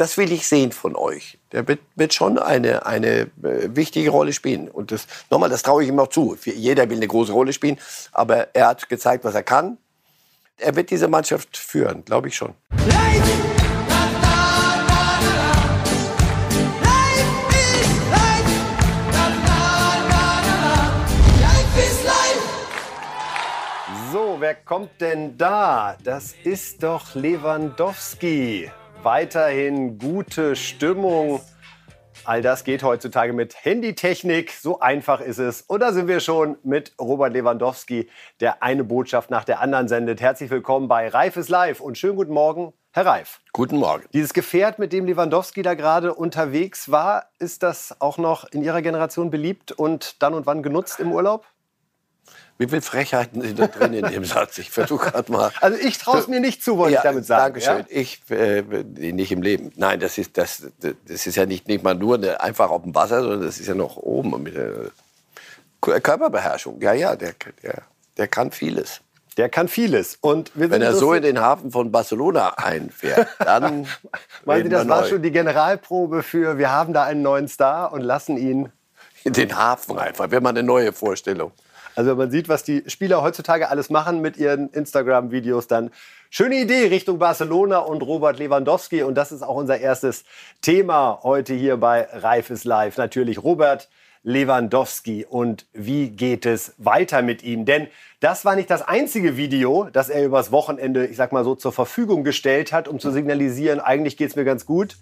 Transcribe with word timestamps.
das 0.00 0.16
will 0.16 0.32
ich 0.32 0.48
sehen 0.48 0.72
von 0.72 0.96
euch. 0.96 1.38
Der 1.52 1.68
wird, 1.68 1.80
wird 1.94 2.14
schon 2.14 2.38
eine, 2.38 2.86
eine 2.86 3.30
äh, 3.42 3.68
wichtige 3.68 4.08
Rolle 4.08 4.32
spielen. 4.32 4.68
Und 4.68 4.92
das, 4.92 5.06
nochmal, 5.28 5.50
das 5.50 5.62
traue 5.62 5.82
ich 5.82 5.90
ihm 5.90 5.98
auch 5.98 6.08
zu. 6.08 6.38
Jeder 6.42 6.88
will 6.88 6.96
eine 6.96 7.06
große 7.06 7.32
Rolle 7.32 7.52
spielen, 7.52 7.78
aber 8.12 8.54
er 8.54 8.68
hat 8.68 8.88
gezeigt, 8.88 9.24
was 9.24 9.34
er 9.34 9.42
kann. 9.42 9.76
Er 10.56 10.74
wird 10.74 10.90
diese 10.90 11.06
Mannschaft 11.06 11.54
führen, 11.54 12.02
glaube 12.04 12.28
ich 12.28 12.36
schon. 12.36 12.54
So, 24.12 24.36
wer 24.40 24.54
kommt 24.54 24.98
denn 25.00 25.36
da? 25.36 25.96
Das 26.02 26.34
ist 26.42 26.82
doch 26.82 27.14
Lewandowski. 27.14 28.70
Weiterhin 29.02 29.98
gute 29.98 30.54
Stimmung. 30.56 31.40
All 32.26 32.42
das 32.42 32.64
geht 32.64 32.82
heutzutage 32.82 33.32
mit 33.32 33.64
Handytechnik. 33.64 34.52
So 34.52 34.80
einfach 34.80 35.22
ist 35.22 35.38
es. 35.38 35.62
Und 35.62 35.80
da 35.80 35.92
sind 35.92 36.06
wir 36.06 36.20
schon 36.20 36.58
mit 36.64 36.92
Robert 37.00 37.32
Lewandowski, 37.32 38.10
der 38.40 38.62
eine 38.62 38.84
Botschaft 38.84 39.30
nach 39.30 39.44
der 39.44 39.60
anderen 39.60 39.88
sendet. 39.88 40.20
Herzlich 40.20 40.50
willkommen 40.50 40.86
bei 40.86 41.08
Reif 41.08 41.38
ist 41.38 41.48
live 41.48 41.80
und 41.80 41.96
schönen 41.96 42.16
guten 42.16 42.34
Morgen, 42.34 42.74
Herr 42.92 43.06
Reif. 43.06 43.40
Guten 43.54 43.78
Morgen. 43.78 44.04
Dieses 44.12 44.34
Gefährt, 44.34 44.78
mit 44.78 44.92
dem 44.92 45.06
Lewandowski 45.06 45.62
da 45.62 45.72
gerade 45.72 46.12
unterwegs 46.12 46.90
war, 46.90 47.30
ist 47.38 47.62
das 47.62 48.02
auch 48.02 48.18
noch 48.18 48.52
in 48.52 48.62
Ihrer 48.62 48.82
Generation 48.82 49.30
beliebt 49.30 49.72
und 49.72 50.22
dann 50.22 50.34
und 50.34 50.44
wann 50.44 50.62
genutzt 50.62 51.00
im 51.00 51.10
Urlaub? 51.10 51.46
Wie 52.60 52.68
viele 52.68 52.82
Frechheiten 52.82 53.40
sind 53.40 53.58
da 53.58 53.68
drin 53.68 53.94
in 53.94 54.04
dem 54.04 54.22
Satz? 54.26 54.58
Ich 54.58 54.70
versuche 54.70 55.12
gerade 55.12 55.32
mal. 55.32 55.50
Also 55.62 55.78
ich 55.78 55.96
traue 55.96 56.18
es 56.18 56.28
mir 56.28 56.40
nicht 56.40 56.62
zu, 56.62 56.76
wollte 56.76 56.92
ja, 56.92 57.00
ich 57.00 57.04
damit 57.04 57.24
sagen. 57.24 57.54
Dankeschön. 57.54 57.78
Ja? 57.78 57.84
Ich 57.88 58.20
äh, 58.28 58.60
nicht 58.60 59.32
im 59.32 59.40
Leben. 59.40 59.72
Nein, 59.76 59.98
das 59.98 60.18
ist 60.18 60.36
das, 60.36 60.64
das 60.78 61.26
ist 61.26 61.36
ja 61.36 61.46
nicht, 61.46 61.68
nicht 61.68 61.82
mal 61.82 61.94
nur 61.94 62.16
eine, 62.16 62.38
einfach 62.42 62.68
auf 62.68 62.82
dem 62.82 62.94
Wasser, 62.94 63.22
sondern 63.22 63.40
das 63.40 63.60
ist 63.60 63.66
ja 63.66 63.74
noch 63.74 63.96
oben 63.96 64.42
mit 64.42 64.56
der 64.56 64.90
Körperbeherrschung. 65.80 66.82
Ja, 66.82 66.92
ja, 66.92 67.16
der, 67.16 67.32
der, 67.62 67.82
der 68.18 68.28
kann 68.28 68.52
vieles. 68.52 69.00
Der 69.38 69.48
kann 69.48 69.66
vieles. 69.66 70.18
Und 70.20 70.52
Wenn 70.52 70.82
er 70.82 70.94
so 70.94 71.14
in 71.14 71.22
den 71.22 71.40
Hafen 71.40 71.70
von 71.70 71.90
Barcelona 71.90 72.58
einfährt, 72.58 73.26
dann. 73.38 73.86
Meinen 74.44 74.64
Sie, 74.64 74.68
das 74.68 74.86
war 74.86 75.06
schon 75.06 75.22
die 75.22 75.30
Generalprobe 75.30 76.22
für, 76.22 76.58
wir 76.58 76.70
haben 76.70 76.92
da 76.92 77.04
einen 77.04 77.22
neuen 77.22 77.48
Star 77.48 77.90
und 77.90 78.02
lassen 78.02 78.36
ihn. 78.36 78.70
In 79.24 79.32
den 79.32 79.56
Hafen 79.56 79.98
einfach. 79.98 80.30
Wäre 80.30 80.42
mal 80.42 80.50
eine 80.50 80.62
neue 80.62 80.92
Vorstellung. 80.92 81.52
Also 81.94 82.10
wenn 82.10 82.18
man 82.18 82.30
sieht, 82.30 82.48
was 82.48 82.62
die 82.62 82.84
Spieler 82.86 83.22
heutzutage 83.22 83.68
alles 83.68 83.90
machen 83.90 84.20
mit 84.20 84.36
ihren 84.36 84.68
Instagram-Videos, 84.70 85.66
dann 85.66 85.90
schöne 86.30 86.56
Idee 86.56 86.86
Richtung 86.86 87.18
Barcelona 87.18 87.78
und 87.78 88.02
Robert 88.02 88.38
Lewandowski. 88.38 89.02
Und 89.02 89.14
das 89.14 89.32
ist 89.32 89.42
auch 89.42 89.56
unser 89.56 89.78
erstes 89.78 90.24
Thema 90.60 91.20
heute 91.22 91.54
hier 91.54 91.76
bei 91.76 92.08
Reif 92.12 92.50
ist 92.50 92.64
Live. 92.64 92.96
Natürlich 92.96 93.42
Robert 93.42 93.88
Lewandowski 94.22 95.24
und 95.28 95.66
wie 95.72 96.10
geht 96.10 96.44
es 96.44 96.74
weiter 96.76 97.22
mit 97.22 97.42
ihm? 97.42 97.64
Denn 97.64 97.88
das 98.20 98.44
war 98.44 98.54
nicht 98.54 98.70
das 98.70 98.82
einzige 98.82 99.36
Video, 99.36 99.88
das 99.92 100.10
er 100.10 100.24
übers 100.24 100.52
Wochenende, 100.52 101.06
ich 101.06 101.16
sag 101.16 101.32
mal 101.32 101.44
so, 101.44 101.54
zur 101.54 101.72
Verfügung 101.72 102.22
gestellt 102.22 102.72
hat, 102.72 102.86
um 102.86 103.00
zu 103.00 103.10
signalisieren, 103.12 103.80
eigentlich 103.80 104.16
geht 104.18 104.30
es 104.30 104.36
mir 104.36 104.44
ganz 104.44 104.66
gut. 104.66 104.96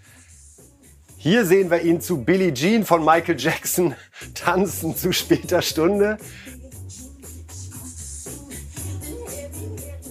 Hier 1.20 1.44
sehen 1.44 1.68
wir 1.68 1.82
ihn 1.82 2.00
zu 2.00 2.22
Billie 2.22 2.54
Jean 2.54 2.84
von 2.84 3.04
Michael 3.04 3.34
Jackson 3.40 3.96
tanzen 4.34 4.94
zu 4.94 5.12
später 5.12 5.62
Stunde. 5.62 6.18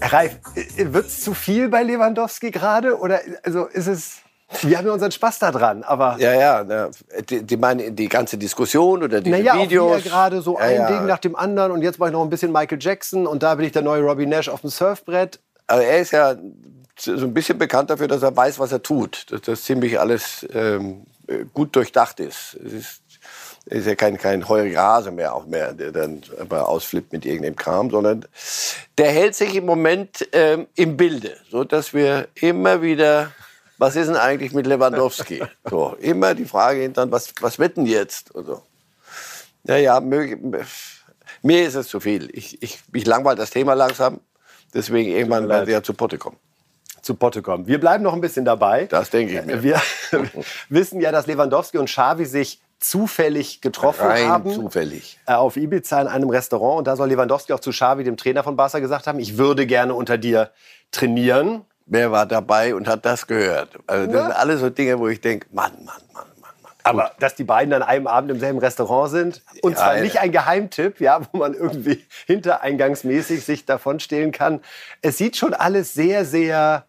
Ralf, 0.01 0.37
wird 0.77 1.05
es 1.07 1.21
zu 1.21 1.33
viel 1.33 1.69
bei 1.69 1.83
Lewandowski 1.83 2.51
gerade? 2.51 2.97
Oder 2.97 3.21
also 3.43 3.65
ist 3.65 3.87
es. 3.87 4.17
Wir 4.61 4.77
haben 4.77 4.87
ja 4.87 4.93
unseren 4.93 5.11
Spaß 5.11 5.39
da 5.39 5.51
dran, 5.51 5.83
aber. 5.83 6.15
Ja, 6.19 6.33
ja, 6.33 6.63
na, 6.65 6.89
die, 7.29 7.43
die 7.43 7.57
meinen 7.57 7.95
die 7.95 8.07
ganze 8.07 8.37
Diskussion 8.37 9.03
oder 9.03 9.19
die 9.19 9.29
naja, 9.29 9.61
Videos. 9.61 10.05
Ja, 10.05 10.09
gerade 10.09 10.41
so 10.41 10.57
ja, 10.57 10.65
ein 10.65 10.75
ja. 10.75 10.87
Ding 10.87 11.05
nach 11.05 11.19
dem 11.19 11.35
anderen 11.35 11.71
und 11.71 11.81
jetzt 11.81 11.99
mache 11.99 12.09
ich 12.09 12.13
noch 12.13 12.23
ein 12.23 12.29
bisschen 12.29 12.53
Michael 12.53 12.77
Jackson 12.79 13.27
und 13.27 13.43
da 13.43 13.55
bin 13.55 13.65
ich 13.65 13.73
der 13.73 13.81
neue 13.81 14.01
Robbie 14.01 14.25
Nash 14.25 14.47
auf 14.47 14.61
dem 14.61 14.69
Surfbrett. 14.69 15.39
Aber 15.67 15.83
er 15.83 15.99
ist 15.99 16.11
ja 16.11 16.35
so 16.97 17.11
ein 17.11 17.33
bisschen 17.33 17.57
bekannt 17.57 17.89
dafür, 17.89 18.07
dass 18.07 18.23
er 18.23 18.35
weiß, 18.35 18.57
was 18.59 18.71
er 18.71 18.81
tut. 18.81 19.25
Dass 19.31 19.41
das 19.41 19.63
ziemlich 19.63 19.99
alles 19.99 20.47
ähm, 20.53 21.05
gut 21.53 21.75
durchdacht 21.75 22.19
ist. 22.19 22.57
Es 22.65 22.73
ist 22.73 23.01
ist 23.69 23.85
ja 23.85 23.95
kein, 23.95 24.17
kein 24.17 24.47
heuriger 24.47 24.81
Hase 24.81 25.11
mehr 25.11 25.35
auch 25.35 25.45
mehr, 25.45 25.73
der 25.73 25.91
dann 25.91 26.21
aber 26.39 26.69
ausflippt 26.69 27.11
mit 27.11 27.25
irgendeinem 27.25 27.55
Kram, 27.55 27.89
sondern 27.89 28.25
der 28.97 29.11
hält 29.11 29.35
sich 29.35 29.55
im 29.55 29.65
Moment 29.65 30.27
ähm, 30.31 30.67
im 30.75 30.95
Bilde, 30.95 31.35
so 31.49 31.63
dass 31.63 31.93
wir 31.93 32.29
immer 32.35 32.81
wieder, 32.81 33.31
was 33.77 33.95
ist 33.95 34.07
denn 34.07 34.15
eigentlich 34.15 34.53
mit 34.53 34.67
Lewandowski? 34.67 35.43
So, 35.69 35.97
immer 35.99 36.33
die 36.33 36.45
Frage 36.45 36.81
hinter, 36.81 37.11
was, 37.11 37.33
was 37.41 37.59
wird 37.59 37.77
denn 37.77 37.85
jetzt? 37.85 38.33
Also, 38.35 38.61
naja, 39.63 39.99
mir 39.99 41.67
ist 41.67 41.75
es 41.75 41.89
zu 41.89 41.99
viel. 41.99 42.29
Ich, 42.31 42.61
ich, 42.63 42.79
ich 42.93 43.05
langweile 43.05 43.35
das 43.35 43.49
Thema 43.49 43.73
langsam, 43.73 44.21
deswegen 44.73 45.11
irgendwann 45.11 45.49
werden 45.49 45.65
sie 45.65 45.73
ja 45.73 45.83
zu 45.83 45.93
Potte 45.93 46.17
kommen 46.17 46.37
zu 47.07 47.15
Potte 47.15 47.41
kommen. 47.41 47.67
Wir 47.67 47.79
bleiben 47.79 48.03
noch 48.03 48.11
ein 48.11 48.19
bisschen 48.19 48.43
dabei. 48.43 48.85
Das 48.85 49.09
denke 49.09 49.39
ich 49.39 49.45
mir. 49.45 49.63
Wir 49.63 49.81
wissen 50.69 50.99
ja, 50.99 51.09
dass 51.13 51.25
Lewandowski 51.25 51.77
und 51.77 51.85
Xavi 51.85 52.25
sich 52.25 52.59
zufällig 52.79 53.61
getroffen 53.61 54.05
Rein 54.05 54.27
haben. 54.27 54.53
zufällig. 54.53 55.19
Äh, 55.25 55.33
auf 55.33 55.57
Ibiza 55.57 56.01
in 56.01 56.07
einem 56.07 56.29
Restaurant. 56.29 56.79
Und 56.79 56.87
da 56.87 56.95
soll 56.95 57.09
Lewandowski 57.09 57.53
auch 57.53 57.59
zu 57.59 57.71
Xavi, 57.71 58.03
dem 58.03 58.17
Trainer 58.17 58.43
von 58.43 58.55
Barca, 58.55 58.79
gesagt 58.79 59.07
haben, 59.07 59.19
ich 59.19 59.37
würde 59.37 59.65
gerne 59.65 59.93
unter 59.93 60.17
dir 60.17 60.51
trainieren. 60.91 61.65
Wer 61.85 62.11
war 62.11 62.25
dabei 62.25 62.75
und 62.75 62.87
hat 62.87 63.05
das 63.05 63.27
gehört? 63.27 63.77
Also 63.87 64.05
das 64.07 64.15
ja. 64.15 64.23
sind 64.23 64.31
alles 64.33 64.59
so 64.59 64.69
Dinge, 64.69 64.99
wo 64.99 65.07
ich 65.07 65.21
denke, 65.21 65.47
Mann, 65.51 65.71
Mann, 65.85 65.85
Mann, 66.13 66.27
Mann, 66.41 66.51
Mann. 66.61 66.71
Aber 66.83 67.11
dass 67.19 67.35
die 67.35 67.45
beiden 67.45 67.73
an 67.73 67.81
einem 67.81 68.07
Abend 68.07 68.29
im 68.29 68.39
selben 68.39 68.59
Restaurant 68.59 69.09
sind 69.09 69.41
und 69.61 69.71
ja, 69.71 69.77
zwar 69.77 69.99
nicht 70.01 70.19
ein 70.19 70.31
Geheimtipp, 70.31 70.99
ja, 70.99 71.21
wo 71.31 71.37
man 71.37 71.53
irgendwie 71.53 72.05
hintereingangsmäßig 72.27 73.43
sich 73.45 73.65
davon 73.65 73.99
stehlen 73.99 74.33
kann. 74.33 74.59
Es 75.01 75.17
sieht 75.17 75.37
schon 75.37 75.53
alles 75.53 75.93
sehr, 75.93 76.25
sehr 76.25 76.85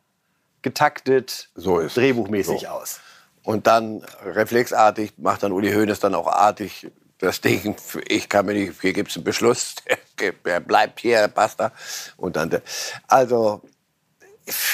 getaktet, 0.63 1.49
so 1.55 1.81
drehbuchmäßig 1.87 2.63
so. 2.63 2.67
aus. 2.67 3.01
Und 3.49 3.67
dann 3.67 4.05
reflexartig 4.27 5.15
macht 5.17 5.43
dann 5.43 5.53
Uli 5.53 5.73
Hoeneß 5.73 6.01
dann 6.01 6.15
auch 6.15 6.27
artig 6.27 6.91
das 7.17 7.41
Ding. 7.41 7.77
Ich 8.07 8.29
kann 8.29 8.45
mir 8.45 8.53
nicht, 8.53 8.79
hier 8.83 8.93
gibt 8.93 9.09
es 9.09 9.17
einen 9.17 9.25
Beschluss, 9.25 9.77
er 10.45 10.61
bleibt 10.61 11.01
hier, 11.01 11.29
basta. 11.29 11.73
Und 12.19 12.37
dann, 12.37 12.61
also 13.07 13.63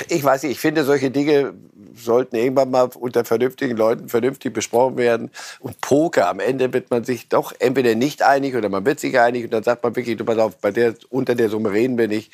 ich 0.08 0.24
weiß 0.24 0.42
nicht, 0.42 0.50
ich 0.50 0.58
finde, 0.58 0.82
solche 0.82 1.12
Dinge 1.12 1.54
sollten 1.94 2.34
irgendwann 2.34 2.72
mal 2.72 2.90
unter 2.98 3.24
vernünftigen 3.24 3.76
Leuten 3.76 4.08
vernünftig 4.08 4.52
besprochen 4.52 4.96
werden. 4.96 5.30
Und 5.60 5.80
Poker, 5.80 6.26
am 6.26 6.40
Ende 6.40 6.72
wird 6.72 6.90
man 6.90 7.04
sich 7.04 7.28
doch 7.28 7.52
entweder 7.60 7.94
nicht 7.94 8.22
einig 8.22 8.56
oder 8.56 8.68
man 8.70 8.84
wird 8.84 8.98
sich 8.98 9.20
einig 9.20 9.44
und 9.44 9.52
dann 9.52 9.62
sagt 9.62 9.84
man 9.84 9.94
wirklich, 9.94 10.16
du 10.16 10.24
pass 10.24 10.38
auf, 10.38 10.56
bei 10.56 10.72
der, 10.72 10.96
unter 11.10 11.36
der 11.36 11.48
Summe 11.48 11.70
reden 11.70 11.96
wir 11.96 12.08
nicht. 12.08 12.32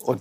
Und 0.00 0.20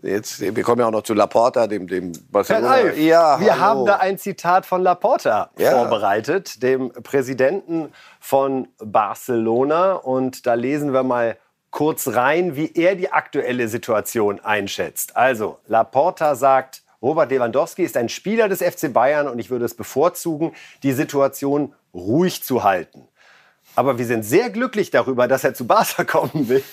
Jetzt, 0.00 0.40
wir 0.40 0.62
kommen 0.62 0.80
ja 0.80 0.86
auch 0.86 0.92
noch 0.92 1.02
zu 1.02 1.12
Laporta, 1.12 1.66
dem, 1.66 1.88
dem 1.88 2.12
Barcelona. 2.30 2.92
Ja, 2.92 3.40
wir 3.40 3.58
hallo. 3.58 3.60
haben 3.60 3.86
da 3.86 3.96
ein 3.96 4.16
Zitat 4.16 4.64
von 4.64 4.82
Laporta 4.82 5.50
ja. 5.58 5.72
vorbereitet, 5.72 6.62
dem 6.62 6.92
Präsidenten 6.92 7.92
von 8.20 8.68
Barcelona. 8.78 9.94
Und 9.94 10.46
da 10.46 10.54
lesen 10.54 10.92
wir 10.92 11.02
mal 11.02 11.36
kurz 11.70 12.08
rein, 12.08 12.54
wie 12.54 12.72
er 12.74 12.94
die 12.94 13.12
aktuelle 13.12 13.66
Situation 13.66 14.38
einschätzt. 14.40 15.16
Also, 15.16 15.58
Laporta 15.66 16.36
sagt, 16.36 16.82
Robert 17.02 17.30
Lewandowski 17.30 17.82
ist 17.82 17.96
ein 17.96 18.08
Spieler 18.08 18.48
des 18.48 18.62
FC 18.62 18.92
Bayern 18.92 19.26
und 19.26 19.40
ich 19.40 19.50
würde 19.50 19.64
es 19.64 19.74
bevorzugen, 19.74 20.52
die 20.82 20.92
Situation 20.92 21.74
ruhig 21.92 22.44
zu 22.44 22.62
halten. 22.62 23.08
Aber 23.78 23.96
wir 23.96 24.06
sind 24.06 24.24
sehr 24.24 24.50
glücklich 24.50 24.90
darüber, 24.90 25.28
dass 25.28 25.44
er 25.44 25.54
zu 25.54 25.64
Barca 25.64 26.02
kommen 26.04 26.48
will. 26.48 26.64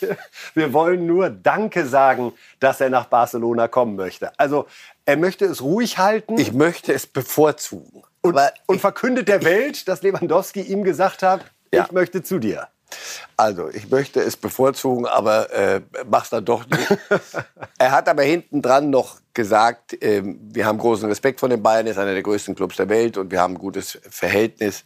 Wir 0.55 0.73
wollen 0.73 1.05
nur 1.05 1.29
Danke 1.29 1.85
sagen, 1.85 2.33
dass 2.59 2.81
er 2.81 2.89
nach 2.89 3.05
Barcelona 3.05 3.67
kommen 3.67 3.95
möchte. 3.95 4.31
Also 4.39 4.66
er 5.05 5.16
möchte 5.16 5.45
es 5.45 5.61
ruhig 5.61 5.99
halten. 5.99 6.39
Ich 6.39 6.51
möchte 6.51 6.93
es 6.93 7.05
bevorzugen. 7.05 8.01
Und, 8.21 8.40
und 8.66 8.81
verkündet 8.81 9.28
der 9.28 9.43
Welt, 9.43 9.87
dass 9.87 10.02
Lewandowski 10.02 10.61
ihm 10.61 10.84
gesagt 10.84 11.22
hat, 11.22 11.46
ja. 11.72 11.85
ich 11.85 11.91
möchte 11.91 12.23
zu 12.23 12.40
dir. 12.40 12.69
Also, 13.37 13.69
ich 13.69 13.91
möchte 13.91 14.22
es 14.22 14.35
bevorzugen, 14.35 15.05
aber 15.05 15.51
äh, 15.53 15.81
mach's 16.09 16.31
dann 16.31 16.43
doch 16.43 16.66
nicht. 16.66 16.87
er 17.78 17.91
hat 17.91 18.09
aber 18.09 18.23
hinten 18.23 18.63
dran 18.63 18.90
noch 18.90 19.19
gesagt, 19.35 20.01
äh, 20.01 20.23
wir 20.23 20.66
haben 20.66 20.79
großen 20.79 21.08
Respekt 21.08 21.40
vor 21.40 21.49
den 21.49 21.61
Bayern, 21.61 21.85
ist 21.85 21.99
einer 21.99 22.13
der 22.13 22.23
größten 22.23 22.55
Clubs 22.55 22.78
der 22.78 22.90
Welt 22.90 23.17
und 23.17 23.29
wir 23.29 23.41
haben 23.41 23.53
ein 23.55 23.59
gutes 23.59 23.99
Verhältnis 24.09 24.85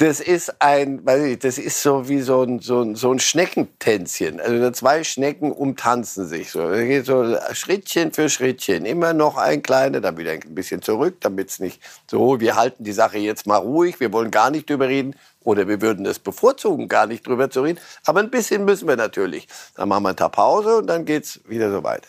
das 0.00 0.20
ist 0.20 0.62
ein, 0.62 1.04
weiß 1.04 1.24
ich, 1.24 1.38
das 1.40 1.58
ist 1.58 1.82
so 1.82 2.08
wie 2.08 2.22
so 2.22 2.42
ein, 2.42 2.60
so 2.60 2.80
ein, 2.80 2.94
so 2.96 3.12
ein 3.12 3.18
Schneckentänzchen. 3.18 4.40
Also 4.40 4.70
zwei 4.70 5.04
Schnecken 5.04 5.52
umtanzen 5.52 6.26
sich 6.26 6.50
so. 6.50 6.66
Das 6.70 6.78
geht 6.78 7.04
so 7.04 7.36
Schrittchen 7.52 8.10
für 8.10 8.30
Schrittchen. 8.30 8.86
Immer 8.86 9.12
noch 9.12 9.36
ein 9.36 9.62
kleiner, 9.62 10.00
dann 10.00 10.16
wieder 10.16 10.32
ein 10.32 10.54
bisschen 10.54 10.80
zurück, 10.80 11.16
damit 11.20 11.50
es 11.50 11.58
nicht 11.58 11.82
so, 12.10 12.40
wir 12.40 12.56
halten 12.56 12.82
die 12.82 12.92
Sache 12.92 13.18
jetzt 13.18 13.46
mal 13.46 13.58
ruhig, 13.58 14.00
wir 14.00 14.10
wollen 14.10 14.30
gar 14.30 14.50
nicht 14.50 14.70
drüber 14.70 14.88
reden. 14.88 15.16
Oder 15.42 15.68
wir 15.68 15.82
würden 15.82 16.06
es 16.06 16.18
bevorzugen, 16.18 16.88
gar 16.88 17.06
nicht 17.06 17.26
drüber 17.26 17.50
zu 17.50 17.60
reden. 17.60 17.78
Aber 18.06 18.20
ein 18.20 18.30
bisschen 18.30 18.64
müssen 18.64 18.88
wir 18.88 18.96
natürlich. 18.96 19.48
Dann 19.74 19.90
machen 19.90 20.04
wir 20.04 20.10
ein 20.10 20.16
Tag 20.16 20.32
Pause 20.32 20.78
und 20.78 20.86
dann 20.86 21.04
geht's 21.04 21.40
wieder 21.46 21.70
so 21.70 21.84
weiter. 21.84 22.08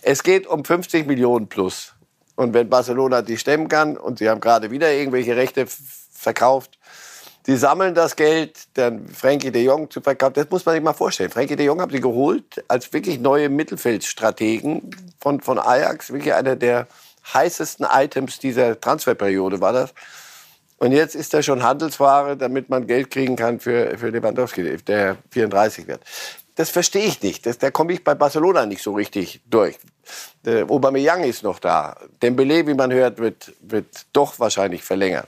Es 0.00 0.22
geht 0.22 0.46
um 0.46 0.64
50 0.64 1.06
Millionen 1.06 1.48
plus 1.48 1.92
Und 2.34 2.54
wenn 2.54 2.70
Barcelona 2.70 3.20
die 3.20 3.36
stemmen 3.36 3.68
kann 3.68 3.98
und 3.98 4.20
sie 4.20 4.30
haben 4.30 4.40
gerade 4.40 4.70
wieder 4.70 4.90
irgendwelche 4.90 5.36
Rechte 5.36 5.66
verkauft, 5.66 6.78
die 7.46 7.56
sammeln 7.56 7.94
das 7.94 8.16
Geld, 8.16 8.58
dann 8.74 9.08
Frankie 9.08 9.50
de 9.50 9.62
Jong 9.62 9.90
zu 9.90 10.00
verkaufen. 10.00 10.34
Das 10.34 10.50
muss 10.50 10.66
man 10.66 10.74
sich 10.74 10.82
mal 10.82 10.92
vorstellen. 10.92 11.30
Frankie 11.30 11.56
de 11.56 11.66
Jong 11.66 11.80
haben 11.80 11.92
sie 11.92 12.00
geholt 12.00 12.64
als 12.68 12.92
wirklich 12.92 13.20
neue 13.20 13.48
Mittelfeldstrategen 13.48 14.90
von, 15.20 15.40
von 15.40 15.58
Ajax. 15.58 16.12
Wirklich 16.12 16.34
einer 16.34 16.56
der 16.56 16.88
heißesten 17.32 17.86
Items 17.90 18.38
dieser 18.38 18.80
Transferperiode 18.80 19.60
war 19.60 19.72
das. 19.72 19.94
Und 20.78 20.92
jetzt 20.92 21.14
ist 21.14 21.32
er 21.32 21.42
schon 21.42 21.62
Handelsware, 21.62 22.36
damit 22.36 22.68
man 22.68 22.86
Geld 22.86 23.10
kriegen 23.10 23.36
kann 23.36 23.60
für, 23.60 23.96
für 23.96 24.10
Lewandowski, 24.10 24.76
der 24.78 25.16
34 25.30 25.86
wird. 25.86 26.02
Das 26.56 26.70
verstehe 26.70 27.04
ich 27.04 27.22
nicht. 27.22 27.46
Das, 27.46 27.58
da 27.58 27.70
komme 27.70 27.92
ich 27.92 28.02
bei 28.02 28.14
Barcelona 28.14 28.66
nicht 28.66 28.82
so 28.82 28.94
richtig 28.94 29.40
durch. 29.46 29.78
Der 30.44 30.70
Aubameyang 30.70 31.22
ist 31.24 31.42
noch 31.42 31.58
da. 31.58 31.96
Dembele, 32.22 32.66
wie 32.66 32.74
man 32.74 32.92
hört, 32.92 33.18
wird, 33.18 33.52
wird 33.60 34.06
doch 34.12 34.38
wahrscheinlich 34.38 34.82
verlängern. 34.82 35.26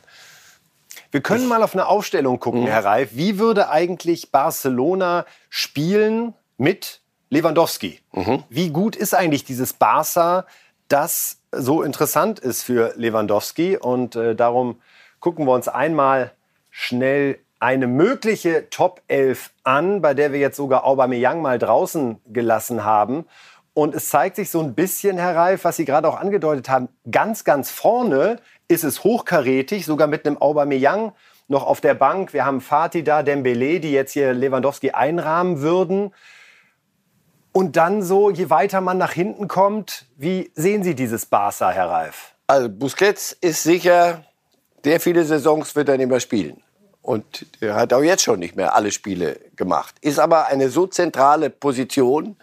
Wir 1.11 1.21
können 1.23 1.49
mal 1.49 1.63
auf 1.63 1.75
eine 1.75 1.87
Aufstellung 1.87 2.39
gucken, 2.39 2.63
mhm. 2.63 2.67
Herr 2.67 2.85
Reif. 2.85 3.11
Wie 3.13 3.39
würde 3.39 3.71
eigentlich 3.71 4.31
Barcelona 4.31 5.25
spielen 5.49 6.35
mit 6.59 7.01
Lewandowski? 7.31 8.01
Mhm. 8.13 8.45
Wie 8.49 8.71
gut 8.71 8.97
ist 8.97 9.15
eigentlich 9.15 9.45
dieses 9.45 9.73
Barca, 9.73 10.47
das 10.89 11.39
so 11.51 11.83
interessant 11.83 12.39
ist 12.39 12.63
für 12.63 12.93
Lewandowski? 12.97 13.77
Und 13.79 14.17
äh, 14.17 14.35
darum 14.35 14.81
gucken 15.21 15.47
wir 15.47 15.53
uns 15.53 15.69
einmal 15.69 16.33
schnell 16.71 17.39
eine 17.59 17.87
mögliche 17.87 18.71
Top 18.71 19.03
11 19.09 19.51
an, 19.65 20.01
bei 20.01 20.15
der 20.15 20.33
wir 20.33 20.39
jetzt 20.39 20.57
sogar 20.57 20.85
Aubameyang 20.85 21.43
mal 21.43 21.59
draußen 21.59 22.21
gelassen 22.27 22.85
haben. 22.85 23.25
Und 23.75 23.95
es 23.95 24.09
zeigt 24.09 24.37
sich 24.37 24.51
so 24.51 24.61
ein 24.61 24.75
bisschen, 24.75 25.19
Herr 25.19 25.37
Reif, 25.37 25.65
was 25.65 25.77
Sie 25.77 25.85
gerade 25.85 26.09
auch 26.09 26.19
angedeutet 26.19 26.69
haben, 26.69 26.89
ganz, 27.11 27.45
ganz 27.45 27.71
vorne 27.71 28.39
ist 28.69 28.85
es 28.85 29.03
hochkarätig, 29.03 29.87
sogar 29.87 30.07
mit 30.07 30.27
einem 30.27 30.41
Aubameyang 30.41 31.13
noch 31.49 31.67
auf 31.67 31.81
der 31.81 31.95
Bank. 31.95 32.33
Wir 32.35 32.45
haben 32.45 32.61
Fatih 32.61 33.03
da, 33.03 33.23
Dembele, 33.23 33.81
die 33.81 33.93
jetzt 33.93 34.13
hier 34.13 34.35
Lewandowski 34.35 34.91
einrahmen 34.91 35.61
würden. 35.61 36.15
Und 37.53 37.77
dann 37.77 38.03
so, 38.03 38.31
je 38.31 38.51
weiter 38.51 38.81
man 38.81 38.99
nach 38.99 39.13
hinten 39.13 39.49
kommt, 39.49 40.05
wie 40.17 40.53
sehen 40.55 40.85
Sie 40.85 40.95
dieses 40.95 41.27
Barca, 41.27 41.71
Herr 41.71 41.89
Reif? 41.89 42.35
Also 42.47 42.69
Busquets 42.69 43.33
ist 43.33 43.63
sicher, 43.63 44.23
sehr 44.85 45.01
viele 45.01 45.25
Saisons 45.25 45.75
wird 45.75 45.89
er 45.89 45.97
nicht 45.97 46.09
mehr 46.09 46.21
spielen. 46.21 46.63
Und 47.03 47.47
er 47.61 47.75
hat 47.75 47.93
auch 47.95 48.03
jetzt 48.03 48.23
schon 48.23 48.39
nicht 48.39 48.55
mehr 48.55 48.77
alle 48.77 48.93
Spiele 48.93 49.41
gemacht. 49.57 49.95
Ist 50.03 50.19
aber 50.19 50.49
eine 50.49 50.69
so 50.69 50.87
zentrale 50.87 51.49
Position, 51.49 52.37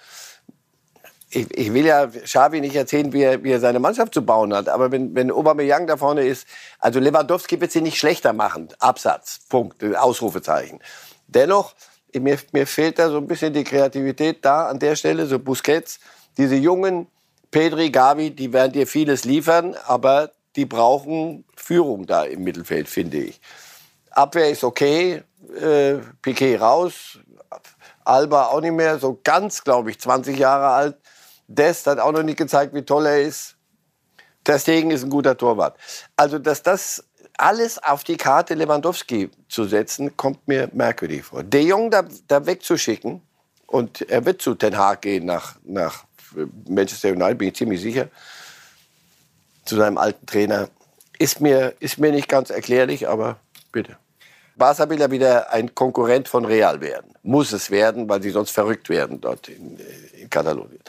ich, 1.36 1.58
ich, 1.58 1.74
will 1.74 1.86
ja 1.86 2.08
Xavi 2.08 2.62
nicht 2.62 2.76
erzählen, 2.76 3.12
wie 3.12 3.24
er, 3.24 3.44
wie 3.44 3.52
er, 3.52 3.60
seine 3.60 3.80
Mannschaft 3.80 4.14
zu 4.14 4.26
bauen 4.26 4.54
hat. 4.54 4.70
Aber 4.70 4.92
wenn, 4.92 5.14
wenn 5.16 5.32
Aubameyang 5.32 5.86
da 5.86 5.98
vorne 5.98 6.26
ist, 6.26 6.48
also 6.80 7.00
Lewandowski 7.00 7.60
wird 7.60 7.72
sie 7.72 7.82
nicht 7.82 7.98
schlechter 7.98 8.32
machen. 8.32 8.70
Absatz, 8.80 9.42
Punkt, 9.50 9.84
Ausrufezeichen. 9.84 10.80
Dennoch, 11.28 11.76
mir, 12.14 12.40
mir 12.54 12.66
fehlt 12.66 13.00
da 13.00 13.10
so 13.10 13.18
ein 13.18 13.28
bisschen 13.28 13.54
die 13.54 13.66
Kreativität 13.66 14.46
da 14.46 14.68
an 14.68 14.80
der 14.80 14.96
Stelle, 14.96 15.26
so 15.26 15.38
Busquets. 15.38 16.00
Diese 16.38 16.56
jungen 16.56 17.08
Pedri, 17.52 17.90
Gavi, 17.90 18.32
die 18.32 18.54
werden 18.54 18.72
dir 18.72 18.88
vieles 18.88 19.26
liefern, 19.26 19.76
aber 19.88 20.32
die 20.56 20.66
brauchen 20.66 21.44
Führung 21.56 22.06
da 22.06 22.24
im 22.24 22.44
Mittelfeld, 22.44 22.88
finde 22.88 23.18
ich. 23.18 23.42
Abwehr 24.12 24.50
ist 24.50 24.64
okay, 24.64 25.24
äh, 25.62 25.96
Piquet 26.22 26.58
raus, 26.58 27.20
Alba 28.06 28.48
auch 28.48 28.62
nicht 28.62 28.74
mehr, 28.74 29.00
so 29.00 29.20
ganz, 29.24 29.64
glaube 29.64 29.92
ich, 29.92 30.00
20 30.00 30.38
Jahre 30.38 30.68
alt. 30.68 30.98
Dest 31.48 31.88
hat 31.88 32.00
auch 32.00 32.12
noch 32.12 32.24
nicht 32.24 32.38
gezeigt, 32.38 32.74
wie 32.74 32.82
toll 32.82 33.06
er 33.06 33.22
ist. 33.22 33.56
Der 34.46 34.60
Stegen 34.60 34.92
ist 34.92 35.04
ein 35.04 35.10
guter 35.10 35.38
Torwart. 35.38 35.78
Also, 36.16 36.40
dass 36.40 36.62
das 36.62 37.04
alles 37.38 37.82
auf 37.84 38.04
die 38.04 38.18
Karte 38.18 38.54
Lewandowski 38.54 39.30
zu 39.50 39.66
setzen, 39.66 40.16
kommt 40.16 40.48
mir 40.48 40.70
merkwürdig 40.74 41.24
vor. 41.24 41.44
De 41.44 41.62
Jong 41.62 41.92
da, 41.92 42.06
da 42.28 42.46
wegzuschicken, 42.46 43.22
und 43.68 44.02
er 44.10 44.26
wird 44.26 44.42
zu 44.42 44.56
Ten 44.56 44.78
Hag 44.78 45.02
gehen 45.02 45.26
nach, 45.26 45.56
nach 45.64 46.06
Manchester 46.70 47.10
United, 47.10 47.38
bin 47.38 47.48
ich 47.50 47.56
ziemlich 47.56 47.82
sicher, 47.82 48.08
zu 49.66 49.76
seinem 49.76 49.98
alten 49.98 50.26
Trainer, 50.26 50.70
ist 51.18 51.42
mir, 51.42 51.74
ist 51.80 51.98
mir 51.98 52.12
nicht 52.12 52.30
ganz 52.30 52.50
erklärlich, 52.50 53.08
aber 53.08 53.38
bitte. 53.72 53.98
Barca 54.56 54.90
will 54.90 55.00
ja 55.00 55.12
wieder 55.12 55.52
ein 55.52 55.74
Konkurrent 55.76 56.28
von 56.28 56.46
Real 56.46 56.80
werden. 56.80 57.14
Muss 57.24 57.52
es 57.52 57.72
werden, 57.72 58.08
weil 58.08 58.22
sie 58.22 58.30
sonst 58.30 58.52
verrückt 58.52 58.88
werden 58.90 59.20
dort 59.20 59.50
in, 59.50 59.78
in 60.14 60.30
Katalonien. 60.30 60.80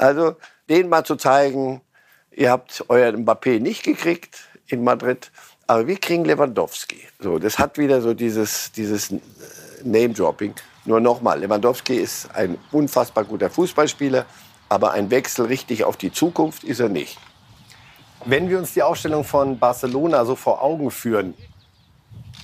Also 0.00 0.36
denen 0.70 0.88
mal 0.88 1.04
zu 1.04 1.16
zeigen, 1.16 1.82
ihr 2.30 2.50
habt 2.50 2.86
euren 2.88 3.26
Mbappé 3.26 3.60
nicht 3.60 3.82
gekriegt 3.82 4.48
in 4.66 4.82
Madrid, 4.82 5.30
aber 5.66 5.86
wir 5.86 5.96
kriegen 5.98 6.24
Lewandowski. 6.24 7.06
So, 7.18 7.38
das 7.38 7.58
hat 7.58 7.76
wieder 7.76 8.00
so 8.00 8.14
dieses, 8.14 8.72
dieses 8.72 9.14
Name-Dropping. 9.84 10.54
Nur 10.86 11.00
nochmal, 11.00 11.40
Lewandowski 11.40 11.96
ist 11.96 12.34
ein 12.34 12.56
unfassbar 12.72 13.24
guter 13.24 13.50
Fußballspieler, 13.50 14.24
aber 14.70 14.92
ein 14.92 15.10
Wechsel 15.10 15.44
richtig 15.46 15.84
auf 15.84 15.98
die 15.98 16.10
Zukunft 16.10 16.64
ist 16.64 16.80
er 16.80 16.88
nicht. 16.88 17.18
Wenn 18.24 18.48
wir 18.48 18.58
uns 18.58 18.72
die 18.72 18.82
Ausstellung 18.82 19.24
von 19.24 19.58
Barcelona 19.58 20.24
so 20.24 20.34
vor 20.34 20.62
Augen 20.62 20.90
führen, 20.90 21.34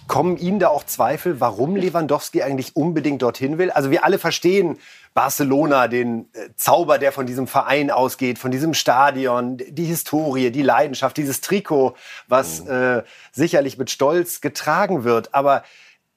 Kommen 0.09 0.37
Ihnen 0.37 0.61
da 0.61 0.69
auch 0.69 0.85
Zweifel, 0.85 1.41
warum 1.41 1.75
Lewandowski 1.75 2.43
eigentlich 2.43 2.77
unbedingt 2.77 3.23
dorthin 3.23 3.59
will? 3.59 3.73
Also 3.73 3.91
wir 3.91 4.05
alle 4.05 4.19
verstehen 4.19 4.79
Barcelona, 5.17 5.89
den 5.89 6.29
äh, 6.35 6.51
Zauber, 6.57 6.99
der 6.99 7.11
von 7.11 7.27
diesem 7.27 7.47
Verein 7.47 7.91
ausgeht, 7.91 8.39
von 8.39 8.51
diesem 8.51 8.75
Stadion, 8.75 9.57
die 9.57 9.87
Historie, 9.87 10.51
die 10.51 10.63
Leidenschaft, 10.63 11.17
dieses 11.17 11.41
Trikot, 11.41 11.97
was 12.29 12.63
mhm. 12.65 12.71
äh, 12.71 13.03
sicherlich 13.33 13.79
mit 13.79 13.91
Stolz 13.91 14.43
getragen 14.43 15.05
wird. 15.05 15.35
Aber 15.35 15.65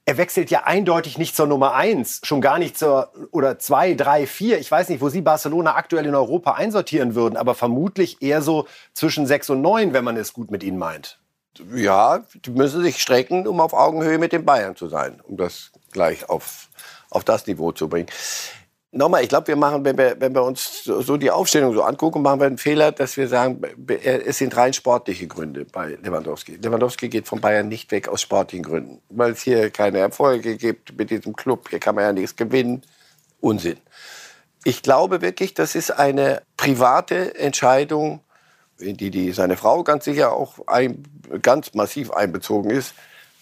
er 0.04 0.18
wechselt 0.18 0.52
ja 0.52 0.64
eindeutig 0.66 1.18
nicht 1.18 1.34
zur 1.34 1.48
Nummer 1.48 1.76
eins, 1.76 2.20
schon 2.24 2.42
gar 2.42 2.60
nicht 2.60 2.78
zur 2.78 3.14
oder 3.32 3.58
zwei, 3.58 3.94
drei, 3.94 4.28
vier. 4.28 4.60
Ich 4.60 4.70
weiß 4.70 4.90
nicht, 4.90 5.00
wo 5.00 5.08
Sie 5.08 5.22
Barcelona 5.22 5.76
aktuell 5.76 6.06
in 6.06 6.14
Europa 6.14 6.56
einsortieren 6.56 7.16
würden, 7.16 7.38
aber 7.38 7.56
vermutlich 7.56 8.22
eher 8.22 8.42
so 8.42 8.68
zwischen 8.94 9.26
sechs 9.26 9.50
und 9.50 9.62
neun, 9.62 9.94
wenn 9.94 10.04
man 10.04 10.18
es 10.18 10.34
gut 10.34 10.52
mit 10.52 10.62
Ihnen 10.62 10.78
meint 10.78 11.20
ja, 11.76 12.24
die 12.46 12.52
müssen 12.52 12.82
sich 12.82 13.02
strecken, 13.02 13.46
um 13.46 13.60
auf 13.60 13.74
Augenhöhe 13.74 14.18
mit 14.18 14.32
den 14.32 14.46
Bayern 14.46 14.78
zu 14.78 14.88
sein, 14.88 15.22
um 15.28 15.36
das 15.36 15.72
gleich 15.92 16.30
auf, 16.30 16.70
auf 17.10 17.24
das 17.24 17.48
Niveau 17.48 17.72
zu 17.72 17.90
bringen. 17.90 18.08
Nochmal, 18.92 19.22
ich 19.22 19.30
glaube, 19.30 19.48
wir 19.48 19.56
machen, 19.56 19.86
wenn 19.86 19.98
wir, 19.98 20.16
wenn 20.20 20.34
wir 20.34 20.42
uns 20.44 20.84
so 20.84 21.16
die 21.18 21.30
Aufstellung 21.30 21.76
so 21.76 21.84
angucken, 21.84 22.24
machen 22.24 22.40
wir 22.40 22.48
einen 22.48 22.58
Fehler, 22.58 22.92
dass 22.92 23.18
wir 23.18 23.28
sagen, 23.28 23.62
es 23.88 24.40
sind 24.40 24.58
rein 24.58 24.74
sportliche 24.74 25.28
Gründe 25.28 25.66
bei 25.66 25.98
Lewandowski. 26.02 26.56
Lewandowski 26.56 27.08
geht 27.08 27.28
von 27.28 27.40
Bayern 27.40 27.68
nicht 27.68 27.92
weg 27.92 28.08
aus 28.08 28.22
sportlichen 28.22 28.64
Gründen, 28.64 29.00
weil 29.10 29.34
es 29.34 29.44
hier 29.44 29.70
keine 29.70 30.00
Erfolge 30.00 30.58
gibt 30.58 30.98
mit 30.98 31.12
diesem 31.12 31.36
Club. 31.36 31.70
Hier 31.70 31.80
kann 31.80 31.94
man 31.94 32.04
ja 32.04 32.14
nichts 32.14 32.36
gewinnen. 32.36 32.82
Unsinn. 33.42 33.78
Ich 34.64 34.82
glaube 34.82 35.22
wirklich, 35.22 35.54
das 35.54 35.76
ist 35.76 35.92
eine 35.92 36.42
private 36.58 37.36
Entscheidung 37.36 38.22
in 38.80 38.98
die, 38.98 39.12
die 39.12 39.32
seine 39.34 39.58
Frau 39.58 39.84
ganz 39.84 40.06
sicher 40.06 40.34
auch 40.34 40.68
ein, 40.68 41.04
ganz 41.42 41.74
massiv 41.74 42.12
einbezogen 42.12 42.72
ist, 42.72 42.94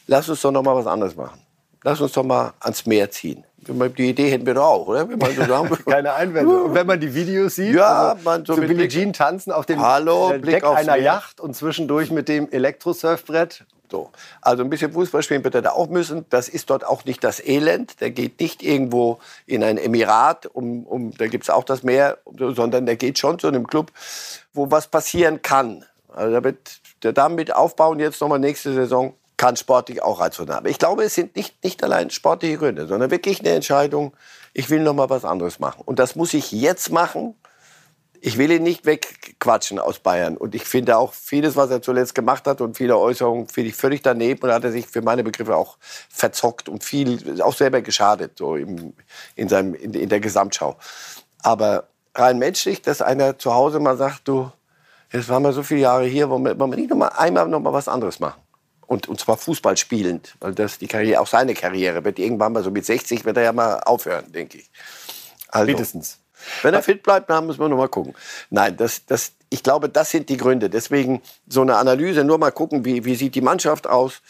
lass 0.08 0.30
uns 0.30 0.42
doch 0.42 0.52
noch 0.52 0.64
mal 0.64 0.76
was 0.76 0.88
anderes 0.88 1.16
machen. 1.16 1.40
Lass 1.88 2.02
uns 2.02 2.12
doch 2.12 2.24
mal 2.24 2.52
ans 2.60 2.86
Meer 2.86 3.10
ziehen. 3.12 3.46
Die 3.60 4.10
Idee 4.10 4.30
hätten 4.30 4.46
wir 4.46 4.56
doch 4.56 4.66
auch, 4.66 4.88
oder? 4.88 5.08
So 5.08 5.76
Keine 5.90 6.14
Einwände. 6.16 6.64
Und 6.66 6.74
wenn 6.74 6.86
man 6.86 7.00
die 7.00 7.14
Videos 7.14 7.56
sieht, 7.56 7.76
ja, 7.76 8.10
also 8.10 8.24
man 8.26 8.46
so, 8.46 8.56
so 8.56 8.62
Billie 8.62 8.90
Jean 8.90 9.14
tanzen 9.14 9.54
auf 9.54 9.66
dem 9.66 9.80
Hallo, 9.80 10.34
äh, 10.34 10.40
Deck 10.42 10.66
einer 10.66 10.96
Meer. 10.96 11.02
Yacht 11.02 11.40
und 11.40 11.56
zwischendurch 11.56 12.12
mit 12.12 12.28
dem 12.28 12.52
Elektrosurfbrett. 12.52 13.64
So. 13.90 14.10
Also 14.42 14.64
ein 14.64 14.70
bisschen 14.70 14.92
Fußball 14.92 15.24
spielen 15.24 15.46
wird 15.46 15.56
er 15.56 15.62
da 15.62 15.72
auch 15.72 15.88
müssen. 15.88 16.26
Das 16.30 16.50
ist 16.50 16.70
dort 16.72 16.86
auch 16.86 17.06
nicht 17.06 17.24
das 17.24 17.40
Elend. 17.40 18.02
Der 18.02 18.12
geht 18.12 18.38
nicht 18.42 18.64
irgendwo 18.64 19.20
in 19.46 19.64
ein 19.64 19.78
Emirat, 19.78 20.46
um, 20.46 20.84
um, 20.84 21.12
da 21.12 21.28
gibt 21.28 21.46
es 21.46 21.50
auch 21.50 21.64
das 21.64 21.84
Meer, 21.84 22.18
sondern 22.38 22.86
der 22.86 22.98
geht 22.98 23.18
schon 23.18 23.40
zu 23.40 23.48
einem 23.48 23.66
Club, 23.66 23.94
wo 24.54 24.70
was 24.72 24.88
passieren 24.88 25.42
kann. 25.42 25.86
Also 26.14 26.34
da 26.34 26.44
wird 26.44 26.82
der 27.04 27.14
damit 27.14 27.56
aufbauen 27.56 28.00
jetzt 28.00 28.20
nochmal 28.20 28.40
nächste 28.40 28.74
Saison 28.74 29.14
kann 29.38 29.56
sportlich 29.56 30.02
auch 30.04 30.20
reizvoll 30.20 30.48
haben. 30.50 30.68
Ich 30.68 30.80
glaube, 30.80 31.04
es 31.04 31.16
sind 31.16 31.36
nicht, 31.36 31.64
nicht 31.64 31.84
allein 31.84 32.10
sportliche 32.10 32.58
Gründe, 32.58 32.88
sondern 32.88 33.12
wirklich 33.12 33.40
eine 33.40 33.50
Entscheidung, 33.50 34.14
ich 34.54 34.70
will 34.70 34.80
noch 34.82 34.96
mal 34.96 35.10
was 35.10 35.26
anderes 35.26 35.60
machen. 35.60 35.84
Und 35.86 36.00
das 36.00 36.16
muss 36.16 36.34
ich 36.34 36.52
jetzt 36.52 36.92
machen, 36.92 37.36
ich 38.20 38.38
will 38.40 38.52
ihn 38.52 38.64
nicht 38.64 38.86
wegquatschen 38.86 39.80
aus 39.80 40.00
Bayern. 40.00 40.38
Und 40.38 40.56
ich 40.56 40.64
finde 40.64 40.98
auch 40.98 41.14
vieles, 41.14 41.56
was 41.56 41.70
er 41.70 41.84
zuletzt 41.84 42.16
gemacht 42.16 42.48
hat 42.48 42.62
und 42.62 42.76
viele 42.76 42.98
Äußerungen, 42.98 43.48
finde 43.48 43.70
ich 43.70 43.76
völlig 43.76 44.02
daneben. 44.02 44.42
Und 44.42 44.52
hat 44.52 44.64
er 44.64 44.72
sich 44.72 44.88
für 44.88 45.02
meine 45.02 45.24
Begriffe 45.24 45.56
auch 45.56 45.78
verzockt 46.10 46.68
und 46.68 46.84
viel 46.84 47.42
auch 47.42 47.54
selber 47.54 47.82
geschadet, 47.82 48.38
so 48.38 48.56
im, 48.56 48.94
in, 49.36 49.50
seinem, 49.50 49.76
in, 49.76 49.94
in 49.94 50.10
der 50.10 50.20
Gesamtschau. 50.20 50.78
Aber 51.44 51.88
rein 52.16 52.40
menschlich, 52.40 52.82
dass 52.82 53.02
einer 53.02 53.38
zu 53.38 53.54
Hause 53.54 53.80
mal 53.80 53.98
sagt, 53.98 54.28
du, 54.28 54.52
jetzt 55.12 55.30
waren 55.30 55.44
wir 55.44 55.54
so 55.54 55.64
viele 55.64 55.82
Jahre 55.82 56.06
hier, 56.06 56.30
wollen 56.30 56.44
wir, 56.44 56.60
wollen 56.60 56.72
wir 56.72 56.78
nicht 56.78 56.90
noch 56.90 56.98
mal 56.98 57.10
einmal 57.10 57.48
noch 57.48 57.60
mal 57.60 57.74
was 57.74 57.88
anderes 57.88 58.20
machen? 58.20 58.42
Und, 58.88 59.08
und 59.10 59.20
zwar 59.20 59.38
Fußball 59.38 59.76
spielend, 59.78 60.36
weil 60.40 60.56
das 60.56 60.80
die 60.80 60.88
Karriere, 60.88 61.20
auch 61.20 61.28
seine 61.28 61.54
Karriere 61.54 62.04
wird 62.06 62.20
irgendwann 62.20 62.54
mal 62.54 62.64
so 62.64 62.72
mit 62.72 62.86
60 62.86 63.26
wird 63.26 63.38
er 63.38 63.44
ja 63.44 63.54
mal 63.54 63.82
aufhören, 63.82 64.32
denke 64.32 64.60
ich. 64.60 64.70
Also, 65.50 65.72
Spätestens. 65.72 66.20
Wenn 66.62 66.74
er 66.74 66.82
fit 66.84 67.04
bleibt, 67.04 67.30
dann 67.30 67.48
müssen 67.48 67.60
wir 67.60 67.68
noch 67.68 67.78
mal 67.78 67.90
gucken. 67.90 68.16
Nein, 68.50 68.78
das, 68.78 69.06
das, 69.06 69.34
ich 69.50 69.64
glaube, 69.64 69.90
das 69.90 70.12
sind 70.12 70.30
die 70.30 70.38
Gründe. 70.38 70.70
Deswegen 70.70 71.22
so 71.48 71.62
eine 71.62 71.76
Analyse, 71.76 72.24
nur 72.24 72.38
mal 72.38 72.52
gucken, 72.52 72.86
wie, 72.86 73.06
wie 73.06 73.16
sieht 73.16 73.36
die 73.36 73.42
Mannschaft 73.42 73.88
aus. 73.88 74.22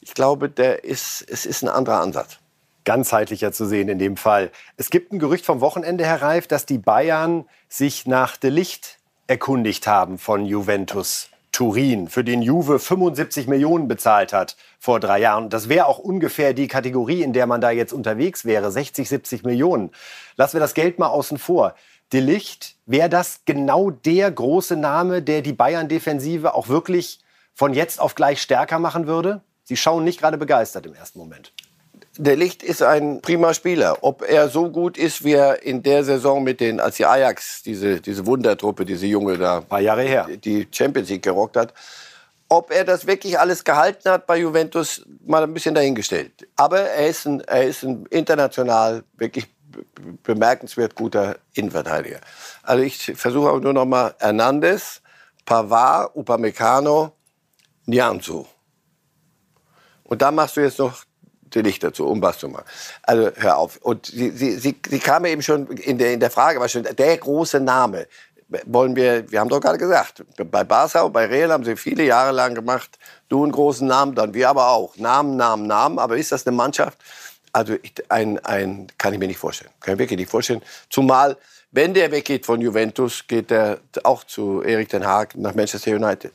Ich 0.00 0.12
glaube, 0.12 0.50
der 0.50 0.84
ist, 0.84 1.24
es 1.28 1.46
ist 1.46 1.62
ein 1.62 1.68
anderer 1.68 2.00
Ansatz. 2.00 2.38
Ganzheitlicher 2.84 3.52
zu 3.52 3.64
sehen 3.64 3.88
in 3.88 3.98
dem 3.98 4.18
Fall. 4.18 4.50
Es 4.76 4.90
gibt 4.90 5.12
ein 5.12 5.18
Gerücht 5.18 5.46
vom 5.46 5.60
Wochenende, 5.60 6.04
Herr 6.04 6.20
Reif, 6.20 6.46
dass 6.46 6.66
die 6.66 6.76
Bayern 6.76 7.46
sich 7.68 8.06
nach 8.06 8.36
De 8.36 8.50
Licht 8.50 8.98
erkundigt 9.26 9.86
haben 9.86 10.18
von 10.18 10.44
Juventus. 10.44 11.30
Turin, 11.54 12.08
für 12.08 12.24
den 12.24 12.42
Juve 12.42 12.80
75 12.80 13.46
Millionen 13.46 13.86
bezahlt 13.86 14.32
hat 14.32 14.56
vor 14.80 14.98
drei 14.98 15.20
Jahren. 15.20 15.50
Das 15.50 15.68
wäre 15.68 15.86
auch 15.86 16.00
ungefähr 16.00 16.52
die 16.52 16.66
Kategorie, 16.66 17.22
in 17.22 17.32
der 17.32 17.46
man 17.46 17.60
da 17.60 17.70
jetzt 17.70 17.92
unterwegs 17.92 18.44
wäre, 18.44 18.72
60, 18.72 19.08
70 19.08 19.44
Millionen. 19.44 19.92
Lassen 20.34 20.54
wir 20.54 20.60
das 20.60 20.74
Geld 20.74 20.98
mal 20.98 21.06
außen 21.06 21.38
vor. 21.38 21.76
De 22.12 22.20
Licht, 22.20 22.74
wäre 22.86 23.08
das 23.08 23.42
genau 23.44 23.90
der 23.90 24.32
große 24.32 24.74
Name, 24.74 25.22
der 25.22 25.42
die 25.42 25.52
Bayern-Defensive 25.52 26.54
auch 26.54 26.66
wirklich 26.66 27.20
von 27.54 27.72
jetzt 27.72 28.00
auf 28.00 28.16
gleich 28.16 28.42
stärker 28.42 28.80
machen 28.80 29.06
würde? 29.06 29.40
Sie 29.62 29.76
schauen 29.76 30.02
nicht 30.02 30.18
gerade 30.20 30.38
begeistert 30.38 30.86
im 30.86 30.94
ersten 30.94 31.20
Moment. 31.20 31.52
Der 32.16 32.36
Licht 32.36 32.62
ist 32.62 32.80
ein 32.82 33.20
prima 33.20 33.54
Spieler. 33.54 33.98
Ob 34.02 34.22
er 34.22 34.48
so 34.48 34.70
gut 34.70 34.96
ist, 34.96 35.24
wie 35.24 35.32
er 35.32 35.62
in 35.64 35.82
der 35.82 36.04
Saison 36.04 36.44
mit 36.44 36.60
den, 36.60 36.78
als 36.78 36.96
die 36.96 37.06
Ajax, 37.06 37.62
diese, 37.64 38.00
diese 38.00 38.24
Wundertruppe, 38.24 38.84
diese 38.84 39.06
Junge 39.06 39.36
da, 39.36 39.58
ein 39.58 39.64
paar 39.64 39.80
Jahre 39.80 40.02
her, 40.02 40.28
die 40.44 40.68
Champions 40.70 41.08
League 41.08 41.22
gerockt 41.22 41.56
hat, 41.56 41.74
ob 42.48 42.70
er 42.70 42.84
das 42.84 43.06
wirklich 43.08 43.38
alles 43.38 43.64
gehalten 43.64 44.08
hat 44.08 44.26
bei 44.28 44.38
Juventus, 44.38 45.04
mal 45.26 45.42
ein 45.42 45.52
bisschen 45.52 45.74
dahingestellt. 45.74 46.46
Aber 46.54 46.80
er 46.80 47.08
ist 47.08 47.26
ein, 47.26 47.40
er 47.40 47.64
ist 47.64 47.82
ein 47.82 48.06
international 48.10 49.02
wirklich 49.16 49.48
bemerkenswert 50.22 50.94
guter 50.94 51.38
Innenverteidiger. 51.54 52.20
Also 52.62 52.84
ich 52.84 53.12
versuche 53.16 53.48
aber 53.48 53.60
nur 53.60 53.72
noch 53.72 53.86
mal 53.86 54.14
Hernandez, 54.20 55.02
Pavard, 55.44 56.14
Upamecano, 56.14 57.12
Nianzu. 57.86 58.46
Und 60.04 60.22
da 60.22 60.30
machst 60.30 60.56
du 60.56 60.60
jetzt 60.60 60.78
noch 60.78 61.02
Licht 61.60 61.82
dazu, 61.82 62.06
um 62.06 62.20
was 62.22 62.38
zu 62.38 62.48
machen. 62.48 62.64
Also 63.02 63.30
hör 63.36 63.58
auf. 63.58 63.76
Und 63.78 64.06
sie, 64.06 64.30
sie, 64.30 64.58
sie, 64.58 64.76
sie 64.88 64.98
kam 64.98 65.24
eben 65.24 65.42
schon 65.42 65.66
in 65.68 65.98
der, 65.98 66.12
in 66.12 66.20
der 66.20 66.30
Frage, 66.30 66.60
war 66.60 66.68
schon 66.68 66.84
der 66.84 67.16
große 67.16 67.60
Name. 67.60 68.06
Wollen 68.66 68.94
wir, 68.94 69.30
wir 69.30 69.40
haben 69.40 69.48
doch 69.48 69.60
gerade 69.60 69.78
gesagt, 69.78 70.22
bei 70.36 70.64
Barca 70.64 71.02
und 71.02 71.12
bei 71.12 71.26
Real 71.26 71.50
haben 71.50 71.64
sie 71.64 71.76
viele 71.76 72.04
Jahre 72.04 72.30
lang 72.32 72.54
gemacht, 72.54 72.98
du 73.28 73.42
einen 73.42 73.52
großen 73.52 73.86
Namen, 73.86 74.14
dann 74.14 74.34
wir 74.34 74.48
aber 74.48 74.68
auch. 74.68 74.96
Namen, 74.96 75.36
Namen, 75.36 75.66
Namen. 75.66 75.98
Aber 75.98 76.16
ist 76.16 76.30
das 76.30 76.46
eine 76.46 76.54
Mannschaft? 76.54 76.98
Also 77.52 77.74
ich, 77.82 77.94
ein, 78.08 78.38
ein, 78.44 78.88
kann 78.98 79.12
ich 79.12 79.18
mir 79.18 79.28
nicht 79.28 79.38
vorstellen. 79.38 79.70
Kann 79.80 79.94
ich 79.94 79.98
wirklich 80.00 80.18
nicht 80.18 80.30
vorstellen. 80.30 80.62
Zumal, 80.90 81.36
wenn 81.70 81.94
der 81.94 82.10
weggeht 82.10 82.46
von 82.46 82.60
Juventus, 82.60 83.26
geht 83.26 83.50
er 83.50 83.78
auch 84.02 84.24
zu 84.24 84.62
Erik 84.62 84.88
Den 84.88 85.06
Haag 85.06 85.36
nach 85.36 85.54
Manchester 85.54 85.92
United. 85.92 86.32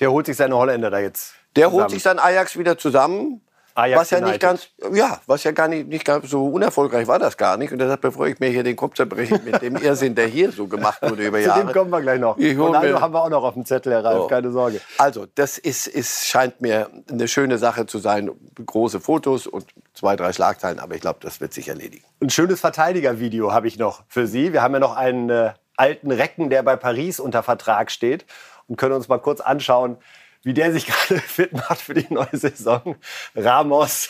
Der 0.00 0.10
holt 0.10 0.26
sich 0.26 0.36
seine 0.36 0.56
Holländer 0.56 0.90
da 0.90 0.98
jetzt. 0.98 1.34
Der 1.56 1.66
zusammen. 1.66 1.82
holt 1.82 1.90
sich 1.90 2.02
sein 2.02 2.18
Ajax 2.18 2.56
wieder 2.56 2.78
zusammen. 2.78 3.40
Ajax 3.78 4.00
was 4.00 4.10
ja 4.10 4.18
United. 4.18 4.32
nicht 4.32 4.40
ganz, 4.40 4.96
ja, 4.96 5.20
was 5.26 5.44
ja 5.44 5.52
gar 5.52 5.68
nicht, 5.68 5.86
nicht 5.86 6.04
ganz 6.04 6.28
so 6.28 6.48
unerfolgreich 6.48 7.06
war 7.06 7.20
das 7.20 7.36
gar 7.36 7.56
nicht. 7.56 7.72
Und 7.72 7.78
deshalb 7.78 8.00
bevor 8.00 8.26
ich 8.26 8.40
mir 8.40 8.48
hier 8.48 8.64
den 8.64 8.74
Kopf 8.74 8.96
zerbreche 8.96 9.40
mit 9.44 9.62
dem 9.62 9.76
Irrsinn, 9.82 10.16
der 10.16 10.26
hier 10.26 10.50
so 10.50 10.66
gemacht 10.66 11.00
wurde 11.02 11.24
über 11.28 11.38
Jahre. 11.38 11.60
Zu 11.66 11.66
dem 11.66 11.72
kommen 11.72 11.90
wir 11.90 12.00
gleich 12.00 12.18
noch. 12.18 12.36
Ronaldo 12.36 13.00
haben 13.00 13.14
wir 13.14 13.22
auch 13.22 13.30
noch 13.30 13.44
auf 13.44 13.54
dem 13.54 13.64
Zettel, 13.64 13.92
Herr 13.92 14.04
Ralf, 14.04 14.22
oh. 14.24 14.26
keine 14.26 14.50
Sorge. 14.50 14.80
Also, 14.98 15.26
das 15.36 15.58
ist, 15.58 15.86
ist, 15.86 16.26
scheint 16.26 16.60
mir 16.60 16.90
eine 17.08 17.28
schöne 17.28 17.58
Sache 17.58 17.86
zu 17.86 17.98
sein. 17.98 18.30
Große 18.66 18.98
Fotos 18.98 19.46
und 19.46 19.66
zwei, 19.94 20.16
drei 20.16 20.32
Schlagzeilen, 20.32 20.80
aber 20.80 20.96
ich 20.96 21.00
glaube, 21.00 21.20
das 21.22 21.40
wird 21.40 21.52
sich 21.52 21.68
erledigen. 21.68 22.04
Ein 22.20 22.30
schönes 22.30 22.60
Verteidigervideo 22.60 23.52
habe 23.52 23.68
ich 23.68 23.78
noch 23.78 24.02
für 24.08 24.26
Sie. 24.26 24.52
Wir 24.52 24.62
haben 24.62 24.74
ja 24.74 24.80
noch 24.80 24.96
einen 24.96 25.30
äh, 25.30 25.52
alten 25.76 26.10
Recken, 26.10 26.50
der 26.50 26.64
bei 26.64 26.74
Paris 26.74 27.20
unter 27.20 27.44
Vertrag 27.44 27.92
steht 27.92 28.26
und 28.66 28.76
können 28.76 28.94
uns 28.94 29.06
mal 29.08 29.18
kurz 29.18 29.40
anschauen, 29.40 29.98
wie 30.42 30.54
der 30.54 30.72
sich 30.72 30.86
gerade 31.08 31.20
fit 31.20 31.52
macht 31.52 31.80
für 31.80 31.94
die 31.94 32.06
neue 32.12 32.28
Saison. 32.32 32.96
Ramos, 33.34 34.08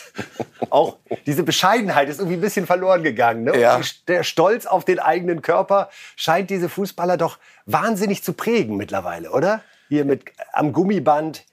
auch 0.69 0.97
diese 1.25 1.43
Bescheidenheit 1.43 2.09
ist 2.09 2.19
irgendwie 2.19 2.37
ein 2.37 2.41
bisschen 2.41 2.65
verloren 2.65 3.03
gegangen. 3.03 3.43
Ne? 3.43 3.59
Ja. 3.59 3.81
Der 4.07 4.23
Stolz 4.23 4.65
auf 4.65 4.85
den 4.85 4.99
eigenen 4.99 5.41
Körper 5.41 5.89
scheint 6.15 6.49
diese 6.49 6.69
Fußballer 6.69 7.17
doch 7.17 7.37
wahnsinnig 7.65 8.23
zu 8.23 8.33
prägen 8.33 8.77
mittlerweile, 8.77 9.31
oder? 9.31 9.61
Hier 9.89 10.05
mit 10.05 10.25
am 10.53 10.71
Gummiband. 10.71 11.45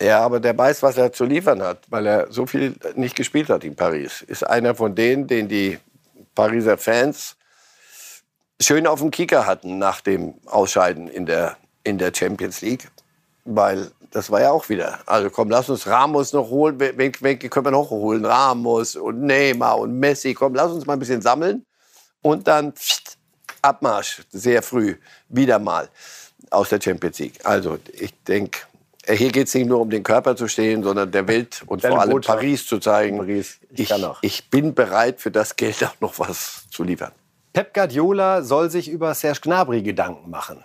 Ja, 0.00 0.20
aber 0.20 0.40
der 0.40 0.56
weiß, 0.56 0.82
was 0.82 0.96
er 0.96 1.12
zu 1.12 1.24
liefern 1.24 1.62
hat, 1.62 1.84
weil 1.88 2.06
er 2.06 2.30
so 2.30 2.46
viel 2.46 2.74
nicht 2.94 3.16
gespielt 3.16 3.50
hat 3.50 3.64
in 3.64 3.74
Paris. 3.74 4.22
Ist 4.22 4.46
einer 4.46 4.74
von 4.74 4.94
denen, 4.94 5.26
den 5.26 5.48
die 5.48 5.78
Pariser 6.34 6.78
Fans 6.78 7.36
schön 8.60 8.86
auf 8.86 9.00
dem 9.00 9.10
Kicker 9.10 9.46
hatten 9.46 9.78
nach 9.78 10.00
dem 10.00 10.34
Ausscheiden 10.46 11.08
in 11.08 11.26
der, 11.26 11.56
in 11.84 11.98
der 11.98 12.12
Champions 12.14 12.60
League. 12.60 12.90
Weil 13.44 13.90
das 14.10 14.30
war 14.30 14.40
ja 14.40 14.50
auch 14.50 14.68
wieder. 14.68 15.00
Also 15.06 15.30
komm, 15.30 15.50
lass 15.50 15.68
uns 15.68 15.86
Ramos 15.86 16.32
noch 16.32 16.48
holen. 16.48 16.78
Wen, 16.78 17.12
wen 17.20 17.38
können 17.38 17.66
wir 17.66 17.70
noch 17.70 17.90
holen? 17.90 18.24
Ramos 18.24 18.96
und 18.96 19.22
Neymar 19.22 19.78
und 19.78 19.98
Messi. 19.98 20.34
Komm, 20.34 20.54
lass 20.54 20.72
uns 20.72 20.86
mal 20.86 20.94
ein 20.94 20.98
bisschen 20.98 21.22
sammeln. 21.22 21.64
Und 22.22 22.48
dann 22.48 22.72
pst, 22.72 23.18
Abmarsch, 23.62 24.22
sehr 24.30 24.62
früh, 24.62 24.96
wieder 25.28 25.58
mal 25.58 25.88
aus 26.50 26.70
der 26.70 26.80
Champions 26.80 27.18
League. 27.18 27.40
Also 27.44 27.78
ich 27.92 28.14
denke, 28.24 28.60
hier 29.06 29.30
geht 29.30 29.48
es 29.48 29.54
nicht 29.54 29.66
nur 29.66 29.80
um 29.80 29.90
den 29.90 30.02
Körper 30.02 30.36
zu 30.36 30.48
stehen, 30.48 30.82
sondern 30.82 31.10
der 31.10 31.26
Welt 31.26 31.62
und 31.66 31.84
Deine 31.84 31.94
vor 31.94 32.02
allem 32.02 32.10
Botschaft. 32.10 32.38
Paris 32.38 32.66
zu 32.66 32.78
zeigen. 32.78 33.18
Paris. 33.18 33.58
Ich, 33.70 33.90
ich, 33.90 34.04
ich 34.22 34.50
bin 34.50 34.74
bereit, 34.74 35.20
für 35.20 35.30
das 35.30 35.56
Geld 35.56 35.82
auch 35.84 36.00
noch 36.00 36.18
was 36.18 36.64
zu 36.70 36.84
liefern. 36.84 37.12
Pep 37.52 37.74
Guardiola 37.74 38.42
soll 38.42 38.70
sich 38.70 38.88
über 38.88 39.14
Serge 39.14 39.40
Gnabry 39.42 39.82
Gedanken 39.82 40.30
machen. 40.30 40.64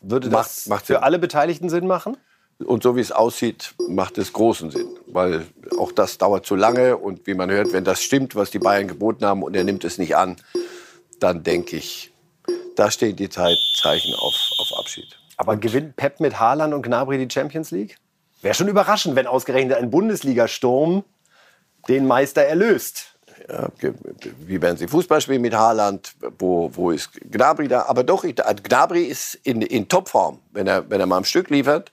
Würde 0.00 0.30
das 0.30 0.66
macht, 0.66 0.68
macht 0.68 0.86
für 0.86 1.02
alle 1.02 1.18
Beteiligten 1.18 1.68
Sinn 1.68 1.86
machen? 1.86 2.16
Und 2.64 2.82
so 2.82 2.94
wie 2.96 3.00
es 3.00 3.10
aussieht, 3.10 3.74
macht 3.88 4.18
es 4.18 4.32
großen 4.32 4.70
Sinn, 4.70 4.88
weil 5.06 5.46
auch 5.78 5.92
das 5.92 6.18
dauert 6.18 6.44
zu 6.44 6.56
lange. 6.56 6.96
Und 6.96 7.26
wie 7.26 7.34
man 7.34 7.50
hört, 7.50 7.72
wenn 7.72 7.84
das 7.84 8.02
stimmt, 8.02 8.34
was 8.36 8.50
die 8.50 8.58
Bayern 8.58 8.88
geboten 8.88 9.24
haben 9.24 9.42
und 9.42 9.56
er 9.56 9.64
nimmt 9.64 9.84
es 9.84 9.98
nicht 9.98 10.16
an, 10.16 10.36
dann 11.20 11.42
denke 11.42 11.76
ich, 11.76 12.12
da 12.76 12.90
stehen 12.90 13.16
die 13.16 13.28
Zeichen 13.28 14.14
auf, 14.14 14.34
auf 14.58 14.78
Abschied. 14.78 15.18
Aber 15.36 15.56
gewinnt 15.56 15.96
Pep 15.96 16.20
mit 16.20 16.38
Haaland 16.38 16.74
und 16.74 16.82
Gnabry 16.82 17.16
die 17.18 17.32
Champions 17.32 17.70
League? 17.70 17.96
Wäre 18.42 18.54
schon 18.54 18.68
überraschend, 18.68 19.16
wenn 19.16 19.26
ausgerechnet 19.26 19.78
ein 19.78 19.90
Bundesliga-Sturm 19.90 21.04
den 21.88 22.06
Meister 22.06 22.42
erlöst. 22.42 23.16
Ja, 23.48 23.68
wie 24.46 24.60
werden 24.60 24.76
sie 24.76 24.86
Fußball 24.86 25.20
spielen 25.20 25.40
mit 25.40 25.54
Haaland? 25.54 26.12
Wo, 26.38 26.70
wo 26.74 26.90
ist 26.90 27.10
Gnabry 27.30 27.68
da? 27.68 27.86
Aber 27.86 28.04
doch, 28.04 28.24
Gnabry 28.24 29.04
ist 29.04 29.34
in, 29.44 29.62
in 29.62 29.88
Topform, 29.88 30.40
wenn 30.52 30.66
er, 30.66 30.88
wenn 30.90 31.00
er 31.00 31.06
mal 31.06 31.16
am 31.16 31.24
Stück 31.24 31.48
liefert 31.48 31.90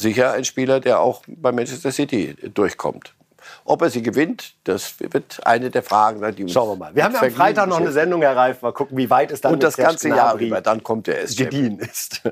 sicher 0.00 0.32
ein 0.32 0.44
Spieler, 0.44 0.80
der 0.80 1.00
auch 1.00 1.22
bei 1.26 1.52
Manchester 1.52 1.92
City 1.92 2.34
durchkommt. 2.54 3.14
Ob 3.64 3.82
er 3.82 3.90
sie 3.90 4.02
gewinnt, 4.02 4.54
das 4.64 4.94
wird 4.98 5.40
eine 5.46 5.70
der 5.70 5.82
Fragen 5.82 6.20
sein, 6.20 6.34
die 6.34 6.42
uns 6.44 6.52
Schauen 6.52 6.70
wir 6.70 6.76
mal. 6.76 6.94
Wir 6.94 7.04
haben 7.04 7.14
ja 7.14 7.20
am 7.20 7.30
Freitag 7.30 7.68
noch 7.68 7.80
eine 7.80 7.92
Sendung, 7.92 8.22
Herr 8.22 8.36
Reif. 8.36 8.62
Mal 8.62 8.72
gucken, 8.72 8.96
wie 8.96 9.10
weit 9.10 9.30
es 9.30 9.40
dann 9.40 9.54
Und 9.54 9.62
das 9.62 9.76
ganze 9.76 10.08
Jahr 10.08 10.36
über, 10.36 10.60
dann 10.60 10.82
kommt 10.82 11.06
der 11.06 11.20
erst 11.20 11.38
gediehen 11.38 11.78
ist. 11.78 12.22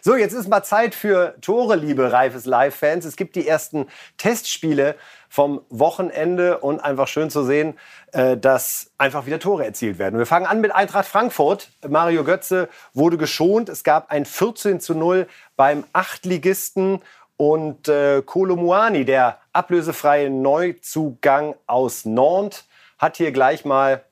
So, 0.00 0.16
jetzt 0.16 0.32
ist 0.32 0.48
mal 0.48 0.62
Zeit 0.62 0.94
für 0.94 1.34
Tore, 1.40 1.76
liebe 1.76 2.12
Reifes 2.12 2.46
Live-Fans. 2.46 3.04
Es 3.04 3.16
gibt 3.16 3.36
die 3.36 3.46
ersten 3.46 3.86
Testspiele 4.16 4.96
vom 5.32 5.62
Wochenende 5.70 6.58
und 6.58 6.80
einfach 6.80 7.08
schön 7.08 7.30
zu 7.30 7.42
sehen, 7.42 7.78
äh, 8.12 8.36
dass 8.36 8.90
einfach 8.98 9.24
wieder 9.24 9.38
Tore 9.38 9.64
erzielt 9.64 9.98
werden. 9.98 10.18
Wir 10.18 10.26
fangen 10.26 10.44
an 10.44 10.60
mit 10.60 10.74
Eintracht 10.74 11.06
Frankfurt. 11.06 11.70
Mario 11.88 12.22
Götze 12.22 12.68
wurde 12.92 13.16
geschont. 13.16 13.70
Es 13.70 13.82
gab 13.82 14.10
ein 14.10 14.26
14 14.26 14.78
zu 14.80 14.94
0 14.94 15.26
beim 15.56 15.84
Achtligisten 15.94 17.00
und 17.36 17.88
äh, 17.88 18.22
Kolomuani, 18.24 19.04
der 19.04 19.38
ablösefreie 19.52 20.30
Neuzugang 20.30 21.54
aus 21.66 22.04
Nantes, 22.04 22.68
hat 22.98 23.16
hier 23.16 23.32
gleich 23.32 23.64
mal 23.64 24.04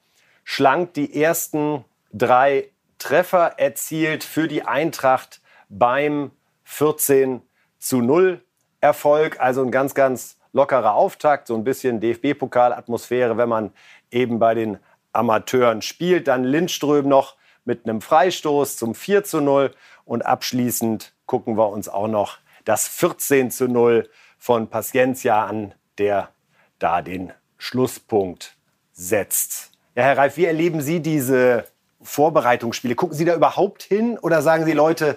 schlank 0.44 0.94
die 0.94 1.22
ersten 1.22 1.84
drei 2.12 2.68
Treffer 2.98 3.58
erzielt 3.58 4.24
für 4.24 4.48
die 4.48 4.64
Eintracht 4.64 5.40
beim 5.68 6.32
14 6.64 7.40
zu 7.78 8.00
0 8.00 8.40
Erfolg. 8.80 9.40
Also 9.40 9.62
ein 9.62 9.70
ganz, 9.70 9.94
ganz 9.94 10.36
lockerer 10.52 10.94
Auftakt, 10.94 11.46
so 11.46 11.54
ein 11.54 11.64
bisschen 11.64 12.00
DFB-Pokal-Atmosphäre, 12.00 13.36
wenn 13.36 13.48
man 13.48 13.72
eben 14.10 14.38
bei 14.38 14.54
den 14.54 14.78
Amateuren 15.12 15.82
spielt. 15.82 16.28
Dann 16.28 16.44
Lindström 16.44 17.08
noch 17.08 17.36
mit 17.64 17.84
einem 17.84 18.00
Freistoß 18.00 18.76
zum 18.76 18.94
4 18.94 19.24
zu 19.24 19.40
0 19.40 19.72
und 20.04 20.26
abschließend 20.26 21.12
gucken 21.26 21.56
wir 21.56 21.68
uns 21.68 21.88
auch 21.88 22.08
noch 22.08 22.38
das 22.64 22.88
14 22.88 23.50
zu 23.50 23.68
0 23.68 24.08
von 24.38 24.68
Paciencia 24.68 25.44
an, 25.44 25.74
der 25.98 26.30
da 26.78 27.02
den 27.02 27.32
Schlusspunkt 27.58 28.56
setzt. 28.92 29.70
Ja, 29.94 30.04
Herr 30.04 30.18
Reif, 30.18 30.36
wie 30.36 30.46
erleben 30.46 30.80
Sie 30.80 31.00
diese 31.00 31.64
Vorbereitungsspiele? 32.02 32.94
Gucken 32.94 33.16
Sie 33.16 33.24
da 33.24 33.34
überhaupt 33.34 33.82
hin 33.82 34.18
oder 34.18 34.42
sagen 34.42 34.64
Sie, 34.64 34.72
Leute, 34.72 35.16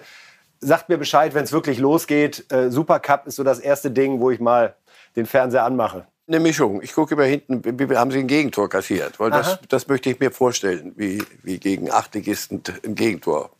sagt 0.60 0.88
mir 0.88 0.98
Bescheid, 0.98 1.34
wenn 1.34 1.44
es 1.44 1.52
wirklich 1.52 1.78
losgeht. 1.78 2.50
Äh, 2.52 2.70
Supercup 2.70 3.26
ist 3.26 3.36
so 3.36 3.44
das 3.44 3.60
erste 3.60 3.90
Ding, 3.90 4.20
wo 4.20 4.30
ich 4.30 4.40
mal 4.40 4.74
den 5.16 5.26
Fernseher 5.26 5.64
anmache. 5.64 6.06
Eine 6.26 6.40
Mischung. 6.40 6.80
Ich 6.82 6.94
gucke 6.94 7.14
über 7.14 7.24
hinten, 7.24 7.62
wie 7.64 7.96
haben 7.96 8.10
sie 8.10 8.20
ein 8.20 8.26
Gegentor 8.26 8.70
kassiert? 8.70 9.20
Weil 9.20 9.30
das, 9.30 9.58
das 9.68 9.88
möchte 9.88 10.10
ich 10.10 10.20
mir 10.20 10.30
vorstellen, 10.30 10.94
wie, 10.96 11.22
wie 11.42 11.58
gegen 11.58 11.90
Achtligisten 11.90 12.62
ein 12.82 12.94
Gegentor 12.94 13.50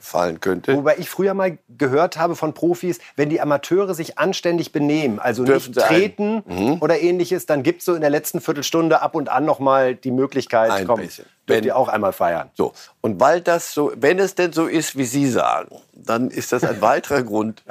fallen 0.00 0.40
könnte. 0.40 0.76
Wobei 0.76 0.96
ich 0.98 1.08
früher 1.08 1.34
mal 1.34 1.58
gehört 1.76 2.16
habe 2.16 2.36
von 2.36 2.54
Profis, 2.54 2.98
wenn 3.16 3.28
die 3.28 3.40
Amateure 3.40 3.94
sich 3.94 4.18
anständig 4.18 4.72
benehmen, 4.72 5.18
also 5.18 5.44
Dürfen 5.44 5.72
nicht 5.72 5.86
treten 5.86 6.42
mhm. 6.46 6.78
oder 6.80 7.00
ähnliches, 7.00 7.46
dann 7.46 7.62
gibt 7.62 7.80
es 7.80 7.86
so 7.86 7.94
in 7.94 8.00
der 8.00 8.10
letzten 8.10 8.40
Viertelstunde 8.40 9.02
ab 9.02 9.14
und 9.14 9.28
an 9.28 9.44
noch 9.44 9.58
mal 9.58 9.94
die 9.94 10.10
Möglichkeit, 10.10 10.70
ein 10.70 10.86
komm, 10.86 11.00
bisschen. 11.00 11.26
dürft 11.48 11.64
ihr 11.64 11.76
auch 11.76 11.88
einmal 11.88 12.12
feiern. 12.12 12.50
So. 12.54 12.72
Und 13.00 13.20
weil 13.20 13.40
das 13.40 13.72
so, 13.72 13.92
wenn 13.96 14.18
es 14.18 14.34
denn 14.34 14.52
so 14.52 14.66
ist, 14.66 14.96
wie 14.96 15.04
Sie 15.04 15.28
sagen, 15.28 15.76
dann 15.92 16.30
ist 16.30 16.52
das 16.52 16.64
ein 16.64 16.80
weiterer 16.80 17.22
Grund, 17.24 17.62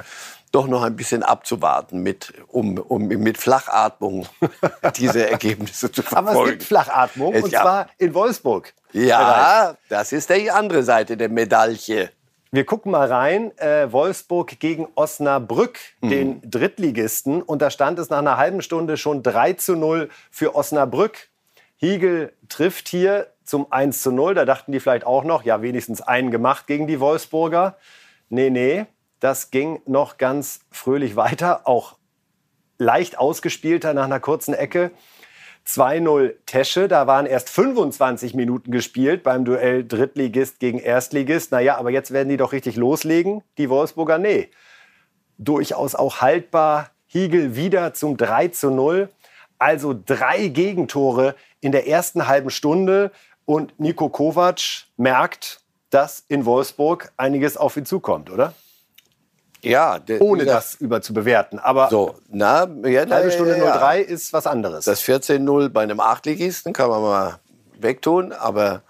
doch 0.54 0.66
noch 0.66 0.82
ein 0.82 0.96
bisschen 0.96 1.22
abzuwarten, 1.22 2.02
mit, 2.02 2.32
um, 2.48 2.78
um 2.78 3.06
mit 3.06 3.38
Flachatmung 3.38 4.26
diese 4.96 5.28
Ergebnisse 5.28 5.90
zu 5.90 6.02
verfolgen. 6.02 6.28
Aber 6.28 6.44
es 6.44 6.50
gibt 6.50 6.62
Flachatmung, 6.62 7.34
es, 7.34 7.44
und 7.44 7.50
ja. 7.50 7.62
zwar 7.62 7.86
in 7.98 8.14
Wolfsburg. 8.14 8.72
Ja, 8.92 9.76
das 9.88 10.12
ist 10.12 10.30
die 10.30 10.50
andere 10.50 10.82
Seite 10.84 11.16
der 11.16 11.28
Medaille. 11.28 12.10
Wir 12.52 12.64
gucken 12.64 12.92
mal 12.92 13.10
rein. 13.10 13.50
Äh, 13.58 13.90
Wolfsburg 13.90 14.60
gegen 14.60 14.86
Osnabrück, 14.94 15.80
mhm. 16.00 16.08
den 16.08 16.50
Drittligisten. 16.50 17.42
Und 17.42 17.60
da 17.60 17.70
stand 17.70 17.98
es 17.98 18.10
nach 18.10 18.18
einer 18.18 18.36
halben 18.36 18.62
Stunde 18.62 18.96
schon 18.96 19.24
3 19.24 19.54
zu 19.54 19.74
0 19.74 20.08
für 20.30 20.54
Osnabrück. 20.54 21.30
Hiegel 21.76 22.32
trifft 22.48 22.88
hier 22.88 23.26
zum 23.42 23.72
1 23.72 24.02
zu 24.02 24.12
0. 24.12 24.34
Da 24.34 24.44
dachten 24.44 24.70
die 24.70 24.78
vielleicht 24.78 25.04
auch 25.04 25.24
noch, 25.24 25.42
ja, 25.42 25.62
wenigstens 25.62 26.00
einen 26.00 26.30
gemacht 26.30 26.68
gegen 26.68 26.86
die 26.86 27.00
Wolfsburger. 27.00 27.76
Nee, 28.28 28.50
nee, 28.50 28.86
das 29.24 29.50
ging 29.50 29.80
noch 29.86 30.18
ganz 30.18 30.60
fröhlich 30.70 31.16
weiter. 31.16 31.66
Auch 31.66 31.96
leicht 32.76 33.16
ausgespielter 33.18 33.94
nach 33.94 34.04
einer 34.04 34.20
kurzen 34.20 34.52
Ecke. 34.52 34.90
2-0 35.66 36.34
Tesche. 36.44 36.88
Da 36.88 37.06
waren 37.06 37.24
erst 37.24 37.48
25 37.48 38.34
Minuten 38.34 38.70
gespielt 38.70 39.22
beim 39.22 39.46
Duell 39.46 39.82
Drittligist 39.82 40.60
gegen 40.60 40.78
Erstligist. 40.78 41.52
Naja, 41.52 41.78
aber 41.78 41.90
jetzt 41.90 42.10
werden 42.10 42.28
die 42.28 42.36
doch 42.36 42.52
richtig 42.52 42.76
loslegen. 42.76 43.42
Die 43.56 43.70
Wolfsburger, 43.70 44.18
nee. 44.18 44.50
Durchaus 45.38 45.94
auch 45.94 46.20
haltbar. 46.20 46.90
Hiegel 47.06 47.56
wieder 47.56 47.94
zum 47.94 48.18
3 48.18 48.50
0. 48.64 49.08
Also 49.58 49.94
drei 50.04 50.48
Gegentore 50.48 51.34
in 51.62 51.72
der 51.72 51.88
ersten 51.88 52.28
halben 52.28 52.50
Stunde. 52.50 53.10
Und 53.46 53.80
Nico 53.80 54.10
Kovac 54.10 54.84
merkt, 54.98 55.62
dass 55.88 56.26
in 56.28 56.44
Wolfsburg 56.44 57.10
einiges 57.16 57.56
auf 57.56 57.78
ihn 57.78 57.86
zukommt, 57.86 58.28
oder? 58.28 58.52
Ja, 59.64 60.00
ohne 60.20 60.44
das 60.44 60.74
über 60.76 61.00
zu 61.02 61.14
bewerten. 61.14 61.58
Aber 61.58 61.88
so, 61.90 62.14
na, 62.28 62.68
ja, 62.84 63.08
halbe 63.08 63.30
Stunde 63.30 63.56
ja, 63.58 63.78
03 63.78 64.00
ist 64.00 64.32
was 64.32 64.46
anderes. 64.46 64.84
Das 64.84 65.02
14-0 65.02 65.68
bei 65.70 65.82
einem 65.82 66.00
Achtligisten 66.00 66.72
kann 66.72 66.90
man 66.90 67.02
mal 67.02 67.38
wegtun, 67.78 68.32
aber 68.32 68.82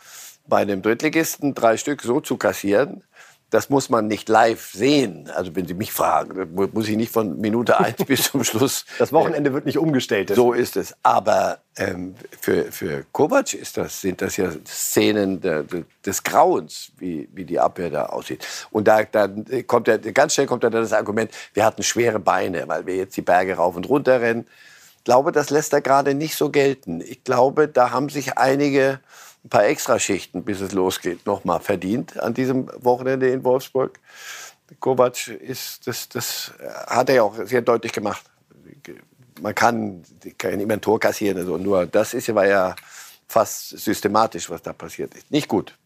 bei 0.46 0.58
einem 0.58 0.82
Drittligisten 0.82 1.54
drei 1.54 1.76
Stück 1.76 2.02
so 2.02 2.20
zu 2.20 2.36
kassieren, 2.36 3.02
das 3.54 3.70
muss 3.70 3.88
man 3.88 4.08
nicht 4.08 4.28
live 4.28 4.72
sehen. 4.72 5.30
Also 5.32 5.54
wenn 5.54 5.64
Sie 5.64 5.74
mich 5.74 5.92
fragen, 5.92 6.52
muss 6.72 6.88
ich 6.88 6.96
nicht 6.96 7.12
von 7.12 7.40
Minute 7.40 7.78
1 7.80 8.04
bis 8.04 8.32
zum 8.32 8.42
Schluss. 8.42 8.84
Das 8.98 9.12
Wochenende 9.12 9.52
wird 9.52 9.64
nicht 9.64 9.78
umgestellt. 9.78 10.32
So 10.34 10.52
ist 10.52 10.76
es. 10.76 10.96
Aber 11.04 11.58
ähm, 11.76 12.16
für, 12.40 12.72
für 12.72 13.04
Kovac 13.12 13.54
ist 13.54 13.76
das, 13.76 14.00
sind 14.00 14.22
das 14.22 14.36
ja 14.38 14.50
Szenen 14.66 15.40
der, 15.40 15.64
des 16.04 16.24
Grauens, 16.24 16.90
wie, 16.98 17.28
wie 17.32 17.44
die 17.44 17.60
Abwehr 17.60 17.90
da 17.90 18.06
aussieht. 18.06 18.44
Und 18.72 18.88
da, 18.88 19.04
da 19.04 19.28
kommt 19.68 19.86
ja, 19.86 19.98
ganz 19.98 20.34
schnell 20.34 20.46
kommt 20.46 20.64
dann 20.64 20.72
das 20.72 20.92
Argument, 20.92 21.30
wir 21.52 21.64
hatten 21.64 21.84
schwere 21.84 22.18
Beine, 22.18 22.64
weil 22.66 22.86
wir 22.86 22.96
jetzt 22.96 23.16
die 23.16 23.22
Berge 23.22 23.54
rauf 23.54 23.76
und 23.76 23.88
runter 23.88 24.20
rennen. 24.20 24.48
Ich 24.98 25.04
glaube, 25.04 25.30
das 25.30 25.50
lässt 25.50 25.72
er 25.72 25.80
gerade 25.80 26.14
nicht 26.14 26.34
so 26.34 26.50
gelten. 26.50 27.00
Ich 27.00 27.22
glaube, 27.22 27.68
da 27.68 27.92
haben 27.92 28.08
sich 28.08 28.36
einige 28.36 28.98
ein 29.44 29.48
paar 29.50 29.66
Extraschichten, 29.66 30.44
bis 30.44 30.60
es 30.60 30.72
losgeht, 30.72 31.26
noch 31.26 31.44
mal 31.44 31.60
verdient 31.60 32.18
an 32.18 32.34
diesem 32.34 32.70
Wochenende 32.82 33.28
in 33.28 33.44
Wolfsburg. 33.44 34.00
Kovac 34.80 35.28
ist, 35.28 35.86
das, 35.86 36.08
das 36.08 36.52
hat 36.86 37.10
er 37.10 37.16
ja 37.16 37.22
auch 37.22 37.34
sehr 37.44 37.60
deutlich 37.60 37.92
gemacht. 37.92 38.24
Man 39.40 39.54
kann, 39.54 40.02
kann 40.38 40.60
immer 40.60 40.74
ein 40.74 40.80
Tor 40.80 40.98
kassieren, 40.98 41.36
also 41.36 41.58
nur 41.58 41.86
das 41.86 42.14
ist, 42.14 42.34
war 42.34 42.46
ja 42.46 42.74
fast 43.28 43.70
systematisch, 43.70 44.48
was 44.48 44.62
da 44.62 44.72
passiert 44.72 45.14
ist. 45.14 45.30
Nicht 45.30 45.48
gut. 45.48 45.76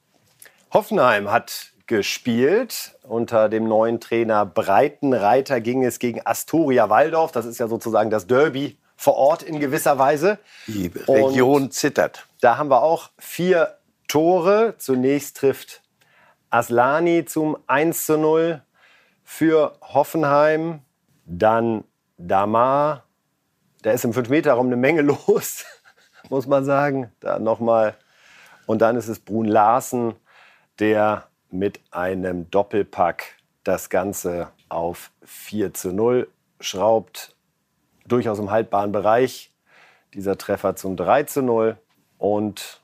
Hoffenheim 0.73 1.31
hat 1.31 1.73
gespielt. 1.87 2.95
Unter 3.03 3.49
dem 3.49 3.67
neuen 3.67 4.01
Trainer 4.01 4.45
Breitenreiter 4.47 5.61
ging 5.61 5.83
es 5.83 5.99
gegen 5.99 6.21
Astoria 6.25 6.91
Waldorf. 6.91 7.33
Das 7.33 7.47
ist 7.47 7.59
ja 7.59 7.67
sozusagen 7.67 8.11
das 8.11 8.27
Derby 8.27 8.77
vor 8.99 9.15
Ort 9.15 9.45
in 9.45 9.61
gewisser 9.61 9.97
Weise. 9.99 10.39
Die 10.67 10.89
Region 11.07 11.63
Und 11.63 11.73
zittert. 11.73 12.27
Da 12.41 12.59
haben 12.59 12.69
wir 12.69 12.83
auch 12.83 13.11
vier 13.17 13.79
Tore. 14.09 14.75
Zunächst 14.77 15.37
trifft 15.37 15.83
Aslani 16.51 17.25
zum 17.25 17.57
1 17.69 18.07
zu 18.07 18.19
0 18.19 18.61
für 19.23 19.77
Hoffenheim. 19.81 20.81
Dann 21.25 21.85
Damar. 22.19 23.05
Da 23.83 23.93
ist 23.93 24.05
im 24.05 24.13
5-Meter-Raum 24.13 24.67
eine 24.67 24.77
Menge 24.77 25.03
los, 25.27 25.65
muss 26.29 26.49
man 26.49 26.65
sagen. 26.65 27.13
Da 27.21 27.39
nochmal. 27.39 27.97
Und 28.67 28.83
dann 28.83 28.97
ist 28.97 29.07
es 29.07 29.21
Brun 29.21 29.47
Larsen, 29.47 30.17
der 30.81 31.29
mit 31.51 31.81
einem 31.93 32.51
Doppelpack 32.51 33.37
das 33.63 33.91
Ganze 33.91 34.49
auf 34.69 35.13
4 35.25 35.73
zu 35.73 35.93
0 35.93 36.29
schraubt 36.59 37.37
durchaus 38.09 38.39
im 38.39 38.51
haltbaren 38.51 38.93
Bereich. 38.93 39.51
Dieser 40.15 40.39
Treffer 40.39 40.75
zum 40.75 40.97
3 40.97 41.25
zu 41.25 41.43
0 41.43 41.77
und 42.19 42.81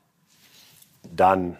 dann 1.03 1.57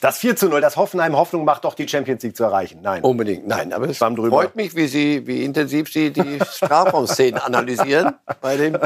das 0.00 0.18
4 0.18 0.36
zu 0.36 0.48
0, 0.48 0.60
das 0.60 0.76
Hoffenheim 0.76 1.16
Hoffnung 1.16 1.44
macht, 1.44 1.64
doch 1.64 1.74
die 1.74 1.88
Champions 1.88 2.22
League 2.22 2.36
zu 2.36 2.44
erreichen. 2.44 2.80
Nein. 2.82 3.02
Unbedingt, 3.02 3.48
nein. 3.48 3.72
Aber 3.72 3.88
es 3.88 3.98
freut 3.98 4.54
mich, 4.54 4.76
wie, 4.76 4.86
Sie, 4.86 5.26
wie 5.26 5.44
intensiv 5.44 5.92
Sie 5.92 6.12
die 6.12 6.38
Strafraumszenen 6.52 7.40
analysieren 7.40 8.14
bei, 8.40 8.56
dem, 8.56 8.78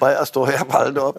bei 0.00 0.18
Astoria 0.18 0.64
Waldorf. 0.68 1.16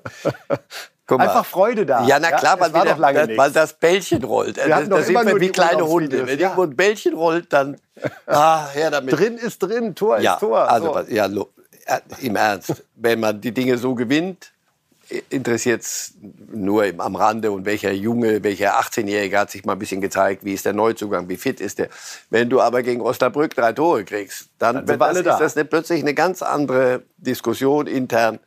Einfach 1.07 1.45
Freude 1.45 1.85
da. 1.85 2.05
Ja, 2.05 2.19
na 2.19 2.31
klar, 2.31 2.57
ja, 2.57 2.61
weil, 2.61 2.69
wieder, 2.69 3.25
das, 3.25 3.37
weil, 3.37 3.51
das 3.51 3.73
Bällchen 3.73 4.23
rollt. 4.23 4.57
Wir 4.57 4.67
das, 4.67 4.89
das 4.89 5.07
sind 5.07 5.25
wir 5.25 5.39
wie 5.39 5.49
kleine 5.49 5.87
Hunde. 5.87 6.27
Wenn 6.27 6.37
ja. 6.37 6.49
irgendwo 6.49 6.63
ein 6.63 6.75
Bällchen 6.75 7.15
rollt, 7.15 7.51
dann 7.51 7.77
ah, 8.27 8.67
her 8.73 8.91
damit. 8.91 9.17
Drin 9.17 9.37
ist 9.37 9.63
drin, 9.63 9.95
Tor 9.95 10.19
ja, 10.19 10.33
ist 10.33 10.39
Tor. 10.41 10.69
Also, 10.69 10.93
so. 10.93 11.11
ja, 11.11 11.27
im 12.21 12.35
Ernst, 12.35 12.83
wenn 12.95 13.19
man 13.19 13.41
die 13.41 13.51
Dinge 13.51 13.77
so 13.77 13.95
gewinnt, 13.95 14.51
interessiert 15.29 15.81
es 15.81 16.13
nur 16.51 16.85
am 16.97 17.15
Rande 17.15 17.51
und 17.51 17.65
welcher 17.65 17.91
Junge, 17.91 18.43
welcher 18.43 18.79
18-Jährige 18.79 19.39
hat 19.39 19.49
sich 19.49 19.65
mal 19.65 19.73
ein 19.73 19.79
bisschen 19.79 20.01
gezeigt, 20.01 20.45
wie 20.45 20.53
ist 20.53 20.65
der 20.65 20.73
Neuzugang, 20.73 21.27
wie 21.29 21.37
fit 21.37 21.59
ist 21.59 21.79
der. 21.79 21.89
Wenn 22.29 22.49
du 22.49 22.61
aber 22.61 22.83
gegen 22.83 23.01
Osnabrück 23.01 23.55
drei 23.55 23.73
Tore 23.73 24.05
kriegst, 24.05 24.49
dann, 24.59 24.85
dann 24.85 24.99
das, 24.99 25.17
ist 25.17 25.25
da. 25.25 25.39
das 25.39 25.57
eine, 25.57 25.65
plötzlich 25.65 26.01
eine 26.01 26.13
ganz 26.13 26.41
andere 26.41 27.03
Diskussion 27.17 27.87
intern. 27.87 28.39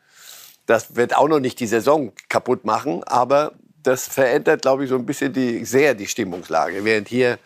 Das 0.66 0.94
wird 0.94 1.16
auch 1.16 1.28
noch 1.28 1.40
nicht 1.40 1.58
die 1.58 1.66
Saison 1.66 2.12
kaputt 2.28 2.64
machen, 2.64 3.02
aber 3.04 3.52
das 3.82 4.06
verändert, 4.06 4.62
glaube 4.62 4.84
ich, 4.84 4.90
so 4.90 4.96
ein 4.96 5.06
bisschen 5.06 5.32
die, 5.32 5.64
sehr 5.64 5.94
die 5.94 6.06
Stimmungslage. 6.06 6.84
Während 6.84 7.08
hier 7.08 7.38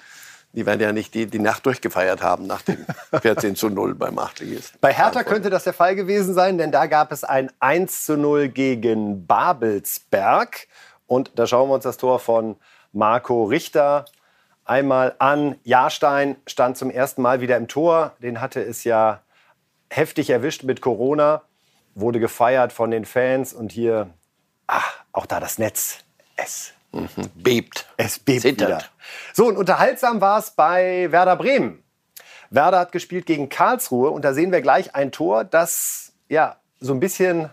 die 0.56 0.64
werden 0.64 0.80
ja 0.80 0.92
nicht 0.92 1.12
die, 1.14 1.26
die 1.26 1.38
Nacht 1.38 1.66
durchgefeiert 1.66 2.22
haben 2.22 2.46
nach 2.46 2.62
dem 2.62 2.84
14 3.20 3.54
zu 3.54 3.68
0 3.68 3.94
beim 3.94 4.18
Achtligisten. 4.18 4.78
Bei 4.80 4.92
Hertha 4.92 5.22
könnte 5.22 5.50
das 5.50 5.64
der 5.64 5.74
Fall 5.74 5.94
gewesen 5.94 6.34
sein, 6.34 6.56
denn 6.56 6.72
da 6.72 6.86
gab 6.86 7.12
es 7.12 7.22
ein 7.22 7.52
1 7.60 8.06
zu 8.06 8.16
0 8.16 8.48
gegen 8.48 9.26
Babelsberg. 9.26 10.66
Und 11.06 11.32
da 11.36 11.46
schauen 11.46 11.68
wir 11.68 11.74
uns 11.74 11.84
das 11.84 11.98
Tor 11.98 12.18
von 12.18 12.56
Marco 12.92 13.44
Richter 13.44 14.06
einmal 14.64 15.14
an. 15.18 15.56
Jahrstein 15.62 16.36
stand 16.46 16.78
zum 16.78 16.90
ersten 16.90 17.20
Mal 17.20 17.42
wieder 17.42 17.58
im 17.58 17.68
Tor. 17.68 18.16
Den 18.22 18.40
hatte 18.40 18.62
es 18.62 18.82
ja 18.84 19.20
heftig 19.90 20.30
erwischt 20.30 20.64
mit 20.64 20.80
Corona. 20.80 21.42
Wurde 21.94 22.18
gefeiert 22.18 22.72
von 22.72 22.90
den 22.90 23.04
Fans. 23.04 23.52
Und 23.52 23.72
hier, 23.72 24.08
ach, 24.66 25.04
auch 25.12 25.26
da 25.26 25.38
das 25.38 25.58
Netz. 25.58 25.98
Es 26.36 26.72
Mhm. 26.96 27.30
Bebt. 27.34 27.86
Es 27.96 28.18
bebt 28.18 28.42
Zittert. 28.42 28.68
wieder. 28.68 28.84
So, 29.32 29.46
und 29.46 29.56
unterhaltsam 29.56 30.20
war 30.20 30.38
es 30.38 30.50
bei 30.50 31.10
Werder 31.10 31.36
Bremen. 31.36 31.82
Werder 32.50 32.78
hat 32.78 32.92
gespielt 32.92 33.26
gegen 33.26 33.48
Karlsruhe 33.48 34.10
und 34.10 34.24
da 34.24 34.32
sehen 34.32 34.52
wir 34.52 34.60
gleich 34.60 34.94
ein 34.94 35.12
Tor, 35.12 35.44
das 35.44 36.12
ja 36.28 36.56
so 36.80 36.92
ein 36.92 37.00
bisschen 37.00 37.50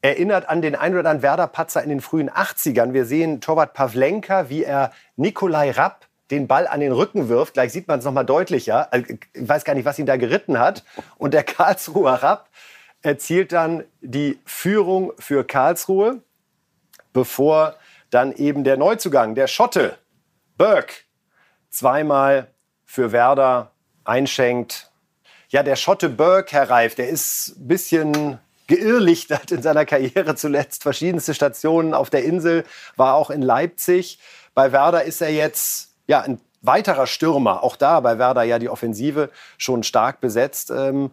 erinnert 0.00 0.48
an 0.48 0.62
den 0.62 0.74
ein 0.74 0.92
oder 0.92 1.00
anderen 1.00 1.22
Werder-Patzer 1.22 1.82
in 1.82 1.88
den 1.88 2.00
frühen 2.00 2.30
80ern. 2.30 2.92
Wir 2.92 3.04
sehen 3.04 3.40
Torwart 3.40 3.74
Pavlenka, 3.74 4.48
wie 4.48 4.62
er 4.62 4.92
Nikolai 5.16 5.72
Rapp 5.72 6.06
den 6.30 6.46
Ball 6.46 6.66
an 6.66 6.80
den 6.80 6.92
Rücken 6.92 7.28
wirft. 7.28 7.54
Gleich 7.54 7.72
sieht 7.72 7.88
man 7.88 7.98
es 7.98 8.04
noch 8.04 8.12
mal 8.12 8.24
deutlicher. 8.24 8.92
Also, 8.92 9.06
ich 9.08 9.48
weiß 9.48 9.64
gar 9.64 9.74
nicht, 9.74 9.86
was 9.86 9.98
ihn 9.98 10.06
da 10.06 10.16
geritten 10.16 10.58
hat. 10.58 10.84
Und 11.16 11.34
der 11.34 11.42
Karlsruher 11.42 12.22
Rapp 12.22 12.48
erzielt 13.02 13.52
dann 13.52 13.84
die 14.00 14.38
Führung 14.44 15.12
für 15.18 15.44
Karlsruhe, 15.44 16.22
bevor 17.12 17.74
dann 18.10 18.32
eben 18.32 18.64
der 18.64 18.76
Neuzugang, 18.76 19.34
der 19.34 19.46
Schotte, 19.46 19.98
Burke, 20.56 20.94
zweimal 21.70 22.48
für 22.84 23.12
Werder 23.12 23.72
einschenkt. 24.04 24.90
Ja, 25.50 25.62
der 25.62 25.76
Schotte 25.76 26.08
Burke, 26.08 26.52
Herr 26.52 26.70
Reif, 26.70 26.94
der 26.94 27.08
ist 27.08 27.56
ein 27.58 27.68
bisschen 27.68 28.38
geirrlichtert 28.66 29.50
in 29.50 29.62
seiner 29.62 29.86
Karriere 29.86 30.34
zuletzt. 30.34 30.82
Verschiedenste 30.82 31.34
Stationen 31.34 31.94
auf 31.94 32.10
der 32.10 32.24
Insel, 32.24 32.64
war 32.96 33.14
auch 33.14 33.30
in 33.30 33.42
Leipzig. 33.42 34.18
Bei 34.54 34.72
Werder 34.72 35.04
ist 35.04 35.20
er 35.20 35.30
jetzt 35.30 35.94
ja, 36.06 36.20
ein 36.20 36.40
weiterer 36.62 37.06
Stürmer. 37.06 37.62
Auch 37.62 37.76
da 37.76 38.00
bei 38.00 38.18
Werder 38.18 38.42
ja 38.42 38.58
die 38.58 38.68
Offensive 38.68 39.30
schon 39.56 39.82
stark 39.82 40.20
besetzt. 40.20 40.70
Ähm, 40.70 41.12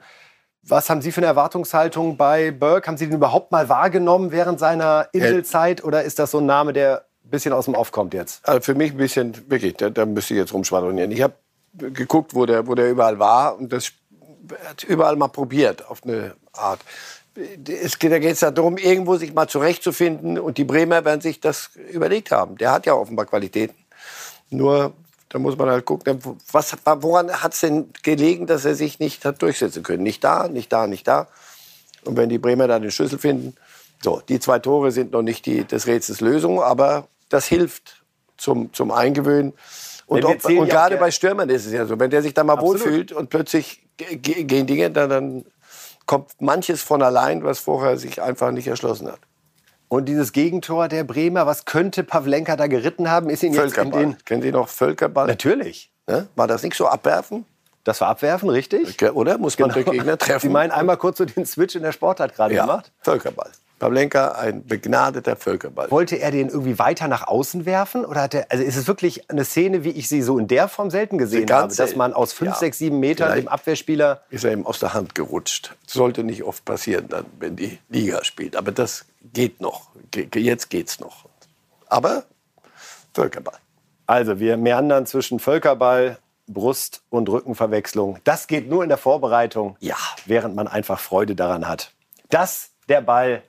was 0.67 0.89
haben 0.89 1.01
Sie 1.01 1.11
für 1.11 1.19
eine 1.19 1.27
Erwartungshaltung 1.27 2.17
bei 2.17 2.51
Burke? 2.51 2.87
Haben 2.87 2.97
Sie 2.97 3.05
den 3.05 3.15
überhaupt 3.15 3.51
mal 3.51 3.69
wahrgenommen 3.69 4.31
während 4.31 4.59
seiner 4.59 5.07
Inselzeit? 5.11 5.83
Oder 5.83 6.03
ist 6.03 6.19
das 6.19 6.31
so 6.31 6.39
ein 6.39 6.45
Name, 6.45 6.73
der 6.73 7.05
ein 7.23 7.29
bisschen 7.29 7.53
aus 7.53 7.65
dem 7.65 7.75
Off 7.75 7.91
kommt 7.91 8.13
jetzt? 8.13 8.47
Also 8.47 8.61
für 8.61 8.75
mich 8.75 8.91
ein 8.91 8.97
bisschen, 8.97 9.49
wirklich, 9.49 9.75
da, 9.75 9.89
da 9.89 10.05
müsste 10.05 10.33
ich 10.33 10.39
jetzt 10.39 10.53
rumschwadronieren. 10.53 11.11
Ich 11.11 11.21
habe 11.21 11.35
geguckt, 11.73 12.33
wo 12.33 12.45
der, 12.45 12.67
wo 12.67 12.75
der 12.75 12.89
überall 12.89 13.19
war 13.19 13.57
und 13.57 13.71
das 13.71 13.91
hat 14.67 14.83
überall 14.83 15.15
mal 15.15 15.27
probiert 15.27 15.87
auf 15.87 16.03
eine 16.03 16.35
Art. 16.53 16.79
Es, 17.35 17.99
da 17.99 18.19
geht 18.19 18.31
es 18.31 18.39
darum, 18.39 18.77
irgendwo 18.77 19.17
sich 19.17 19.33
mal 19.33 19.47
zurechtzufinden 19.47 20.39
und 20.39 20.57
die 20.57 20.63
Bremer 20.63 21.03
werden 21.03 21.21
sich 21.21 21.41
das 21.41 21.71
überlegt 21.91 22.31
haben. 22.31 22.57
Der 22.57 22.71
hat 22.71 22.85
ja 22.85 22.93
offenbar 22.93 23.25
Qualitäten. 23.25 23.75
Nur 24.49 24.93
da 25.35 25.39
muss 25.39 25.57
man 25.57 25.69
halt 25.69 25.83
gucken, 25.83 26.17
was, 26.53 26.77
woran 26.85 27.29
hat 27.29 27.53
es 27.53 27.59
denn 27.59 27.89
gelegen, 28.03 28.47
dass 28.47 28.63
er 28.63 28.73
sich 28.73 28.99
nicht 28.99 29.25
hat 29.25 29.41
durchsetzen 29.41 29.83
können? 29.83 30.01
Nicht 30.01 30.23
da, 30.23 30.47
nicht 30.47 30.71
da, 30.71 30.87
nicht 30.87 31.05
da. 31.09 31.27
Und 32.05 32.15
wenn 32.15 32.29
die 32.29 32.37
Bremer 32.37 32.69
dann 32.69 32.83
den 32.83 32.91
Schlüssel 32.91 33.19
finden, 33.19 33.53
so, 34.01 34.21
die 34.29 34.39
zwei 34.39 34.59
Tore 34.59 34.91
sind 34.91 35.11
noch 35.11 35.23
nicht 35.23 35.45
die, 35.45 35.65
des 35.65 35.87
Rätsels 35.87 36.21
Lösung, 36.21 36.61
aber 36.61 37.09
das 37.27 37.47
hilft 37.47 38.05
zum, 38.37 38.71
zum 38.71 38.91
Eingewöhnen. 38.91 39.51
Und, 40.07 40.23
ob, 40.23 40.45
und 40.45 40.69
gerade 40.69 40.95
bei 40.95 41.11
Stürmern 41.11 41.49
ist 41.49 41.65
es 41.65 41.73
ja 41.73 41.85
so, 41.85 41.99
wenn 41.99 42.11
der 42.11 42.21
sich 42.21 42.33
da 42.33 42.45
mal 42.45 42.53
Absolut. 42.53 42.85
wohlfühlt 42.85 43.11
und 43.11 43.29
plötzlich 43.29 43.83
gehen 43.97 44.67
Dinge, 44.67 44.89
dann, 44.89 45.09
dann 45.09 45.45
kommt 46.05 46.31
manches 46.39 46.81
von 46.81 47.01
allein, 47.01 47.43
was 47.43 47.59
vorher 47.59 47.97
sich 47.97 48.21
einfach 48.21 48.51
nicht 48.51 48.67
erschlossen 48.67 49.09
hat. 49.09 49.19
Und 49.95 50.07
dieses 50.07 50.33
Gegentor 50.33 50.89
der 50.89 51.05
Bremer, 51.05 51.45
was 51.45 51.63
könnte 51.63 52.03
Pavlenka 52.03 52.57
da 52.57 52.67
geritten 52.67 53.09
haben? 53.09 53.29
Ist 53.29 53.43
ihn 53.43 53.53
jetzt 53.53 53.77
in 53.77 53.91
den 53.91 54.17
Kennen 54.25 54.41
Sie 54.41 54.51
noch 54.51 54.67
Völkerball? 54.67 55.25
Natürlich. 55.25 55.89
Ne? 56.05 56.27
War 56.35 56.47
das 56.47 56.63
nicht 56.63 56.75
so 56.75 56.87
abwerfen? 56.87 57.45
Das 57.85 58.01
war 58.01 58.09
abwerfen, 58.09 58.49
richtig? 58.49 59.01
Oder 59.13 59.37
muss 59.37 59.57
man 59.57 59.69
genau. 59.69 59.91
den 59.91 59.93
Gegner 59.93 60.17
treffen? 60.17 60.41
Sie 60.41 60.49
meinen 60.49 60.71
einmal 60.71 60.97
kurz 60.97 61.19
so 61.19 61.23
den 61.23 61.45
Switch 61.45 61.75
in 61.75 61.81
der 61.81 61.93
Sportart 61.93 62.35
gerade 62.35 62.53
ja, 62.53 62.63
gemacht? 62.63 62.91
Völkerball. 62.99 63.51
Pavlenka, 63.79 64.31
ein 64.31 64.65
begnadeter 64.65 65.35
Völkerball. 65.35 65.91
Wollte 65.91 66.15
er 66.15 66.31
den 66.31 66.47
irgendwie 66.49 66.79
weiter 66.79 67.07
nach 67.07 67.27
außen 67.27 67.65
werfen? 67.65 68.05
Oder 68.05 68.21
hat 68.21 68.33
er, 68.33 68.45
also 68.49 68.63
ist 68.63 68.77
es 68.77 68.87
wirklich 68.87 69.29
eine 69.29 69.43
Szene, 69.43 69.83
wie 69.83 69.89
ich 69.89 70.07
sie 70.07 70.21
so 70.21 70.39
in 70.39 70.47
der 70.47 70.69
Form 70.69 70.89
selten 70.89 71.17
gesehen 71.17 71.51
habe, 71.51 71.75
dass 71.75 71.95
man 71.95 72.13
aus 72.13 72.31
5, 72.33 72.55
6, 72.55 72.77
7 72.77 72.99
Metern 72.99 73.35
dem 73.35 73.47
Abwehrspieler... 73.47 74.21
Ist 74.29 74.45
er 74.45 74.53
ihm 74.53 74.65
aus 74.65 74.79
der 74.79 74.93
Hand 74.93 75.13
gerutscht. 75.13 75.75
Sollte 75.85 76.23
nicht 76.23 76.43
oft 76.43 76.63
passieren, 76.63 77.09
dann, 77.09 77.25
wenn 77.39 77.57
die 77.57 77.79
Liga 77.89 78.23
spielt. 78.23 78.55
Aber 78.55 78.71
das 78.71 79.05
geht 79.33 79.59
noch. 79.59 79.89
Jetzt 80.33 80.69
geht's 80.69 80.99
noch. 80.99 81.25
Aber 81.87 82.23
Völkerball. 83.13 83.57
Also 84.07 84.39
wir 84.39 84.55
meandern 84.55 85.05
zwischen 85.05 85.39
Völkerball, 85.39 86.17
Brust- 86.47 87.01
und 87.09 87.27
Rückenverwechslung. 87.27 88.19
Das 88.23 88.47
geht 88.47 88.69
nur 88.69 88.83
in 88.83 88.89
der 88.89 88.97
Vorbereitung, 88.97 89.77
ja. 89.79 89.97
während 90.25 90.55
man 90.55 90.67
einfach 90.67 90.99
Freude 90.99 91.35
daran 91.35 91.67
hat. 91.67 91.91
Dass 92.29 92.69
der 92.87 93.01
Ball 93.01 93.41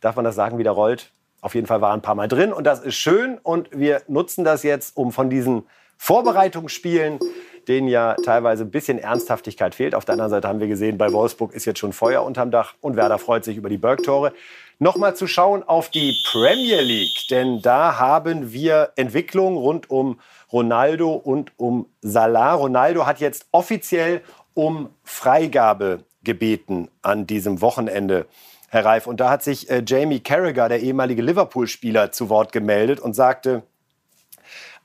darf 0.00 0.16
man 0.16 0.24
das 0.24 0.34
sagen, 0.34 0.58
wieder 0.58 0.72
rollt. 0.72 1.12
Auf 1.40 1.54
jeden 1.54 1.66
Fall 1.66 1.80
war 1.80 1.92
ein 1.94 2.02
paar 2.02 2.14
Mal 2.14 2.28
drin 2.28 2.52
und 2.52 2.64
das 2.64 2.80
ist 2.80 2.96
schön 2.96 3.38
und 3.38 3.68
wir 3.72 4.02
nutzen 4.08 4.44
das 4.44 4.62
jetzt, 4.62 4.96
um 4.96 5.10
von 5.12 5.30
diesen 5.30 5.64
Vorbereitungsspielen, 5.96 7.18
denen 7.68 7.88
ja 7.88 8.14
teilweise 8.24 8.64
ein 8.64 8.70
bisschen 8.70 8.98
Ernsthaftigkeit 8.98 9.74
fehlt. 9.74 9.94
Auf 9.94 10.04
der 10.04 10.14
anderen 10.14 10.30
Seite 10.30 10.48
haben 10.48 10.60
wir 10.60 10.66
gesehen, 10.66 10.98
bei 10.98 11.12
Wolfsburg 11.12 11.54
ist 11.54 11.64
jetzt 11.64 11.78
schon 11.78 11.92
Feuer 11.92 12.22
unterm 12.22 12.50
Dach 12.50 12.74
und 12.80 12.96
Werder 12.96 13.18
freut 13.18 13.44
sich 13.44 13.56
über 13.56 13.68
die 13.68 13.78
Bergtore. 13.78 14.32
Nochmal 14.78 15.14
zu 15.14 15.26
schauen 15.26 15.62
auf 15.62 15.90
die 15.90 16.14
Premier 16.30 16.80
League, 16.80 17.26
denn 17.28 17.60
da 17.60 17.98
haben 17.98 18.52
wir 18.52 18.92
Entwicklungen 18.96 19.58
rund 19.58 19.90
um 19.90 20.20
Ronaldo 20.50 21.12
und 21.12 21.52
um 21.58 21.86
Salah. 22.00 22.54
Ronaldo 22.54 23.06
hat 23.06 23.20
jetzt 23.20 23.46
offiziell 23.52 24.22
um 24.54 24.88
Freigabe 25.04 26.04
gebeten 26.24 26.88
an 27.02 27.26
diesem 27.26 27.60
Wochenende. 27.60 28.26
Herr 28.70 28.84
Reif. 28.84 29.06
Und 29.06 29.20
da 29.20 29.30
hat 29.30 29.42
sich 29.42 29.68
äh, 29.68 29.82
Jamie 29.86 30.20
Carragher, 30.20 30.68
der 30.68 30.80
ehemalige 30.80 31.22
Liverpool-Spieler, 31.22 32.12
zu 32.12 32.28
Wort 32.28 32.52
gemeldet 32.52 33.00
und 33.00 33.14
sagte, 33.14 33.64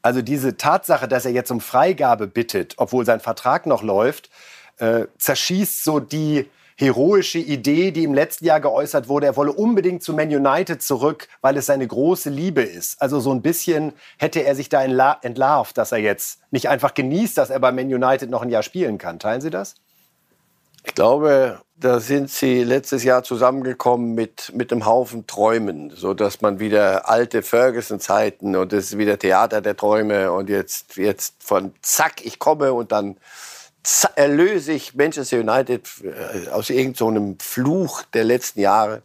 also 0.02 0.22
diese 0.22 0.58
Tatsache, 0.58 1.08
dass 1.08 1.26
er 1.26 1.32
jetzt 1.32 1.52
um 1.52 1.62
Freigabe 1.62 2.28
bittet, 2.28 2.74
obwohl 2.78 3.06
sein 3.06 3.20
Vertrag 3.20 3.66
noch 3.66 3.84
läuft, 3.84 4.30
äh, 4.78 5.06
zerschießt 5.18 5.84
so 5.84 6.00
die 6.00 6.50
heroische 6.78 7.40
Idee, 7.40 7.92
die 7.92 8.04
im 8.04 8.14
letzten 8.14 8.46
Jahr 8.46 8.60
geäußert 8.60 9.08
wurde, 9.08 9.28
er 9.28 9.38
wolle 9.38 9.54
unbedingt 9.54 10.04
zu 10.04 10.14
Man 10.14 10.28
United 10.28 10.82
zurück, 10.82 11.28
weil 11.42 11.56
es 11.56 11.68
seine 11.68 11.88
große 11.88 12.30
Liebe 12.30 12.62
ist. 12.64 13.02
Also 13.02 13.20
so 13.20 13.32
ein 13.32 13.42
bisschen 13.42 13.94
hätte 14.18 14.44
er 14.44 14.56
sich 14.56 14.68
da 14.68 14.84
entlarvt, 14.84 15.78
dass 15.78 15.92
er 15.92 16.00
jetzt 16.00 16.42
nicht 16.52 16.70
einfach 16.70 16.94
genießt, 16.94 17.38
dass 17.38 17.50
er 17.50 17.60
bei 17.60 17.72
Man 17.72 17.94
United 17.94 18.30
noch 18.30 18.42
ein 18.42 18.50
Jahr 18.50 18.64
spielen 18.64 18.98
kann. 18.98 19.20
Teilen 19.20 19.42
Sie 19.42 19.52
das? 19.52 19.76
Ich 20.86 20.94
glaube, 20.94 21.62
da 21.76 22.00
sind 22.00 22.30
sie 22.30 22.64
letztes 22.64 23.04
Jahr 23.04 23.24
zusammengekommen 23.24 24.14
mit, 24.14 24.54
mit 24.56 24.72
einem 24.72 24.86
Haufen 24.86 25.28
Träumen, 25.28 25.90
so 25.90 26.14
dass 26.14 26.42
man 26.42 26.60
wieder 26.60 27.10
alte 27.10 27.42
Ferguson-Zeiten 27.42 28.56
und 28.56 28.72
das 28.72 28.86
ist 28.86 28.98
wieder 28.98 29.20
Theater 29.20 29.62
der 29.62 29.76
Träume 29.76 30.32
und 30.32 30.50
jetzt, 30.50 30.96
jetzt 30.96 31.36
von 31.40 31.74
zack, 31.82 32.26
ich 32.26 32.40
komme 32.40 32.72
und 32.72 32.92
dann 32.92 33.18
erlöse 34.16 34.72
ich 34.72 34.96
Manchester 34.96 35.40
United 35.40 35.88
äh, 36.04 36.50
aus 36.50 36.70
irgendeinem 36.70 37.38
so 37.40 37.46
Fluch 37.46 38.04
der 38.14 38.24
letzten 38.24 38.62
Jahre. 38.62 39.02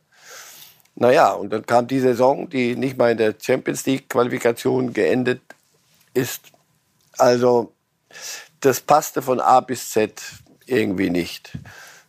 Naja, 0.95 1.33
und 1.33 1.51
dann 1.51 1.67
kam 1.67 1.87
die 1.87 2.01
Saison, 2.01 2.49
die 2.49 2.77
nicht 2.77 2.99
mal 2.99 3.13
in 3.13 3.19
der 3.19 3.35
Champions 3.41 3.87
League-Qualifikation 3.87 4.93
geendet 4.93 5.41
ist. 6.15 6.43
Also, 7.17 7.73
das 8.61 8.81
passte 8.81 9.23
von 9.23 9.41
A 9.41 9.61
bis 9.61 9.91
Z 9.91 10.21
irgendwie 10.71 11.11
nicht. 11.11 11.59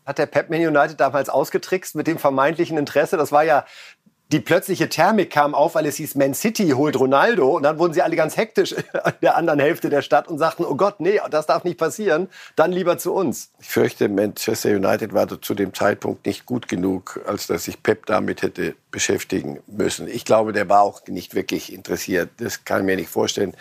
Hat 0.05 0.17
der 0.17 0.25
Pep 0.25 0.49
Man 0.49 0.65
United 0.65 0.99
damals 0.99 1.29
ausgetrickst 1.29 1.95
mit 1.95 2.07
dem 2.07 2.17
vermeintlichen 2.17 2.77
Interesse? 2.77 3.17
Das 3.17 3.31
war 3.31 3.43
ja 3.43 3.65
die 4.31 4.39
plötzliche 4.39 4.87
Thermik 4.87 5.29
kam 5.29 5.53
auf, 5.53 5.75
weil 5.75 5.85
es 5.85 5.97
hieß, 5.97 6.15
Man 6.15 6.33
City 6.33 6.69
holt 6.69 6.97
Ronaldo. 6.97 7.57
Und 7.57 7.63
dann 7.63 7.79
wurden 7.79 7.93
sie 7.93 8.01
alle 8.01 8.15
ganz 8.15 8.37
hektisch 8.37 8.73
an 9.03 9.13
der 9.21 9.35
anderen 9.35 9.59
Hälfte 9.59 9.89
der 9.89 10.01
Stadt 10.01 10.27
und 10.27 10.37
sagten, 10.37 10.63
oh 10.63 10.75
Gott, 10.75 10.99
nee, 10.99 11.19
das 11.29 11.45
darf 11.45 11.63
nicht 11.63 11.77
passieren. 11.77 12.29
Dann 12.55 12.71
lieber 12.71 12.97
zu 12.97 13.13
uns. 13.13 13.51
Ich 13.59 13.67
fürchte, 13.67 14.07
Manchester 14.07 14.69
United 14.69 15.13
war 15.13 15.27
zu 15.41 15.53
dem 15.53 15.73
Zeitpunkt 15.73 16.25
nicht 16.25 16.45
gut 16.45 16.67
genug, 16.67 17.19
als 17.27 17.47
dass 17.47 17.65
sich 17.65 17.83
Pep 17.83 18.05
damit 18.05 18.41
hätte 18.41 18.75
beschäftigen 18.89 19.59
müssen. 19.67 20.07
Ich 20.07 20.25
glaube, 20.25 20.53
der 20.53 20.69
war 20.69 20.81
auch 20.81 21.01
nicht 21.07 21.35
wirklich 21.35 21.73
interessiert. 21.73 22.29
Das 22.37 22.63
kann 22.63 22.81
ich 22.81 22.85
mir 22.85 22.95
nicht 22.95 23.09
vorstellen, 23.09 23.53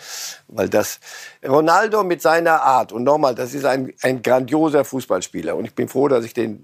weil 0.47 0.69
das 0.69 0.99
Ronaldo 1.45 2.03
mit 2.03 2.21
seiner 2.21 2.61
Art 2.61 2.91
und 2.91 3.03
nochmal, 3.03 3.35
das 3.35 3.53
ist 3.53 3.65
ein, 3.65 3.93
ein 4.01 4.21
grandioser 4.21 4.83
Fußballspieler 4.83 5.55
und 5.55 5.65
ich 5.65 5.73
bin 5.73 5.87
froh, 5.87 6.07
dass 6.07 6.25
ich 6.25 6.33
den 6.33 6.63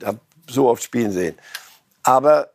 so 0.50 0.70
oft 0.70 0.84
spielen 0.84 1.12
sehen. 1.12 1.36
Aber 2.04 2.50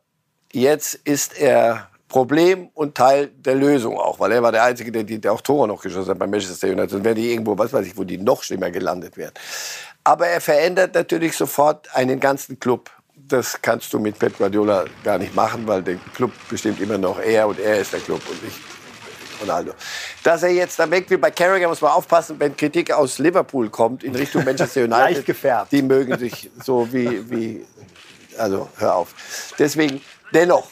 Jetzt 0.53 0.95
ist 1.05 1.39
er 1.39 1.89
Problem 2.09 2.69
und 2.75 2.95
Teil 2.95 3.29
der 3.29 3.55
Lösung 3.55 3.97
auch, 3.99 4.21
weil 4.21 4.33
er 4.33 4.43
war 4.43 4.53
der 4.53 4.65
Einzige, 4.65 4.93
der, 4.93 5.03
der 5.03 5.33
auch 5.33 5.41
Tore 5.41 5.67
noch 5.67 5.81
geschossen 5.81 6.11
hat 6.11 6.19
bei 6.19 6.27
Manchester 6.27 6.69
United. 6.69 6.91
Sonst 6.91 7.05
wären 7.05 7.17
die 7.17 7.33
irgendwo, 7.33 7.57
was 7.57 7.73
weiß 7.73 7.87
ich, 7.87 7.97
wo 7.97 8.05
die 8.05 8.19
noch 8.19 8.43
schlimmer 8.43 8.71
gelandet 8.71 9.17
wären. 9.17 9.33
Aber 10.05 10.27
er 10.27 10.43
verändert 10.43 10.95
natürlich 10.95 11.35
sofort 11.35 11.89
einen 11.97 12.21
ganzen 12.21 12.61
Club. 12.61 12.91
Das 13.17 13.63
kannst 13.63 13.91
du 13.95 13.99
mit 13.99 14.19
Pep 14.19 14.37
Guardiola 14.37 14.85
gar 15.03 15.17
nicht 15.17 15.35
machen, 15.35 15.67
weil 15.67 15.83
der 15.83 15.97
Club 16.15 16.33
bestimmt 16.51 16.81
immer 16.83 16.99
noch 16.99 17.19
er 17.19 17.49
und 17.49 17.59
er 17.59 17.79
ist 17.81 17.95
der 17.95 18.01
Club 18.01 18.21
und 18.29 18.45
nicht 18.45 18.59
Ronaldo. 19.41 19.73
Dass 20.23 20.43
er 20.43 20.51
jetzt 20.51 20.79
da 20.79 20.91
weg 20.91 21.09
will, 21.09 21.17
bei 21.17 21.31
Carragher 21.31 21.69
muss 21.69 21.81
man 21.81 21.93
aufpassen, 21.93 22.39
wenn 22.39 22.55
Kritik 22.55 22.93
aus 22.93 23.19
Liverpool 23.19 23.71
kommt 23.71 24.05
in 24.05 24.15
Richtung 24.15 24.45
Manchester 24.45 24.81
United. 24.85 24.99
Leicht 24.99 25.27
gefärbt. 25.27 25.73
Die 25.73 25.81
mögen 25.81 26.19
sich 26.19 26.51
so 26.63 26.93
wie, 26.93 27.31
wie, 27.31 27.65
also 28.37 28.69
hör 28.77 28.97
auf. 28.97 29.15
Deswegen 29.59 30.03
Dennoch, 30.33 30.69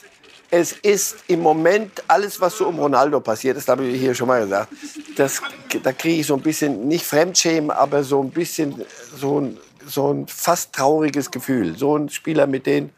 es 0.51 0.73
ist 0.73 1.16
im 1.29 1.40
Moment 1.40 2.03
alles, 2.09 2.40
was 2.40 2.57
so 2.57 2.66
um 2.66 2.79
Ronaldo 2.79 3.20
passiert 3.20 3.57
ist, 3.57 3.68
habe 3.68 3.87
ich 3.87 4.01
hier 4.01 4.14
schon 4.14 4.27
mal 4.27 4.42
gesagt, 4.42 4.73
das, 5.16 5.40
da 5.83 5.92
kriege 5.92 6.20
ich 6.20 6.27
so 6.27 6.35
ein 6.35 6.42
bisschen, 6.42 6.88
nicht 6.88 7.05
Fremdschämen, 7.05 7.70
aber 7.70 8.03
so 8.03 8.20
ein 8.23 8.31
bisschen 8.31 8.85
so 9.16 9.40
ein, 9.40 9.59
so 9.87 10.12
ein 10.12 10.27
fast 10.27 10.73
trauriges 10.73 11.31
Gefühl. 11.31 11.77
So 11.77 11.96
ein 11.96 12.09
Spieler 12.09 12.46
mit 12.46 12.66
den 12.66 12.90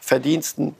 Verdiensten 0.00 0.74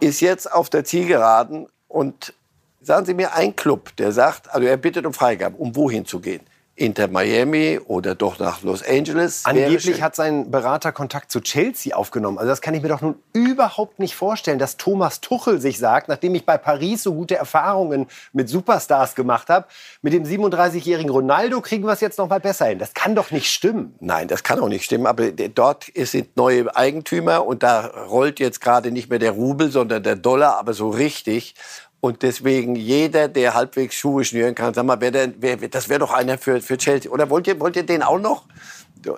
ist 0.00 0.20
jetzt 0.20 0.50
auf 0.50 0.70
der 0.70 0.84
Zielgeraden 0.84 1.66
und 1.88 2.32
sagen 2.80 3.04
Sie 3.04 3.14
mir 3.14 3.34
einen 3.34 3.54
Club, 3.54 3.94
der 3.96 4.12
sagt, 4.12 4.52
also 4.54 4.66
er 4.66 4.76
bittet 4.76 5.04
um 5.04 5.12
Freigabe, 5.12 5.56
um 5.56 5.74
wohin 5.76 6.06
zu 6.06 6.20
gehen. 6.20 6.40
Inter 6.78 7.08
Miami 7.08 7.80
oder 7.84 8.14
doch 8.14 8.38
nach 8.38 8.62
Los 8.62 8.82
Angeles. 8.82 9.44
Angeblich 9.44 10.00
hat 10.00 10.14
sein 10.14 10.50
Berater 10.50 10.92
Kontakt 10.92 11.32
zu 11.32 11.40
Chelsea 11.40 11.96
aufgenommen. 11.96 12.38
Also 12.38 12.48
das 12.48 12.60
kann 12.60 12.72
ich 12.74 12.82
mir 12.82 12.88
doch 12.88 13.00
nun 13.00 13.16
überhaupt 13.32 13.98
nicht 13.98 14.14
vorstellen, 14.14 14.58
dass 14.58 14.76
Thomas 14.76 15.20
Tuchel 15.20 15.60
sich 15.60 15.78
sagt, 15.78 16.08
nachdem 16.08 16.34
ich 16.36 16.46
bei 16.46 16.56
Paris 16.56 17.02
so 17.02 17.14
gute 17.14 17.34
Erfahrungen 17.36 18.06
mit 18.32 18.48
Superstars 18.48 19.16
gemacht 19.16 19.48
habe, 19.48 19.66
mit 20.02 20.12
dem 20.12 20.22
37-jährigen 20.24 21.10
Ronaldo 21.10 21.60
kriegen 21.60 21.84
wir 21.84 21.92
es 21.92 22.00
jetzt 22.00 22.18
noch 22.18 22.28
mal 22.28 22.40
besser 22.40 22.66
hin. 22.66 22.78
Das 22.78 22.94
kann 22.94 23.14
doch 23.16 23.32
nicht 23.32 23.50
stimmen. 23.50 23.96
Nein, 23.98 24.28
das 24.28 24.44
kann 24.44 24.60
auch 24.60 24.68
nicht 24.68 24.84
stimmen. 24.84 25.06
Aber 25.06 25.32
dort 25.32 25.90
sind 25.94 26.36
neue 26.36 26.74
Eigentümer 26.76 27.44
und 27.44 27.64
da 27.64 27.86
rollt 28.08 28.38
jetzt 28.38 28.60
gerade 28.60 28.92
nicht 28.92 29.10
mehr 29.10 29.18
der 29.18 29.32
Rubel, 29.32 29.72
sondern 29.72 30.04
der 30.04 30.16
Dollar, 30.16 30.58
aber 30.58 30.74
so 30.74 30.90
richtig. 30.90 31.56
Und 32.00 32.22
deswegen 32.22 32.76
jeder, 32.76 33.26
der 33.26 33.54
halbwegs 33.54 33.96
Schuhe 33.96 34.24
schnüren 34.24 34.54
kann, 34.54 34.72
sag 34.72 34.84
mal, 34.84 35.00
wer 35.00 35.10
denn, 35.10 35.34
wer, 35.38 35.56
das 35.56 35.88
wäre 35.88 35.98
doch 35.98 36.12
einer 36.12 36.38
für, 36.38 36.60
für 36.60 36.78
Chelsea. 36.78 37.10
Oder 37.10 37.28
wollt 37.28 37.46
ihr, 37.48 37.58
wollt 37.58 37.74
ihr 37.74 37.82
den 37.84 38.02
auch 38.02 38.20
noch? 38.20 38.44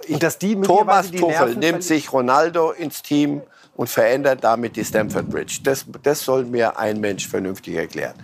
Ich, 0.07 0.15
und 0.15 0.23
dass 0.23 0.39
die 0.39 0.59
Thomas 0.61 1.11
die 1.11 1.19
Tuchel 1.19 1.57
nimmt 1.57 1.83
sich 1.83 2.13
Ronaldo 2.13 2.71
ins 2.71 3.03
Team 3.03 3.43
und 3.77 3.89
verändert 3.89 4.45
damit 4.45 4.77
die 4.77 4.85
Stamford 4.85 5.29
Bridge. 5.29 5.61
Das, 5.63 5.85
das 6.03 6.23
soll 6.23 6.45
mir 6.45 6.79
ein 6.79 7.01
Mensch 7.01 7.29
vernünftig 7.29 7.77
erklären. 7.77 8.15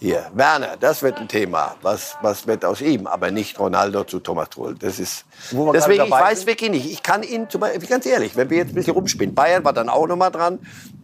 Hier, 0.00 0.30
Werner, 0.32 0.76
das 0.78 1.02
wird 1.02 1.18
ein 1.18 1.26
Thema. 1.26 1.74
Was, 1.82 2.16
was 2.22 2.46
wird 2.46 2.64
aus 2.64 2.80
ihm? 2.80 3.08
Aber 3.08 3.32
nicht 3.32 3.58
Ronaldo 3.58 4.04
zu 4.04 4.20
Thomas 4.20 4.50
Tuchel. 4.50 4.76
Das 4.78 5.00
ist, 5.00 5.24
deswegen, 5.50 6.04
ich 6.04 6.10
weiß 6.10 6.38
sind? 6.38 6.46
wirklich 6.46 6.70
nicht. 6.70 6.86
Ich 6.92 7.02
kann 7.02 7.24
ihn, 7.24 7.48
ganz 7.88 8.06
ehrlich, 8.06 8.36
wenn 8.36 8.48
wir 8.48 8.58
jetzt 8.58 8.68
ein 8.70 8.74
bisschen 8.76 8.94
rumspielen. 8.94 9.34
Bayern 9.34 9.64
war 9.64 9.72
dann 9.72 9.88
auch 9.88 10.06
noch 10.06 10.16
mal 10.16 10.30
dran, 10.30 10.60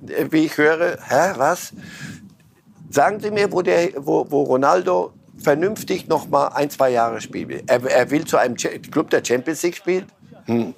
äh, 0.06 0.26
wie 0.30 0.46
ich 0.46 0.56
höre. 0.56 0.98
Hä, 1.08 1.32
was? 1.36 1.72
Sagen 2.94 3.18
Sie 3.18 3.32
mir, 3.32 3.50
wo, 3.50 3.60
der, 3.60 3.90
wo, 3.96 4.24
wo 4.30 4.44
Ronaldo 4.44 5.12
vernünftig 5.36 6.06
noch 6.06 6.28
mal 6.28 6.46
ein, 6.48 6.70
zwei 6.70 6.90
Jahre 6.90 7.20
spielen 7.20 7.48
will. 7.48 7.62
Er, 7.66 7.82
er 7.84 8.08
will 8.12 8.24
zu 8.24 8.36
einem 8.36 8.54
Club, 8.54 9.10
der 9.10 9.24
Champions 9.24 9.64
League 9.64 9.74
spielt? 9.74 10.06
Hm. 10.44 10.74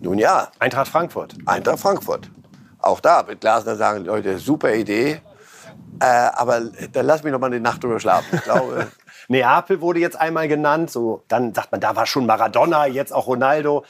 Nun 0.00 0.16
ja. 0.16 0.48
Eintracht 0.58 0.88
Frankfurt. 0.88 1.34
Eintracht 1.44 1.80
Frankfurt. 1.80 2.30
Auch 2.78 3.00
da 3.00 3.28
wird 3.28 3.42
Glasner 3.42 3.76
sagen, 3.76 4.06
Leute, 4.06 4.38
super 4.38 4.74
Idee. 4.74 5.20
Äh, 6.00 6.06
aber 6.06 6.62
dann 6.92 7.04
lass 7.04 7.22
mich 7.22 7.32
noch 7.32 7.40
mal 7.40 7.48
eine 7.48 7.60
Nacht 7.60 7.84
drüber 7.84 8.00
schlafen. 8.00 8.26
Ich 8.32 8.44
glaube, 8.44 8.86
Neapel 9.28 9.82
wurde 9.82 10.00
jetzt 10.00 10.18
einmal 10.18 10.48
genannt. 10.48 10.90
So, 10.90 11.24
dann 11.28 11.52
sagt 11.52 11.72
man, 11.72 11.82
da 11.82 11.94
war 11.94 12.06
schon 12.06 12.24
Maradona, 12.24 12.86
jetzt 12.86 13.12
auch 13.12 13.26
Ronaldo. 13.26 13.84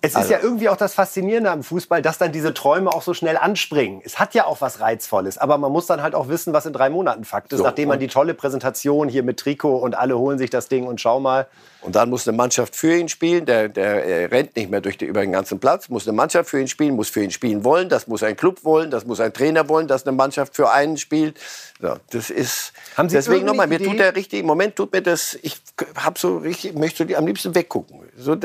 Es 0.00 0.14
also. 0.14 0.26
ist 0.26 0.30
ja 0.30 0.38
irgendwie 0.40 0.68
auch 0.68 0.76
das 0.76 0.94
Faszinierende 0.94 1.50
am 1.50 1.64
Fußball, 1.64 2.02
dass 2.02 2.18
dann 2.18 2.30
diese 2.30 2.54
Träume 2.54 2.90
auch 2.90 3.02
so 3.02 3.14
schnell 3.14 3.36
anspringen. 3.36 4.00
Es 4.04 4.20
hat 4.20 4.32
ja 4.34 4.46
auch 4.46 4.60
was 4.60 4.80
Reizvolles, 4.80 5.38
aber 5.38 5.58
man 5.58 5.72
muss 5.72 5.86
dann 5.86 6.02
halt 6.02 6.14
auch 6.14 6.28
wissen, 6.28 6.52
was 6.52 6.66
in 6.66 6.72
drei 6.72 6.88
Monaten 6.88 7.24
Fakt 7.24 7.52
ist, 7.52 7.58
so, 7.58 7.64
nachdem 7.64 7.88
man 7.88 7.98
die 7.98 8.06
tolle 8.06 8.34
Präsentation 8.34 9.08
hier 9.08 9.24
mit 9.24 9.40
Trikot 9.40 9.78
und 9.78 9.96
alle 9.96 10.16
holen 10.16 10.38
sich 10.38 10.50
das 10.50 10.68
Ding 10.68 10.86
und 10.86 11.00
schau 11.00 11.18
mal. 11.18 11.46
Und 11.80 11.94
dann 11.94 12.10
muss 12.10 12.26
eine 12.26 12.36
Mannschaft 12.36 12.74
für 12.74 12.96
ihn 12.96 13.08
spielen, 13.08 13.46
der, 13.46 13.68
der 13.68 14.32
rennt 14.32 14.56
nicht 14.56 14.68
mehr 14.68 14.80
durch 14.80 14.98
die, 14.98 15.04
über 15.04 15.20
den 15.20 15.30
ganzen 15.30 15.60
Platz, 15.60 15.88
muss 15.88 16.08
eine 16.08 16.16
Mannschaft 16.16 16.50
für 16.50 16.60
ihn 16.60 16.66
spielen, 16.66 16.96
muss 16.96 17.08
für 17.08 17.22
ihn 17.22 17.30
spielen 17.30 17.62
wollen, 17.62 17.88
das 17.88 18.08
muss 18.08 18.24
ein 18.24 18.36
Club 18.36 18.64
wollen, 18.64 18.90
das 18.90 19.06
muss 19.06 19.20
ein 19.20 19.32
Trainer 19.32 19.68
wollen, 19.68 19.86
dass 19.86 20.04
eine 20.04 20.16
Mannschaft 20.16 20.56
für 20.56 20.70
einen 20.70 20.96
spielt. 20.96 21.38
So, 21.80 21.96
das 22.10 22.30
ist 22.30 22.72
Haben 22.96 23.08
Sie 23.08 23.14
deswegen 23.14 23.46
nochmal, 23.46 23.68
mir 23.68 23.78
tut 23.78 23.98
der 23.98 24.16
richtig, 24.16 24.40
im 24.40 24.46
Moment 24.46 24.74
tut 24.74 24.92
mir 24.92 25.02
das, 25.02 25.38
ich 25.42 25.60
hab 25.94 26.18
so 26.18 26.38
richtig, 26.38 26.74
möchte 26.74 27.16
am 27.16 27.26
liebsten 27.26 27.54
weggucken. 27.54 28.00
So, 28.16 28.36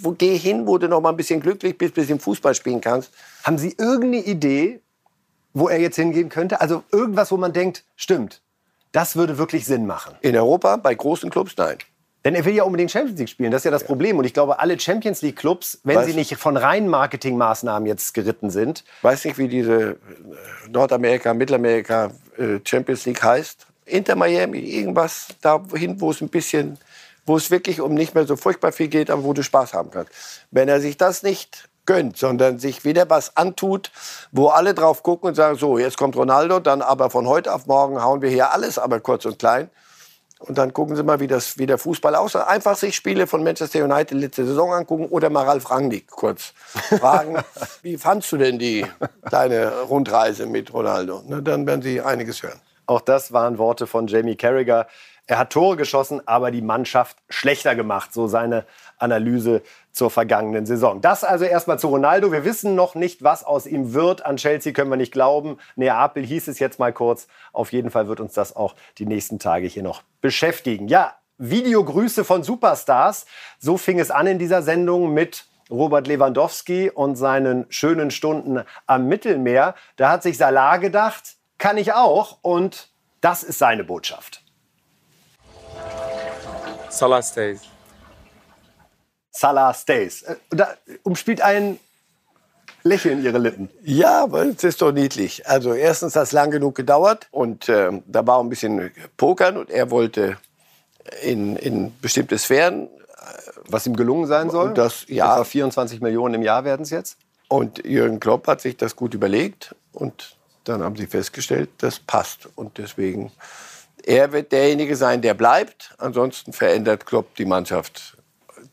wo 0.00 0.12
geh 0.12 0.38
hin, 0.38 0.66
wo 0.66 0.78
du 0.78 0.88
noch 0.88 1.02
mal 1.02 1.10
ein 1.10 1.16
bisschen 1.16 1.40
glücklich 1.40 1.76
bist, 1.76 1.92
ein 1.92 2.00
bisschen 2.00 2.20
Fußball 2.20 2.54
spielen 2.54 2.80
kannst. 2.80 3.12
Haben 3.44 3.58
Sie 3.58 3.74
irgendeine 3.78 4.24
Idee, 4.24 4.80
wo 5.52 5.68
er 5.68 5.78
jetzt 5.78 5.96
hingehen 5.96 6.30
könnte? 6.30 6.62
Also 6.62 6.84
irgendwas, 6.90 7.30
wo 7.30 7.36
man 7.36 7.52
denkt, 7.52 7.84
stimmt, 7.96 8.40
das 8.92 9.14
würde 9.14 9.36
wirklich 9.36 9.66
Sinn 9.66 9.86
machen. 9.86 10.16
In 10.22 10.36
Europa, 10.36 10.76
bei 10.76 10.94
großen 10.94 11.28
Clubs, 11.28 11.52
nein. 11.58 11.76
Denn 12.24 12.36
er 12.36 12.44
will 12.44 12.54
ja 12.54 12.62
unbedingt 12.62 12.90
Champions 12.90 13.18
League 13.18 13.28
spielen. 13.28 13.50
Das 13.50 13.62
ist 13.62 13.64
ja 13.64 13.70
das 13.70 13.82
ja. 13.82 13.88
Problem. 13.88 14.18
Und 14.18 14.24
ich 14.24 14.32
glaube, 14.32 14.60
alle 14.60 14.78
Champions 14.78 15.22
League 15.22 15.36
Clubs, 15.36 15.80
wenn 15.82 15.96
weiß, 15.96 16.06
sie 16.06 16.14
nicht 16.14 16.36
von 16.36 16.56
reinen 16.56 16.88
Marketingmaßnahmen 16.88 17.86
jetzt 17.86 18.14
geritten 18.14 18.50
sind. 18.50 18.84
Weiß 19.02 19.24
nicht, 19.24 19.38
wie 19.38 19.48
diese 19.48 19.90
äh, 19.90 19.96
Nordamerika, 20.70 21.34
Mittelamerika 21.34 22.12
äh, 22.38 22.60
Champions 22.64 23.06
League 23.06 23.22
heißt. 23.22 23.66
Inter 23.86 24.14
Miami, 24.14 24.60
irgendwas 24.60 25.28
dahin, 25.40 26.00
wo 26.00 26.12
es 26.12 26.20
ein 26.20 26.28
bisschen, 26.28 26.78
wo 27.26 27.36
es 27.36 27.50
wirklich 27.50 27.80
um 27.80 27.94
nicht 27.94 28.14
mehr 28.14 28.26
so 28.26 28.36
furchtbar 28.36 28.70
viel 28.70 28.88
geht, 28.88 29.10
aber 29.10 29.24
wo 29.24 29.32
du 29.32 29.42
Spaß 29.42 29.74
haben 29.74 29.90
kannst. 29.90 30.12
Wenn 30.52 30.68
er 30.68 30.80
sich 30.80 30.96
das 30.96 31.24
nicht 31.24 31.68
gönnt, 31.84 32.16
sondern 32.16 32.60
sich 32.60 32.84
wieder 32.84 33.10
was 33.10 33.36
antut, 33.36 33.90
wo 34.30 34.46
alle 34.48 34.74
drauf 34.74 35.02
gucken 35.02 35.30
und 35.30 35.34
sagen, 35.34 35.58
so, 35.58 35.78
jetzt 35.78 35.98
kommt 35.98 36.14
Ronaldo, 36.14 36.60
dann 36.60 36.80
aber 36.80 37.10
von 37.10 37.26
heute 37.26 37.52
auf 37.52 37.66
morgen 37.66 38.00
hauen 38.00 38.22
wir 38.22 38.30
hier 38.30 38.52
alles 38.52 38.78
aber 38.78 39.00
kurz 39.00 39.24
und 39.24 39.40
klein 39.40 39.68
und 40.42 40.58
dann 40.58 40.72
gucken 40.72 40.96
Sie 40.96 41.02
mal, 41.02 41.20
wie, 41.20 41.26
das, 41.26 41.58
wie 41.58 41.66
der 41.66 41.78
Fußball 41.78 42.14
aussah. 42.14 42.44
Einfach 42.44 42.76
sich 42.76 42.94
Spiele 42.96 43.26
von 43.26 43.42
Manchester 43.42 43.84
United 43.84 44.18
letzte 44.18 44.44
Saison 44.44 44.72
angucken 44.72 45.06
oder 45.06 45.30
mal 45.30 45.44
Ralf 45.44 45.70
Rangnick 45.70 46.08
kurz 46.08 46.52
fragen, 46.98 47.38
wie 47.82 47.96
fandst 47.96 48.30
du 48.32 48.36
denn 48.36 48.58
die, 48.58 48.86
deine 49.30 49.82
Rundreise 49.82 50.46
mit 50.46 50.72
Ronaldo? 50.72 51.22
Na, 51.26 51.40
dann 51.40 51.66
werden 51.66 51.82
Sie 51.82 52.00
einiges 52.00 52.42
hören. 52.42 52.60
Auch 52.86 53.00
das 53.00 53.32
waren 53.32 53.58
Worte 53.58 53.86
von 53.86 54.06
Jamie 54.06 54.36
Carragher. 54.36 54.86
Er 55.26 55.38
hat 55.38 55.50
Tore 55.50 55.76
geschossen, 55.76 56.20
aber 56.26 56.50
die 56.50 56.62
Mannschaft 56.62 57.16
schlechter 57.28 57.74
gemacht. 57.74 58.12
So 58.12 58.26
seine 58.26 58.66
Analyse 59.02 59.62
zur 59.90 60.10
vergangenen 60.10 60.64
Saison. 60.64 61.00
Das 61.00 61.24
also 61.24 61.44
erstmal 61.44 61.78
zu 61.78 61.88
Ronaldo. 61.88 62.32
Wir 62.32 62.44
wissen 62.44 62.74
noch 62.74 62.94
nicht, 62.94 63.22
was 63.22 63.44
aus 63.44 63.66
ihm 63.66 63.92
wird. 63.92 64.24
An 64.24 64.36
Chelsea 64.36 64.72
können 64.72 64.90
wir 64.90 64.96
nicht 64.96 65.12
glauben. 65.12 65.58
Neapel 65.76 66.24
hieß 66.24 66.48
es 66.48 66.58
jetzt 66.58 66.78
mal 66.78 66.92
kurz. 66.92 67.26
Auf 67.52 67.72
jeden 67.72 67.90
Fall 67.90 68.08
wird 68.08 68.20
uns 68.20 68.32
das 68.32 68.56
auch 68.56 68.74
die 68.98 69.06
nächsten 69.06 69.38
Tage 69.38 69.66
hier 69.66 69.82
noch 69.82 70.02
beschäftigen. 70.20 70.88
Ja, 70.88 71.16
Videogrüße 71.38 72.24
von 72.24 72.42
Superstars. 72.42 73.26
So 73.58 73.76
fing 73.76 73.98
es 73.98 74.10
an 74.10 74.26
in 74.26 74.38
dieser 74.38 74.62
Sendung 74.62 75.12
mit 75.12 75.46
Robert 75.70 76.06
Lewandowski 76.06 76.90
und 76.90 77.16
seinen 77.16 77.66
schönen 77.70 78.10
Stunden 78.10 78.62
am 78.86 79.08
Mittelmeer. 79.08 79.74
Da 79.96 80.10
hat 80.10 80.22
sich 80.22 80.38
Salah 80.38 80.76
gedacht, 80.76 81.36
kann 81.58 81.78
ich 81.78 81.92
auch. 81.94 82.38
Und 82.42 82.90
das 83.20 83.42
ist 83.42 83.58
seine 83.58 83.84
Botschaft. 83.84 84.42
Salah 86.90 87.22
stays. 87.22 87.71
Salah 89.32 89.74
stays. 89.74 90.22
Äh, 90.22 90.36
da 90.50 90.74
umspielt 91.02 91.40
ein 91.40 91.80
Lächeln 92.84 93.24
ihre 93.24 93.38
Lippen. 93.38 93.70
Ja, 93.82 94.24
aber 94.24 94.44
es 94.44 94.62
ist 94.64 94.82
doch 94.82 94.92
niedlich. 94.92 95.46
Also 95.48 95.72
erstens 95.72 96.16
hat 96.16 96.24
es 96.24 96.32
lang 96.32 96.50
genug 96.50 96.74
gedauert 96.74 97.28
und 97.30 97.68
äh, 97.68 97.90
da 98.06 98.26
war 98.26 98.40
ein 98.40 98.48
bisschen 98.48 98.90
Pokern 99.16 99.56
und 99.56 99.70
er 99.70 99.90
wollte 99.90 100.36
in, 101.22 101.56
in 101.56 101.98
bestimmte 102.00 102.38
Sphären. 102.38 102.88
Was 103.68 103.86
ihm 103.86 103.94
gelungen 103.94 104.26
sein 104.26 104.50
soll? 104.50 104.70
Und 104.70 104.78
das, 104.78 105.04
ja. 105.08 105.34
Etwa 105.34 105.44
24 105.44 106.00
Millionen 106.00 106.34
im 106.34 106.42
Jahr 106.42 106.64
werden 106.64 106.82
es 106.82 106.90
jetzt? 106.90 107.16
Und 107.48 107.84
Jürgen 107.84 108.18
Klopp 108.18 108.48
hat 108.48 108.60
sich 108.60 108.76
das 108.76 108.96
gut 108.96 109.14
überlegt 109.14 109.74
und 109.92 110.36
dann 110.64 110.82
haben 110.82 110.96
sie 110.96 111.06
festgestellt, 111.06 111.70
das 111.78 112.00
passt. 112.00 112.48
Und 112.56 112.78
deswegen, 112.78 113.30
er 114.04 114.32
wird 114.32 114.52
derjenige 114.52 114.96
sein, 114.96 115.22
der 115.22 115.34
bleibt. 115.34 115.94
Ansonsten 115.98 116.52
verändert 116.52 117.06
Klopp 117.06 117.36
die 117.36 117.44
Mannschaft 117.44 118.16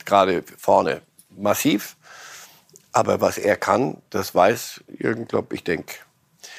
gerade 0.06 0.44
vorne 0.58 1.02
massiv. 1.30 1.96
Aber 2.92 3.22
was 3.22 3.38
er 3.38 3.56
kann, 3.56 4.02
das 4.10 4.34
weiß 4.34 4.82
Jürgen 4.98 5.28
Klopp, 5.28 5.54
ich 5.54 5.64
denke. 5.64 5.96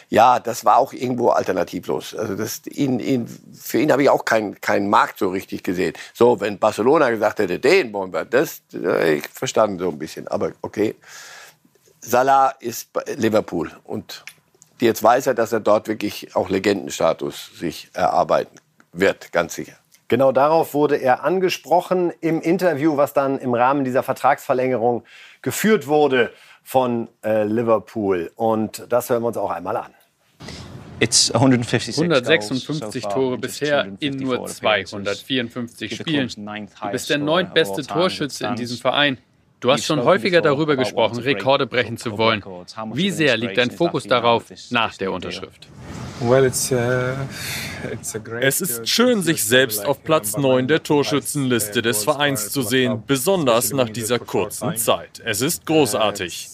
Ja, 0.08 0.40
das 0.40 0.64
war 0.64 0.76
auch 0.76 0.92
irgendwo 0.92 1.30
alternativlos. 1.30 2.14
Also 2.14 2.34
das, 2.34 2.66
ihn, 2.66 2.98
ihn, 2.98 3.26
für 3.52 3.78
ihn 3.78 3.92
habe 3.92 4.02
ich 4.02 4.10
auch 4.10 4.24
keinen 4.24 4.60
keinen 4.60 4.90
Markt 4.90 5.18
so 5.18 5.28
richtig 5.28 5.62
gesehen. 5.62 5.94
So, 6.14 6.40
wenn 6.40 6.58
Barcelona 6.58 7.10
gesagt 7.10 7.38
hätte, 7.38 7.58
den 7.58 7.92
wollen 7.92 8.12
wir, 8.12 8.24
das 8.24 8.62
äh, 8.74 9.14
ich 9.14 9.28
verstanden 9.28 9.78
so 9.78 9.88
ein 9.88 9.98
bisschen. 9.98 10.26
Aber 10.28 10.52
okay, 10.62 10.96
Salah 12.00 12.50
ist 12.60 12.88
Liverpool 13.16 13.70
und 13.84 14.24
jetzt 14.80 15.02
weiß 15.02 15.28
er, 15.28 15.34
dass 15.34 15.52
er 15.52 15.60
dort 15.60 15.86
wirklich 15.86 16.34
auch 16.34 16.48
Legendenstatus 16.48 17.50
sich 17.58 17.90
erarbeiten 17.92 18.56
wird, 18.92 19.32
ganz 19.32 19.54
sicher. 19.54 19.79
Genau 20.10 20.32
darauf 20.32 20.74
wurde 20.74 20.96
er 20.96 21.22
angesprochen 21.22 22.12
im 22.20 22.40
Interview, 22.40 22.96
was 22.96 23.12
dann 23.12 23.38
im 23.38 23.54
Rahmen 23.54 23.84
dieser 23.84 24.02
Vertragsverlängerung 24.02 25.04
geführt 25.40 25.86
wurde 25.86 26.32
von 26.64 27.06
äh, 27.24 27.44
Liverpool. 27.44 28.32
Und 28.34 28.86
das 28.88 29.08
hören 29.08 29.22
wir 29.22 29.28
uns 29.28 29.36
auch 29.36 29.52
einmal 29.52 29.76
an. 29.76 29.94
156 31.00 33.04
Tore 33.04 33.38
bisher 33.38 33.86
in 34.00 34.16
nur 34.16 34.46
254 34.46 35.94
Spielen. 35.94 36.28
Du 36.28 36.90
bist 36.90 37.08
der 37.08 37.18
neuntbeste 37.18 37.86
Torschütze 37.86 38.48
in 38.48 38.56
diesem 38.56 38.78
Verein. 38.78 39.16
Du 39.60 39.70
hast 39.70 39.84
schon 39.84 40.02
häufiger 40.02 40.40
darüber 40.40 40.74
gesprochen, 40.74 41.20
Rekorde 41.20 41.68
brechen 41.68 41.98
zu 41.98 42.18
wollen. 42.18 42.42
Wie 42.94 43.10
sehr 43.10 43.36
liegt 43.36 43.58
dein 43.58 43.70
Fokus 43.70 44.08
darauf 44.08 44.46
nach 44.70 44.96
der 44.96 45.12
Unterschrift? 45.12 45.68
Uh 46.20 46.34
es 48.40 48.60
ist 48.60 48.88
schön, 48.88 49.22
sich 49.22 49.42
selbst 49.42 49.86
auf 49.86 50.04
Platz 50.04 50.36
9 50.36 50.68
der 50.68 50.82
Torschützenliste 50.82 51.80
des 51.80 52.04
Vereins 52.04 52.50
zu 52.50 52.60
sehen, 52.60 53.02
besonders 53.06 53.72
nach 53.72 53.88
dieser 53.88 54.18
kurzen 54.18 54.76
Zeit. 54.76 55.22
Es 55.24 55.40
ist 55.40 55.64
großartig. 55.64 56.48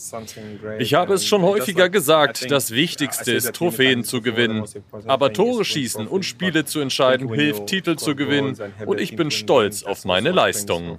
Ich 0.79 0.95
habe 0.95 1.15
es 1.15 1.27
schon 1.27 1.43
häufiger 1.43 1.89
gesagt, 1.89 2.49
das 2.51 2.71
Wichtigste 2.71 3.33
ist, 3.33 3.55
Trophäen 3.55 4.05
zu 4.05 4.23
gewinnen. 4.23 4.65
Aber 5.07 5.33
Tore 5.33 5.65
schießen 5.65 6.07
und 6.07 6.25
Spiele 6.25 6.65
zu 6.65 6.79
entscheiden 6.79 7.33
hilft, 7.33 7.67
Titel 7.67 7.97
zu 7.97 8.15
gewinnen. 8.15 8.57
Und 8.85 9.01
ich 9.01 9.17
bin 9.17 9.33
stolz 9.33 9.83
auf 9.83 10.05
meine 10.05 10.31
Leistungen. 10.31 10.99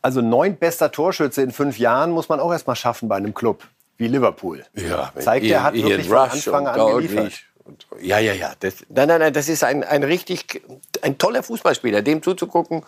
Also 0.00 0.20
neun 0.20 0.56
bester 0.56 0.92
Torschütze 0.92 1.42
in 1.42 1.50
fünf 1.50 1.78
Jahren 1.78 2.10
muss 2.10 2.28
man 2.28 2.38
auch 2.38 2.52
erstmal 2.52 2.76
schaffen 2.76 3.08
bei 3.08 3.16
einem 3.16 3.34
Club 3.34 3.64
wie 3.96 4.08
Liverpool. 4.08 4.64
Ja, 4.74 5.12
zeigt, 5.18 5.46
er 5.46 5.62
hat 5.62 5.74
wirklich 5.74 6.08
von 6.08 6.18
Anfang 6.18 6.66
an 6.66 6.94
geliefert. 6.94 7.32
Und, 7.64 7.86
ja, 8.00 8.18
ja, 8.18 8.32
ja. 8.32 8.52
Das, 8.60 8.84
nein, 8.88 9.08
nein, 9.08 9.20
nein, 9.20 9.32
das 9.32 9.48
ist 9.48 9.64
ein, 9.64 9.84
ein 9.84 10.02
richtig, 10.02 10.62
ein 11.02 11.16
toller 11.16 11.42
Fußballspieler. 11.42 12.02
Dem 12.02 12.22
zuzugucken, 12.22 12.82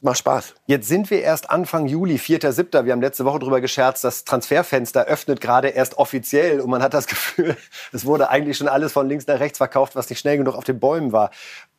macht 0.00 0.18
Spaß. 0.18 0.54
Jetzt 0.66 0.88
sind 0.88 1.10
wir 1.10 1.22
erst 1.22 1.50
Anfang 1.50 1.86
Juli, 1.86 2.16
4.7. 2.16 2.84
Wir 2.84 2.92
haben 2.92 3.00
letzte 3.00 3.24
Woche 3.24 3.40
darüber 3.40 3.60
gescherzt, 3.60 4.04
das 4.04 4.24
Transferfenster 4.24 5.04
öffnet 5.04 5.40
gerade 5.40 5.68
erst 5.68 5.98
offiziell 5.98 6.60
und 6.60 6.70
man 6.70 6.82
hat 6.82 6.94
das 6.94 7.06
Gefühl, 7.08 7.56
es 7.92 8.06
wurde 8.06 8.30
eigentlich 8.30 8.56
schon 8.56 8.68
alles 8.68 8.92
von 8.92 9.08
links 9.08 9.26
nach 9.26 9.40
rechts 9.40 9.58
verkauft, 9.58 9.96
was 9.96 10.08
nicht 10.08 10.20
schnell 10.20 10.38
genug 10.38 10.54
auf 10.54 10.64
den 10.64 10.78
Bäumen 10.78 11.12
war. 11.12 11.30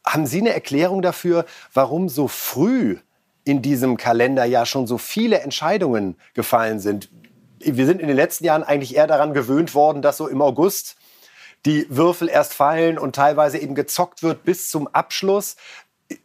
Haben 0.06 0.26
Sie 0.26 0.40
eine 0.40 0.54
Erklärung 0.54 1.02
dafür, 1.02 1.46
warum 1.74 2.10
so 2.10 2.28
früh 2.28 2.98
in 3.44 3.62
diesem 3.62 3.98
Kalenderjahr 3.98 4.66
schon 4.66 4.86
so 4.86 4.98
viele 4.98 5.40
Entscheidungen 5.40 6.16
gefallen 6.34 6.80
sind? 6.80 7.10
Wir 7.60 7.86
sind 7.86 8.02
in 8.02 8.08
den 8.08 8.16
letzten 8.16 8.46
Jahren 8.46 8.64
eigentlich 8.64 8.96
eher 8.96 9.08
daran 9.08 9.34
gewöhnt 9.34 9.76
worden, 9.76 10.02
dass 10.02 10.18
so 10.18 10.28
im 10.28 10.42
August 10.42 10.96
die 11.66 11.86
Würfel 11.90 12.30
erst 12.30 12.54
fallen 12.54 12.98
und 12.98 13.16
teilweise 13.16 13.58
eben 13.58 13.76
gezockt 13.76 14.24
wird 14.24 14.44
bis 14.44 14.70
zum 14.70 14.88
Abschluss. 14.88 15.58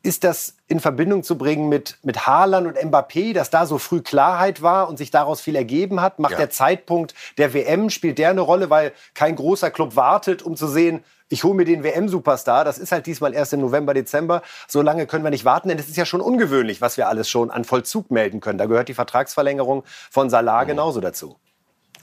Ist 0.03 0.25
das 0.25 0.57
in 0.66 0.81
Verbindung 0.81 1.23
zu 1.23 1.37
bringen 1.37 1.68
mit, 1.68 1.99
mit 2.03 2.27
Haaland 2.27 2.66
und 2.66 2.79
Mbappé, 2.79 3.35
dass 3.35 3.51
da 3.51 3.66
so 3.66 3.79
früh 3.79 4.01
Klarheit 4.01 4.62
war 4.62 4.88
und 4.88 4.97
sich 4.97 5.11
daraus 5.11 5.40
viel 5.40 5.57
ergeben 5.57 6.01
hat? 6.01 6.18
Macht 6.18 6.33
ja. 6.33 6.38
der 6.38 6.51
Zeitpunkt 6.51 7.14
der 7.37 7.53
WM, 7.53 7.90
spielt 7.90 8.18
der 8.18 8.31
eine 8.31 8.40
Rolle, 8.40 8.70
weil 8.70 8.92
kein 9.12 9.37
großer 9.37 9.70
Club 9.70 9.97
wartet, 9.97 10.42
um 10.42 10.57
zu 10.57 10.68
sehen, 10.68 11.05
ich 11.29 11.45
hole 11.45 11.55
mir 11.55 11.65
den 11.65 11.83
WM-Superstar. 11.83 12.65
Das 12.65 12.79
ist 12.79 12.93
halt 12.93 13.07
diesmal 13.07 13.35
erst 13.35 13.53
im 13.53 13.61
November, 13.61 13.95
Dezember. 13.95 14.43
So 14.69 14.83
lange 14.83 15.07
können 15.07 15.25
wir 15.25 15.31
nicht 15.31 15.45
warten, 15.45 15.69
denn 15.69 15.79
es 15.79 15.89
ist 15.89 15.97
ja 15.97 16.07
schon 16.07 16.21
ungewöhnlich, 16.21 16.81
was 16.81 16.97
wir 16.97 17.09
alles 17.09 17.29
schon 17.29 17.51
an 17.51 17.65
Vollzug 17.65 18.11
melden 18.11 18.41
können. 18.41 18.59
Da 18.59 18.67
gehört 18.67 18.89
die 18.89 18.95
Vertragsverlängerung 18.95 19.85
von 20.11 20.31
Salah 20.31 20.63
mhm. 20.63 20.69
genauso 20.69 21.01
dazu. 21.01 21.37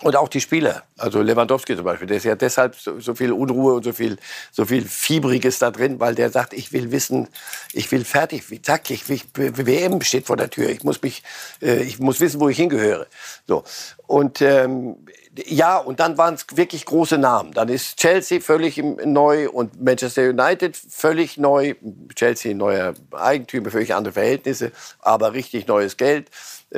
Und 0.01 0.15
auch 0.15 0.29
die 0.29 0.41
Spieler, 0.41 0.83
also 0.97 1.21
Lewandowski 1.21 1.75
zum 1.75 1.85
Beispiel, 1.85 2.07
der 2.07 2.17
ist 2.17 2.23
ja 2.23 2.35
deshalb 2.35 2.75
so, 2.75 2.99
so, 2.99 3.13
viel 3.13 3.31
Unruhe 3.31 3.75
und 3.75 3.83
so 3.83 3.93
viel, 3.93 4.17
so 4.51 4.65
viel 4.65 4.83
Fiebriges 4.83 5.59
da 5.59 5.69
drin, 5.69 5.99
weil 5.99 6.15
der 6.15 6.31
sagt, 6.31 6.53
ich 6.53 6.73
will 6.73 6.91
wissen, 6.91 7.27
ich 7.71 7.91
will 7.91 8.03
fertig, 8.03 8.43
zack, 8.63 8.89
ich, 8.89 9.07
ich, 9.09 9.25
WM 9.35 10.01
steht 10.01 10.25
vor 10.25 10.37
der 10.37 10.49
Tür, 10.49 10.69
ich 10.69 10.83
muss 10.83 11.01
mich, 11.03 11.21
äh, 11.61 11.83
ich 11.83 11.99
muss 11.99 12.19
wissen, 12.19 12.39
wo 12.39 12.49
ich 12.49 12.57
hingehöre. 12.57 13.05
So 13.47 13.63
und 14.07 14.41
ähm, 14.41 14.97
ja, 15.45 15.77
und 15.77 16.01
dann 16.01 16.17
waren 16.17 16.33
es 16.33 16.45
wirklich 16.55 16.85
große 16.85 17.17
Namen. 17.17 17.53
Dann 17.53 17.69
ist 17.69 17.97
Chelsea 17.97 18.41
völlig 18.41 18.77
neu 18.77 19.49
und 19.49 19.81
Manchester 19.81 20.23
United 20.23 20.75
völlig 20.75 21.37
neu. 21.37 21.75
Chelsea 22.13 22.53
neuer 22.53 22.93
Eigentümer, 23.11 23.71
völlig 23.71 23.95
andere 23.95 24.13
Verhältnisse, 24.13 24.73
aber 24.99 25.31
richtig 25.31 25.67
neues 25.67 25.95
Geld. 25.95 26.29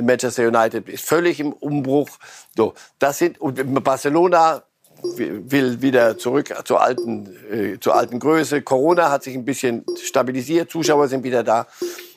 Manchester 0.02 0.48
United 0.48 0.90
ist 0.90 1.06
völlig 1.06 1.40
im 1.40 1.54
Umbruch. 1.54 2.10
So, 2.56 2.74
das 3.00 3.20
sind 3.20 3.40
und 3.40 3.84
Barcelona 3.84 4.64
will 5.02 5.82
wieder 5.82 6.18
zurück 6.18 6.54
zur 6.66 6.82
alten, 6.82 7.36
äh, 7.52 7.80
zur 7.80 7.96
alten 7.96 8.20
Größe. 8.20 8.62
Corona 8.62 9.12
hat 9.12 9.24
sich 9.24 9.36
ein 9.36 9.46
bisschen 9.46 9.86
stabilisiert, 10.02 10.72
Zuschauer 10.72 11.08
sind 11.08 11.24
wieder 11.24 11.44
da. 11.44 11.68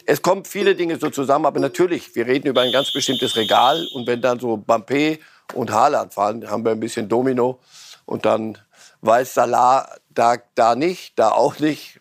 Es 0.04 0.22
kommen 0.22 0.44
viele 0.44 0.76
Dinge 0.76 0.98
so 0.98 1.10
zusammen, 1.10 1.46
aber 1.46 1.58
natürlich, 1.58 2.14
wir 2.14 2.26
reden 2.26 2.46
über 2.46 2.60
ein 2.60 2.70
ganz 2.70 2.92
bestimmtes 2.92 3.34
Regal 3.36 3.86
und 3.94 4.06
wenn 4.06 4.20
dann 4.20 4.38
so 4.38 4.54
Bampé 4.54 5.18
und 5.54 5.72
Haaland 5.72 6.14
fahren, 6.14 6.48
haben 6.48 6.64
wir 6.64 6.72
ein 6.72 6.80
bisschen 6.80 7.08
Domino 7.08 7.58
und 8.04 8.24
dann 8.24 8.56
weiß 9.00 9.34
Salah 9.34 9.88
da, 10.10 10.36
da 10.54 10.76
nicht, 10.76 11.18
da 11.18 11.30
auch 11.30 11.58
nicht. 11.58 12.00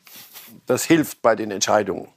Das 0.68 0.84
hilft 0.84 1.22
bei 1.22 1.36
den 1.36 1.52
Entscheidungen 1.52 2.10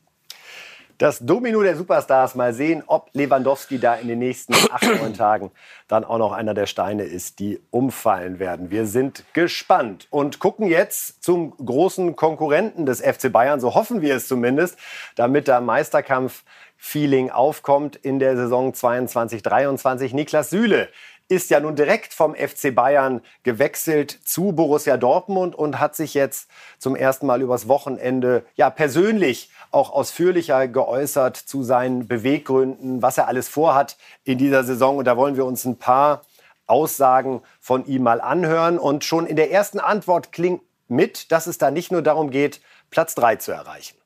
das 0.99 1.21
Domino 1.21 1.63
der 1.63 1.77
Superstars. 1.77 2.35
Mal 2.35 2.53
sehen, 2.53 2.83
ob 2.87 3.09
Lewandowski 3.13 3.79
da 3.79 3.95
in 3.95 4.09
den 4.09 4.19
nächsten 4.19 4.55
acht, 4.73 5.01
neun 5.01 5.15
Tagen 5.15 5.51
dann 5.87 6.05
auch 6.05 6.19
noch 6.19 6.33
einer 6.33 6.55
der 6.55 6.67
Steine 6.67 7.05
ist, 7.05 7.39
die 7.39 7.61
umfallen 7.71 8.39
werden. 8.39 8.71
Wir 8.71 8.87
sind 8.87 9.25
gespannt 9.33 10.07
und 10.11 10.39
gucken 10.39 10.67
jetzt 10.67 11.23
zum 11.23 11.57
großen 11.57 12.17
Konkurrenten 12.17 12.85
des 12.85 13.01
FC 13.01 13.33
Bayern, 13.33 13.61
so 13.61 13.75
hoffen 13.75 14.03
wir 14.03 14.17
es 14.17 14.29
zumindest, 14.29 14.77
damit 15.15 15.49
der 15.49 15.61
Meisterkampf 15.61 16.45
Feeling 16.81 17.31
aufkommt 17.31 17.97
in 17.97 18.21
der 18.21 18.37
Saison 18.37 18.73
22-23. 18.73 20.15
Niklas 20.15 20.51
Süle 20.51 20.89
ist 21.29 21.51
ja 21.51 21.61
nun 21.61 21.77
direkt 21.77 22.15
vom 22.15 22.35
FC 22.35 22.75
Bayern 22.75 23.21
gewechselt 23.43 24.19
zu 24.25 24.53
Borussia 24.53 24.97
Dortmund 24.97 25.55
und 25.55 25.79
hat 25.79 25.95
sich 25.95 26.15
jetzt 26.15 26.49
zum 26.79 26.97
ersten 26.97 27.27
Mal 27.27 27.43
übers 27.43 27.69
Wochenende 27.69 28.45
ja 28.57 28.71
persönlich 28.71 29.51
auch 29.71 29.91
ausführlicher 29.91 30.69
geäußert 30.69 31.37
zu 31.37 31.63
seinen 31.63 32.09
Beweggründen, 32.09 33.03
was 33.03 33.19
er 33.19 33.29
alles 33.29 33.49
vorhat 33.49 33.99
in 34.25 34.39
dieser 34.39 34.65
Saison. 34.65 34.97
Und 34.97 35.05
da 35.05 35.17
wollen 35.17 35.37
wir 35.37 35.45
uns 35.45 35.67
ein 35.67 35.77
paar 35.77 36.23
Aussagen 36.67 37.43
von 37.61 37.87
ihm 37.87 38.03
mal 38.03 38.21
anhören. 38.23 38.79
Und 38.79 39.05
schon 39.05 39.27
in 39.27 39.37
der 39.37 39.51
ersten 39.51 39.81
Antwort 39.81 40.33
klingt 40.33 40.63
mit, 40.89 41.31
dass 41.31 41.47
es 41.47 41.59
da 41.59 41.71
nicht 41.71 41.93
nur 41.93 42.03
darum 42.03 42.31
geht, 42.31 42.61
Platz 42.91 43.15
3 43.15 43.37
zu 43.37 43.53
erreichen. 43.53 43.97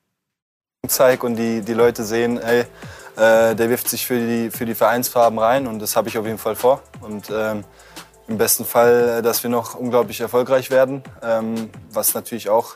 Zeig 0.85 1.23
und 1.23 1.37
die, 1.37 1.61
die 1.61 1.73
Leute 1.73 2.03
sehen, 2.03 2.37
ey, 2.37 2.65
äh, 3.15 3.55
der 3.55 3.69
wirft 3.69 3.89
sich 3.89 4.05
für 4.05 4.19
die, 4.19 4.51
für 4.51 4.65
die 4.65 4.75
Vereinsfarben 4.75 5.37
rein 5.37 5.67
und 5.67 5.79
das 5.79 5.95
habe 5.95 6.09
ich 6.09 6.17
auf 6.17 6.25
jeden 6.25 6.37
Fall 6.37 6.55
vor. 6.55 6.81
Und 7.01 7.29
ähm, 7.29 7.63
im 8.27 8.37
besten 8.37 8.65
Fall, 8.65 9.19
äh, 9.19 9.21
dass 9.21 9.43
wir 9.43 9.49
noch 9.49 9.75
unglaublich 9.75 10.21
erfolgreich 10.21 10.71
werden, 10.71 11.03
ähm, 11.21 11.69
was 11.91 12.13
natürlich 12.13 12.49
auch 12.49 12.75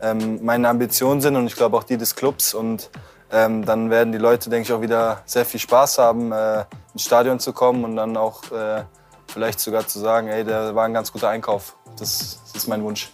ähm, 0.00 0.44
meine 0.44 0.68
Ambitionen 0.68 1.20
sind 1.20 1.36
und 1.36 1.46
ich 1.46 1.56
glaube 1.56 1.76
auch 1.76 1.84
die 1.84 1.96
des 1.96 2.16
Clubs. 2.16 2.54
Und 2.54 2.90
ähm, 3.30 3.64
dann 3.64 3.90
werden 3.90 4.12
die 4.12 4.18
Leute, 4.18 4.50
denke 4.50 4.68
ich, 4.68 4.72
auch 4.72 4.80
wieder 4.80 5.22
sehr 5.24 5.44
viel 5.44 5.60
Spaß 5.60 5.98
haben, 5.98 6.32
äh, 6.32 6.64
ins 6.92 7.04
Stadion 7.04 7.40
zu 7.40 7.52
kommen 7.52 7.84
und 7.84 7.96
dann 7.96 8.16
auch 8.16 8.50
äh, 8.50 8.84
vielleicht 9.26 9.60
sogar 9.60 9.86
zu 9.86 9.98
sagen, 9.98 10.28
ey, 10.28 10.44
der 10.44 10.74
war 10.74 10.84
ein 10.84 10.94
ganz 10.94 11.12
guter 11.12 11.28
Einkauf. 11.28 11.76
Das, 11.98 12.40
das 12.46 12.62
ist 12.62 12.68
mein 12.68 12.82
Wunsch. 12.82 13.10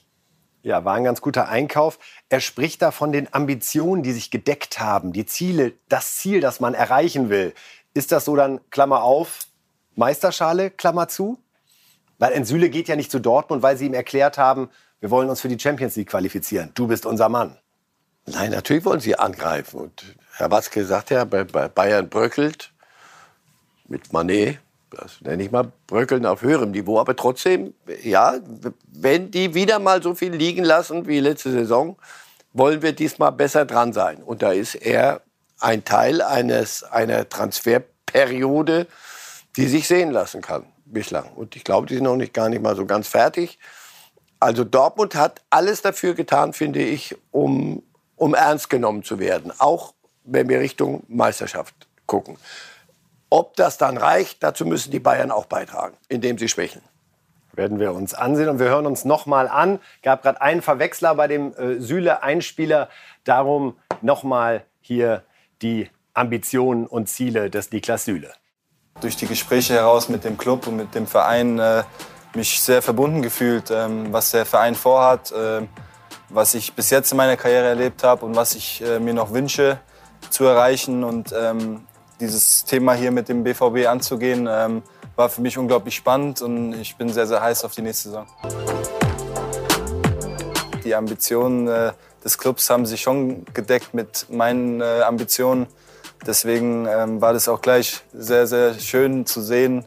Ja, 0.62 0.82
war 0.84 0.94
ein 0.94 1.04
ganz 1.04 1.20
guter 1.20 1.48
Einkauf. 1.48 1.98
Er 2.34 2.40
spricht 2.40 2.82
da 2.82 2.90
von 2.90 3.12
den 3.12 3.32
Ambitionen, 3.32 4.02
die 4.02 4.10
sich 4.10 4.28
gedeckt 4.28 4.80
haben, 4.80 5.12
die 5.12 5.24
Ziele, 5.24 5.74
das 5.88 6.16
Ziel, 6.16 6.40
das 6.40 6.58
man 6.58 6.74
erreichen 6.74 7.30
will. 7.30 7.54
Ist 7.94 8.10
das 8.10 8.24
so 8.24 8.34
dann, 8.34 8.58
Klammer 8.70 9.04
auf, 9.04 9.46
Meisterschale, 9.94 10.72
Klammer 10.72 11.06
zu? 11.06 11.38
Weil 12.18 12.32
Ensüle 12.32 12.70
geht 12.70 12.88
ja 12.88 12.96
nicht 12.96 13.12
zu 13.12 13.20
Dortmund, 13.20 13.62
weil 13.62 13.76
sie 13.76 13.86
ihm 13.86 13.94
erklärt 13.94 14.36
haben, 14.36 14.68
wir 14.98 15.12
wollen 15.12 15.30
uns 15.30 15.42
für 15.42 15.48
die 15.48 15.60
Champions 15.60 15.94
League 15.94 16.08
qualifizieren. 16.08 16.72
Du 16.74 16.88
bist 16.88 17.06
unser 17.06 17.28
Mann. 17.28 17.56
Nein, 18.26 18.50
natürlich 18.50 18.84
wollen 18.84 18.98
sie 18.98 19.16
angreifen. 19.16 19.78
Und 19.78 20.02
Herr 20.32 20.50
Watzke 20.50 20.84
sagt 20.84 21.10
ja, 21.10 21.24
bei 21.24 21.44
Bayern 21.44 22.08
bröckelt 22.08 22.72
mit 23.86 24.12
Manet 24.12 24.58
das 24.94 25.20
nenne 25.20 25.42
ich 25.42 25.50
mal 25.50 25.72
Bröckeln 25.86 26.26
auf 26.26 26.42
höherem 26.42 26.70
Niveau. 26.70 26.98
Aber 26.98 27.16
trotzdem, 27.16 27.74
ja, 28.02 28.34
wenn 28.92 29.30
die 29.30 29.54
wieder 29.54 29.78
mal 29.78 30.02
so 30.02 30.14
viel 30.14 30.32
liegen 30.32 30.64
lassen 30.64 31.06
wie 31.06 31.20
letzte 31.20 31.50
Saison, 31.50 31.96
wollen 32.54 32.80
wir 32.80 32.92
diesmal 32.92 33.32
besser 33.32 33.66
dran 33.66 33.92
sein. 33.92 34.22
Und 34.22 34.40
da 34.40 34.52
ist 34.52 34.76
er 34.76 35.20
ein 35.60 35.84
Teil 35.84 36.22
eines, 36.22 36.82
einer 36.84 37.28
Transferperiode, 37.28 38.86
die 39.56 39.66
sich 39.66 39.86
sehen 39.86 40.10
lassen 40.10 40.40
kann 40.40 40.64
bislang. 40.86 41.32
Und 41.34 41.56
ich 41.56 41.64
glaube, 41.64 41.86
die 41.86 41.94
sind 41.94 42.04
noch 42.04 42.16
nicht 42.16 42.32
gar 42.32 42.48
nicht 42.48 42.62
mal 42.62 42.76
so 42.76 42.86
ganz 42.86 43.08
fertig. 43.08 43.58
Also 44.40 44.64
Dortmund 44.64 45.14
hat 45.14 45.42
alles 45.50 45.82
dafür 45.82 46.14
getan, 46.14 46.52
finde 46.52 46.80
ich, 46.80 47.16
um, 47.30 47.82
um 48.16 48.34
ernst 48.34 48.70
genommen 48.70 49.02
zu 49.02 49.18
werden. 49.18 49.52
Auch 49.58 49.94
wenn 50.24 50.48
wir 50.48 50.60
Richtung 50.60 51.02
Meisterschaft 51.08 51.74
gucken. 52.06 52.38
Ob 53.30 53.56
das 53.56 53.78
dann 53.78 53.96
reicht, 53.96 54.42
dazu 54.42 54.64
müssen 54.64 54.90
die 54.90 55.00
Bayern 55.00 55.30
auch 55.30 55.46
beitragen, 55.46 55.96
indem 56.08 56.38
sie 56.38 56.48
schwächeln. 56.48 56.84
Werden 57.56 57.78
wir 57.78 57.92
uns 57.92 58.14
ansehen 58.14 58.48
und 58.48 58.58
wir 58.58 58.66
hören 58.66 58.86
uns 58.86 59.04
noch 59.04 59.26
mal 59.26 59.48
an. 59.48 59.80
Gab 60.02 60.22
gerade 60.22 60.40
einen 60.40 60.62
Verwechsler 60.62 61.14
bei 61.14 61.28
dem 61.28 61.54
äh, 61.54 61.80
Süle-Einspieler. 61.80 62.88
Darum 63.24 63.76
noch 64.00 64.22
mal 64.22 64.64
hier 64.80 65.22
die 65.62 65.88
Ambitionen 66.14 66.86
und 66.86 67.08
Ziele 67.08 67.50
des 67.50 67.70
Niklas 67.70 68.04
Süle. 68.04 68.32
Durch 69.00 69.16
die 69.16 69.26
Gespräche 69.26 69.74
heraus 69.74 70.08
mit 70.08 70.24
dem 70.24 70.38
Club 70.38 70.66
und 70.66 70.76
mit 70.76 70.94
dem 70.94 71.06
Verein 71.06 71.58
äh, 71.58 71.82
mich 72.34 72.60
sehr 72.60 72.82
verbunden 72.82 73.22
gefühlt, 73.22 73.70
ähm, 73.70 74.12
was 74.12 74.30
der 74.30 74.46
Verein 74.46 74.74
vorhat, 74.74 75.32
äh, 75.32 75.62
was 76.28 76.54
ich 76.54 76.74
bis 76.74 76.90
jetzt 76.90 77.10
in 77.12 77.16
meiner 77.16 77.36
Karriere 77.36 77.66
erlebt 77.66 78.02
habe 78.02 78.24
und 78.24 78.36
was 78.36 78.54
ich 78.54 78.82
äh, 78.82 78.98
mir 78.98 79.14
noch 79.14 79.32
wünsche 79.32 79.78
zu 80.30 80.44
erreichen. 80.44 81.04
Und 81.04 81.32
ähm, 81.36 81.86
dieses 82.20 82.64
Thema 82.64 82.94
hier 82.94 83.10
mit 83.10 83.28
dem 83.28 83.44
BVB 83.44 83.86
anzugehen, 83.88 84.48
ähm, 84.50 84.82
war 85.16 85.28
für 85.28 85.40
mich 85.40 85.56
unglaublich 85.58 85.94
spannend 85.94 86.42
und 86.42 86.74
ich 86.74 86.96
bin 86.96 87.08
sehr, 87.08 87.26
sehr 87.26 87.40
heiß 87.40 87.64
auf 87.64 87.74
die 87.74 87.82
nächste 87.82 88.10
Saison. 88.10 88.26
Die 90.84 90.94
Ambitionen 90.94 91.68
äh, 91.68 91.92
des 92.22 92.38
Clubs 92.38 92.68
haben 92.70 92.86
sich 92.86 93.02
schon 93.02 93.44
gedeckt 93.54 93.94
mit 93.94 94.26
meinen 94.30 94.80
äh, 94.80 95.02
Ambitionen. 95.02 95.66
Deswegen 96.26 96.86
ähm, 96.86 97.20
war 97.20 97.32
das 97.32 97.48
auch 97.48 97.60
gleich 97.60 98.02
sehr, 98.12 98.46
sehr 98.46 98.74
schön 98.74 99.26
zu 99.26 99.40
sehen, 99.40 99.84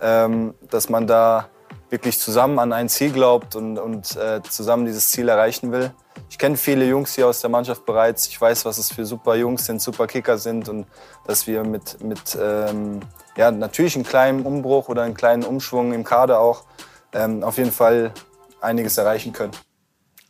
ähm, 0.00 0.54
dass 0.70 0.88
man 0.88 1.06
da 1.06 1.48
wirklich 1.90 2.18
zusammen 2.18 2.58
an 2.58 2.72
ein 2.72 2.88
Ziel 2.88 3.12
glaubt 3.12 3.56
und, 3.56 3.78
und 3.78 4.16
äh, 4.16 4.40
zusammen 4.48 4.86
dieses 4.86 5.08
Ziel 5.08 5.28
erreichen 5.28 5.72
will. 5.72 5.92
Ich 6.28 6.38
kenne 6.38 6.56
viele 6.56 6.84
Jungs 6.84 7.14
hier 7.14 7.26
aus 7.26 7.40
der 7.40 7.50
Mannschaft 7.50 7.86
bereits. 7.86 8.28
Ich 8.28 8.40
weiß, 8.40 8.64
was 8.64 8.78
es 8.78 8.92
für 8.92 9.06
super 9.06 9.34
Jungs 9.36 9.66
sind, 9.66 9.80
super 9.80 10.06
Kicker 10.06 10.38
sind 10.38 10.68
und 10.68 10.86
dass 11.26 11.46
wir 11.46 11.64
mit, 11.64 12.02
mit 12.02 12.38
ähm, 12.40 13.00
ja, 13.36 13.50
natürlich 13.50 13.94
einem 13.94 14.04
kleinen 14.04 14.42
Umbruch 14.44 14.88
oder 14.88 15.02
einem 15.02 15.14
kleinen 15.14 15.44
Umschwung 15.44 15.92
im 15.92 16.04
Kader 16.04 16.40
auch 16.40 16.64
ähm, 17.12 17.42
auf 17.42 17.58
jeden 17.58 17.72
Fall 17.72 18.12
einiges 18.60 18.98
erreichen 18.98 19.32
können. 19.32 19.52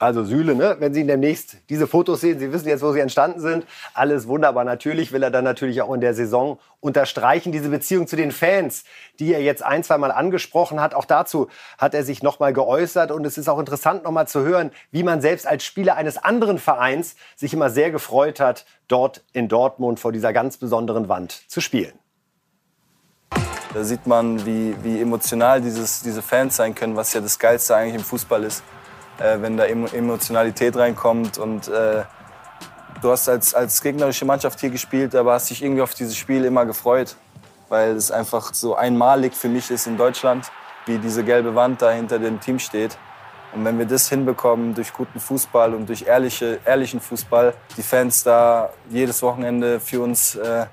Also 0.01 0.24
Süle, 0.24 0.55
ne? 0.55 0.76
wenn 0.78 0.94
Sie 0.94 1.07
demnächst 1.07 1.59
diese 1.68 1.86
Fotos 1.86 2.22
sehen, 2.22 2.38
Sie 2.38 2.51
wissen 2.55 2.66
jetzt, 2.66 2.82
wo 2.82 2.90
sie 2.90 3.01
entstanden 3.01 3.38
sind. 3.38 3.66
Alles 3.92 4.26
wunderbar. 4.26 4.64
Natürlich 4.64 5.12
will 5.12 5.22
er 5.22 5.30
dann 5.30 5.44
natürlich 5.44 5.82
auch 5.82 5.92
in 5.92 6.01
der 6.01 6.14
Saison 6.14 6.59
unterstreichen, 6.80 7.53
diese 7.53 7.68
Beziehung 7.68 8.07
zu 8.07 8.16
den 8.16 8.32
Fans, 8.32 8.84
die 9.18 9.34
er 9.34 9.42
jetzt 9.42 9.62
ein, 9.62 9.84
zwei 9.84 9.98
Mal 9.98 10.11
angesprochen 10.11 10.80
hat. 10.80 10.94
Auch 10.94 11.05
dazu 11.05 11.48
hat 11.76 11.92
er 11.92 12.03
sich 12.03 12.22
nochmal 12.22 12.55
geäußert. 12.55 13.11
Und 13.11 13.26
es 13.26 13.36
ist 13.36 13.46
auch 13.51 13.59
interessant, 13.59 14.05
nochmal 14.05 14.26
zu 14.26 14.40
hören, 14.40 14.70
wie 14.90 15.03
man 15.03 15.20
selbst 15.20 15.46
als 15.46 15.64
Spieler 15.64 15.96
eines 15.96 16.16
anderen 16.16 16.59
Vereins 16.59 17.14
sich 17.36 17.53
immer 17.53 17.68
sehr 17.68 17.90
gefreut 17.90 18.40
hat, 18.40 18.64
dort 18.88 19.22
in 19.34 19.48
Dortmund 19.48 20.01
vor 20.01 20.12
dieser 20.12 20.32
ganz 20.32 20.57
besonderen 20.57 21.11
Wand 21.11 21.42
zu 21.46 21.61
spielen. 21.61 21.92
Da 23.74 23.84
sieht 23.84 24.07
man, 24.07 24.46
wie, 24.46 24.74
wie 24.82 24.98
emotional 24.98 25.61
dieses, 25.61 26.01
diese 26.01 26.22
Fans 26.22 26.57
sein 26.57 26.74
können, 26.74 26.96
was 26.96 27.12
ja 27.12 27.20
das 27.20 27.38
Geilste 27.38 27.76
eigentlich 27.76 27.96
im 27.96 28.05
Fußball 28.05 28.44
ist 28.44 28.62
äh, 29.21 29.41
wenn 29.41 29.57
da 29.57 29.64
Emotionalität 29.64 30.77
reinkommt. 30.77 31.39
Und 31.39 31.68
äh, 31.68 32.03
du 33.03 33.11
hast 33.11 33.29
als, 33.29 33.55
als 33.55 33.81
gegnerische 33.83 34.25
Mannschaft 34.25 34.61
hier 34.61 34.71
gespielt, 34.71 35.14
aber 35.14 35.35
hast 35.35 35.51
dich 35.51 35.62
irgendwie 35.62 35.83
auf 35.83 35.95
dieses 35.95 36.16
Spiel 36.16 36.45
immer 36.45 36.66
gefreut, 36.66 37.16
weil 37.68 37.97
es 37.97 38.11
einfach 38.11 38.53
so 38.55 38.75
einmalig 38.75 39.35
für 39.35 39.49
mich 39.49 39.71
ist 39.71 39.87
in 39.87 39.97
Deutschland, 39.97 40.51
wie 40.87 40.99
diese 40.99 41.25
gelbe 41.25 41.55
Wand 41.55 41.83
da 41.83 41.91
hinter 41.91 42.18
dem 42.18 42.41
Team 42.41 42.59
steht. 42.59 42.97
Und 43.53 43.64
wenn 43.64 43.79
wir 43.79 43.87
das 43.87 44.09
hinbekommen 44.09 44.75
durch 44.75 44.93
guten 44.93 45.18
Fußball 45.18 45.75
und 45.75 45.89
durch 45.89 46.07
ehrliche, 46.07 46.61
ehrlichen 46.64 47.01
Fußball, 47.01 47.55
die 47.77 47.83
Fans 47.83 48.23
da 48.23 48.71
jedes 48.89 49.23
Wochenende 49.23 49.81
für 49.81 50.01
uns 50.03 50.37
äh, 50.37 50.66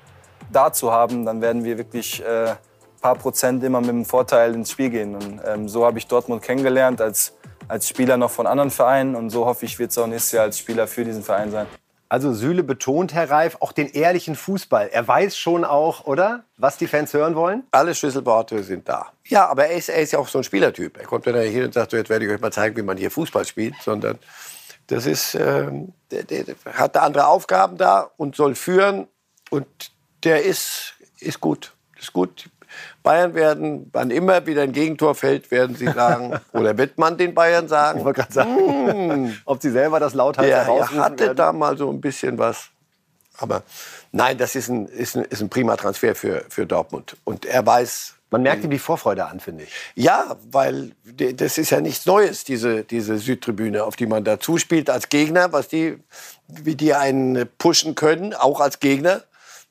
da 0.52 0.72
zu 0.72 0.92
haben, 0.92 1.26
dann 1.26 1.40
werden 1.40 1.64
wir 1.64 1.76
wirklich 1.76 2.24
äh, 2.24 2.54
paar 3.00 3.14
Prozent 3.16 3.62
immer 3.64 3.80
mit 3.80 3.90
dem 3.90 4.04
Vorteil 4.04 4.54
ins 4.54 4.70
Spiel 4.70 4.90
gehen. 4.90 5.14
Und 5.14 5.40
ähm, 5.44 5.68
so 5.68 5.84
habe 5.84 5.98
ich 5.98 6.06
Dortmund 6.06 6.42
kennengelernt 6.42 7.00
als 7.00 7.34
als 7.68 7.88
Spieler 7.88 8.16
noch 8.16 8.30
von 8.30 8.46
anderen 8.46 8.70
Vereinen 8.70 9.14
und 9.14 9.30
so 9.30 9.46
hoffe 9.46 9.66
ich, 9.66 9.78
wird 9.78 9.90
es 9.90 9.98
auch 9.98 10.06
nächstes 10.06 10.32
Jahr 10.32 10.44
als 10.44 10.58
Spieler 10.58 10.86
für 10.86 11.04
diesen 11.04 11.22
Verein 11.22 11.50
sein. 11.50 11.66
Also 12.10 12.32
Süle 12.32 12.62
betont, 12.62 13.12
Herr 13.12 13.30
Reif, 13.30 13.58
auch 13.60 13.72
den 13.72 13.88
ehrlichen 13.90 14.34
Fußball. 14.34 14.88
Er 14.88 15.06
weiß 15.06 15.36
schon 15.36 15.64
auch, 15.64 16.06
oder, 16.06 16.44
was 16.56 16.78
die 16.78 16.86
Fans 16.86 17.12
hören 17.12 17.34
wollen? 17.34 17.64
Alle 17.70 17.94
Schlüsselworte 17.94 18.62
sind 18.62 18.88
da. 18.88 19.12
Ja, 19.26 19.46
aber 19.46 19.66
er 19.66 19.76
ist, 19.76 19.90
er 19.90 20.00
ist 20.00 20.12
ja 20.12 20.18
auch 20.18 20.28
so 20.28 20.38
ein 20.38 20.44
Spielertyp. 20.44 20.96
Er 20.96 21.04
kommt 21.04 21.26
ja 21.26 21.32
nicht 21.32 21.52
hin 21.52 21.64
und 21.64 21.74
sagt, 21.74 21.92
jetzt 21.92 22.08
werde 22.08 22.24
ich 22.24 22.30
euch 22.30 22.40
mal 22.40 22.50
zeigen, 22.50 22.76
wie 22.78 22.82
man 22.82 22.96
hier 22.96 23.10
Fußball 23.10 23.44
spielt, 23.44 23.74
sondern 23.84 24.18
das 24.86 25.04
ist, 25.04 25.34
ähm, 25.34 25.92
der, 26.10 26.24
der, 26.24 26.46
hat 26.72 26.96
andere 26.96 27.26
Aufgaben 27.26 27.76
da 27.76 28.10
und 28.16 28.36
soll 28.36 28.54
führen 28.54 29.06
und 29.50 29.66
der 30.24 30.44
ist, 30.44 30.94
ist 31.20 31.40
gut. 31.40 31.74
Ist 31.98 32.14
gut. 32.14 32.48
Bayern 33.02 33.34
werden, 33.34 33.88
wann 33.92 34.10
immer 34.10 34.46
wieder 34.46 34.62
ein 34.62 34.72
Gegentor 34.72 35.14
fällt, 35.14 35.50
werden 35.50 35.76
sie 35.76 35.86
sagen, 35.86 36.38
oder 36.52 36.76
wird 36.76 36.98
man 36.98 37.16
den 37.16 37.34
Bayern 37.34 37.68
sagen? 37.68 38.00
Ich 38.00 38.04
wollte 38.04 38.20
gerade 38.20 38.32
sagen, 38.32 39.24
mm, 39.24 39.36
ob 39.44 39.62
sie 39.62 39.70
selber 39.70 40.00
das 40.00 40.14
lauthals 40.14 40.46
der, 40.46 40.58
Er 40.58 40.90
hatte 40.90 41.24
werden. 41.24 41.36
da 41.36 41.52
mal 41.52 41.76
so 41.76 41.90
ein 41.90 42.00
bisschen 42.00 42.38
was. 42.38 42.68
Aber 43.38 43.62
nein, 44.12 44.36
das 44.36 44.56
ist 44.56 44.68
ein, 44.68 44.86
ist 44.86 45.16
ein, 45.16 45.24
ist 45.24 45.40
ein 45.40 45.48
prima 45.48 45.76
Transfer 45.76 46.14
für, 46.14 46.44
für 46.48 46.66
Dortmund. 46.66 47.16
Und 47.24 47.44
er 47.46 47.64
weiß, 47.64 48.14
man 48.30 48.42
merkt 48.42 48.64
ihm 48.64 48.70
die 48.70 48.78
Vorfreude 48.78 49.26
an, 49.26 49.40
finde 49.40 49.64
ich. 49.64 49.70
Ja, 49.94 50.36
weil 50.50 50.92
das 51.04 51.56
ist 51.56 51.70
ja 51.70 51.80
nichts 51.80 52.04
Neues, 52.04 52.44
diese, 52.44 52.84
diese 52.84 53.16
Südtribüne, 53.16 53.84
auf 53.84 53.96
die 53.96 54.06
man 54.06 54.24
da 54.24 54.38
zuspielt 54.38 54.90
als 54.90 55.08
Gegner, 55.08 55.52
was 55.52 55.68
die, 55.68 55.98
wie 56.46 56.74
die 56.74 56.94
einen 56.94 57.48
pushen 57.58 57.94
können, 57.94 58.34
auch 58.34 58.60
als 58.60 58.80
Gegner 58.80 59.22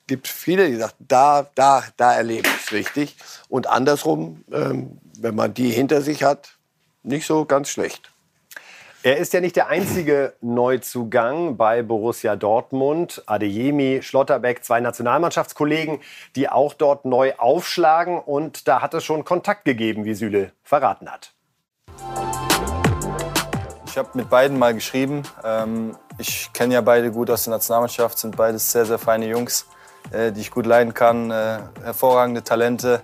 gibt 0.08 0.28
viele, 0.28 0.68
die 0.70 0.78
sagen, 0.78 0.94
da, 1.00 1.46
da, 1.54 1.84
da 1.98 2.14
erlebe 2.14 2.48
es 2.68 2.72
richtig. 2.72 3.16
Und 3.50 3.68
andersrum, 3.68 4.44
ähm, 4.52 5.00
wenn 5.20 5.36
man 5.36 5.54
die 5.54 5.70
hinter 5.70 6.02
sich 6.02 6.24
hat, 6.24 6.58
nicht 7.04 7.26
so 7.26 7.46
ganz 7.46 7.70
schlecht. 7.70 8.12
Er 9.04 9.18
ist 9.18 9.32
ja 9.32 9.40
nicht 9.40 9.56
der 9.56 9.68
einzige 9.68 10.34
Neuzugang 10.42 11.56
bei 11.56 11.82
Borussia 11.82 12.36
Dortmund. 12.36 13.24
Adeyemi, 13.26 14.02
Schlotterbeck, 14.02 14.66
zwei 14.66 14.82
Nationalmannschaftskollegen, 14.82 16.00
die 16.36 16.50
auch 16.50 16.74
dort 16.74 17.06
neu 17.06 17.34
aufschlagen. 17.38 18.20
Und 18.20 18.68
da 18.68 18.82
hat 18.82 18.94
es 18.94 19.06
schon 19.06 19.24
Kontakt 19.24 19.66
gegeben, 19.66 20.04
wie 20.04 20.14
Süle 20.14 20.52
verraten 20.64 21.10
hat. 21.10 21.32
Ich 23.86 23.98
habe 23.98 24.10
mit 24.14 24.30
beiden 24.30 24.60
mal 24.60 24.74
geschrieben. 24.74 25.24
Ähm, 25.44 25.96
ich 26.18 26.52
kenne 26.52 26.74
ja 26.74 26.82
beide 26.82 27.12
gut 27.12 27.30
aus 27.30 27.46
der 27.46 27.52
Nationalmannschaft, 27.52 28.18
sind 28.18 28.36
beides 28.36 28.72
sehr, 28.72 28.86
sehr 28.86 29.00
feine 29.00 29.28
Jungs. 29.28 29.68
Äh, 30.12 30.32
die 30.32 30.42
ich 30.42 30.52
gut 30.52 30.66
leiden 30.66 30.94
kann. 30.94 31.32
Äh, 31.32 31.60
hervorragende 31.84 32.44
Talente. 32.44 33.02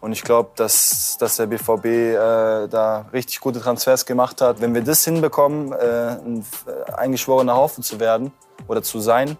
Und 0.00 0.12
ich 0.12 0.22
glaube, 0.22 0.50
dass, 0.56 1.16
dass 1.18 1.36
der 1.36 1.46
BVB 1.46 1.84
äh, 1.84 2.68
da 2.68 3.06
richtig 3.12 3.40
gute 3.40 3.60
Transfers 3.60 4.06
gemacht 4.06 4.40
hat. 4.40 4.60
Wenn 4.60 4.74
wir 4.74 4.82
das 4.82 5.04
hinbekommen, 5.04 5.72
äh, 5.72 5.76
ein 5.76 6.44
äh, 6.66 6.92
eingeschworener 6.92 7.54
Haufen 7.54 7.82
zu 7.82 7.98
werden 7.98 8.32
oder 8.66 8.82
zu 8.82 9.00
sein, 9.00 9.36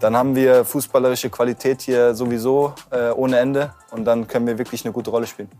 dann 0.00 0.16
haben 0.16 0.36
wir 0.36 0.64
fußballerische 0.64 1.30
Qualität 1.30 1.82
hier 1.82 2.14
sowieso 2.14 2.74
äh, 2.90 3.10
ohne 3.10 3.38
Ende. 3.38 3.74
Und 3.90 4.04
dann 4.04 4.28
können 4.28 4.46
wir 4.46 4.58
wirklich 4.58 4.84
eine 4.84 4.92
gute 4.92 5.10
Rolle 5.10 5.26
spielen. 5.26 5.50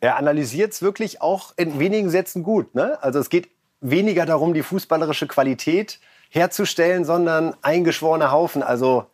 Er 0.00 0.16
analysiert 0.16 0.72
es 0.72 0.82
wirklich 0.82 1.22
auch 1.22 1.52
in 1.56 1.78
wenigen 1.78 2.10
Sätzen 2.10 2.42
gut. 2.42 2.74
Ne? 2.74 2.98
Also 3.02 3.18
es 3.18 3.28
geht 3.28 3.50
weniger 3.80 4.26
darum, 4.26 4.54
die 4.54 4.62
fußballerische 4.62 5.26
Qualität 5.26 6.00
herzustellen, 6.30 7.04
sondern 7.04 7.54
eingeschworener 7.62 8.30
Haufen. 8.30 8.62
Also 8.62 9.06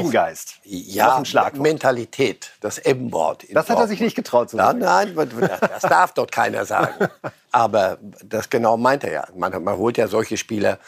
Teamgeist. 0.00 0.54
ja, 0.64 1.22
Mentalität, 1.54 2.50
das 2.60 2.78
M-Wort. 2.78 3.44
Das 3.50 3.68
hat 3.68 3.78
er 3.78 3.88
sich 3.88 4.00
nicht 4.00 4.16
getraut 4.16 4.50
zu 4.50 4.56
sagen. 4.56 4.78
Nein, 4.78 5.12
nein, 5.14 5.50
das 5.60 5.82
darf 5.82 6.12
dort 6.12 6.32
keiner 6.32 6.64
sagen. 6.64 7.08
Aber 7.50 7.98
das 8.24 8.50
genau 8.50 8.76
meint 8.76 9.04
er 9.04 9.12
ja. 9.12 9.28
Man, 9.34 9.62
man 9.62 9.76
holt 9.76 9.98
ja 9.98 10.08
solche 10.08 10.36
Spieler 10.36 10.78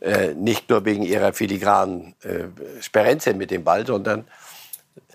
äh, 0.00 0.34
nicht 0.34 0.70
nur 0.70 0.84
wegen 0.84 1.02
ihrer 1.02 1.32
filigranen 1.32 2.14
äh, 2.22 2.82
Sperrenze 2.82 3.34
mit 3.34 3.50
dem 3.50 3.64
Ball, 3.64 3.86
sondern 3.86 4.26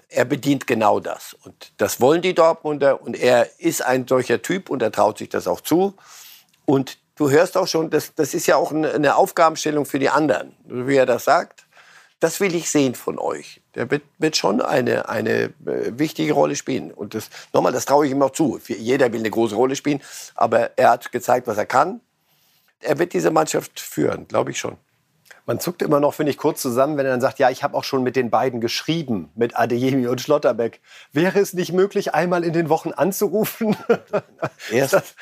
er 0.09 0.25
bedient 0.25 0.67
genau 0.67 0.99
das. 0.99 1.35
Und 1.43 1.73
das 1.77 1.99
wollen 1.99 2.21
die 2.21 2.33
Dortmunder. 2.33 3.01
Und 3.01 3.15
er 3.15 3.59
ist 3.59 3.81
ein 3.81 4.07
solcher 4.07 4.41
Typ 4.41 4.69
und 4.69 4.81
er 4.81 4.91
traut 4.91 5.17
sich 5.17 5.29
das 5.29 5.47
auch 5.47 5.61
zu. 5.61 5.95
Und 6.65 6.97
du 7.15 7.29
hörst 7.29 7.57
auch 7.57 7.67
schon, 7.67 7.89
das, 7.89 8.13
das 8.15 8.33
ist 8.33 8.47
ja 8.47 8.55
auch 8.55 8.71
eine 8.71 9.15
Aufgabenstellung 9.15 9.85
für 9.85 9.99
die 9.99 10.09
anderen, 10.09 10.55
wie 10.65 10.95
er 10.95 11.05
das 11.05 11.25
sagt 11.25 11.64
das 12.19 12.39
will 12.39 12.55
ich 12.55 12.69
sehen 12.69 12.95
von 12.95 13.19
euch. 13.19 13.61
Der 13.75 13.91
wird, 13.91 14.03
wird 14.17 14.37
schon 14.37 14.61
eine, 14.61 15.09
eine 15.09 15.53
äh, 15.65 15.91
wichtige 15.97 16.33
Rolle 16.33 16.55
spielen. 16.55 16.91
Und 16.91 17.13
das, 17.13 17.29
nochmal, 17.53 17.71
das 17.71 17.85
traue 17.85 18.05
ich 18.05 18.11
ihm 18.11 18.21
auch 18.21 18.31
zu. 18.31 18.59
Jeder 18.67 19.11
will 19.11 19.19
eine 19.19 19.29
große 19.29 19.55
Rolle 19.55 19.75
spielen. 19.75 20.01
Aber 20.33 20.77
er 20.77 20.91
hat 20.91 21.11
gezeigt, 21.11 21.47
was 21.47 21.57
er 21.57 21.65
kann. 21.65 22.01
Er 22.79 22.99
wird 22.99 23.13
diese 23.13 23.31
Mannschaft 23.31 23.79
führen, 23.79 24.27
glaube 24.27 24.51
ich 24.51 24.59
schon. 24.59 24.77
Man 25.45 25.59
zuckt 25.59 25.81
immer 25.81 25.99
noch, 25.99 26.13
finde 26.13 26.31
ich, 26.31 26.37
kurz 26.37 26.61
zusammen, 26.61 26.97
wenn 26.97 27.05
er 27.05 27.11
dann 27.11 27.21
sagt, 27.21 27.37
ja, 27.37 27.51
ich 27.51 27.63
habe 27.63 27.77
auch 27.77 27.83
schon 27.83 28.01
mit 28.01 28.15
den 28.15 28.29
beiden 28.31 28.61
geschrieben, 28.61 29.29
mit 29.35 29.57
Adeyemi 29.57 30.07
und 30.07 30.19
Schlotterbeck. 30.19 30.81
Wäre 31.11 31.39
es 31.39 31.53
nicht 31.53 31.71
möglich, 31.71 32.13
einmal 32.15 32.43
in 32.43 32.53
den 32.53 32.69
Wochen 32.69 32.91
anzurufen? 32.91 33.75
Erst 34.71 35.15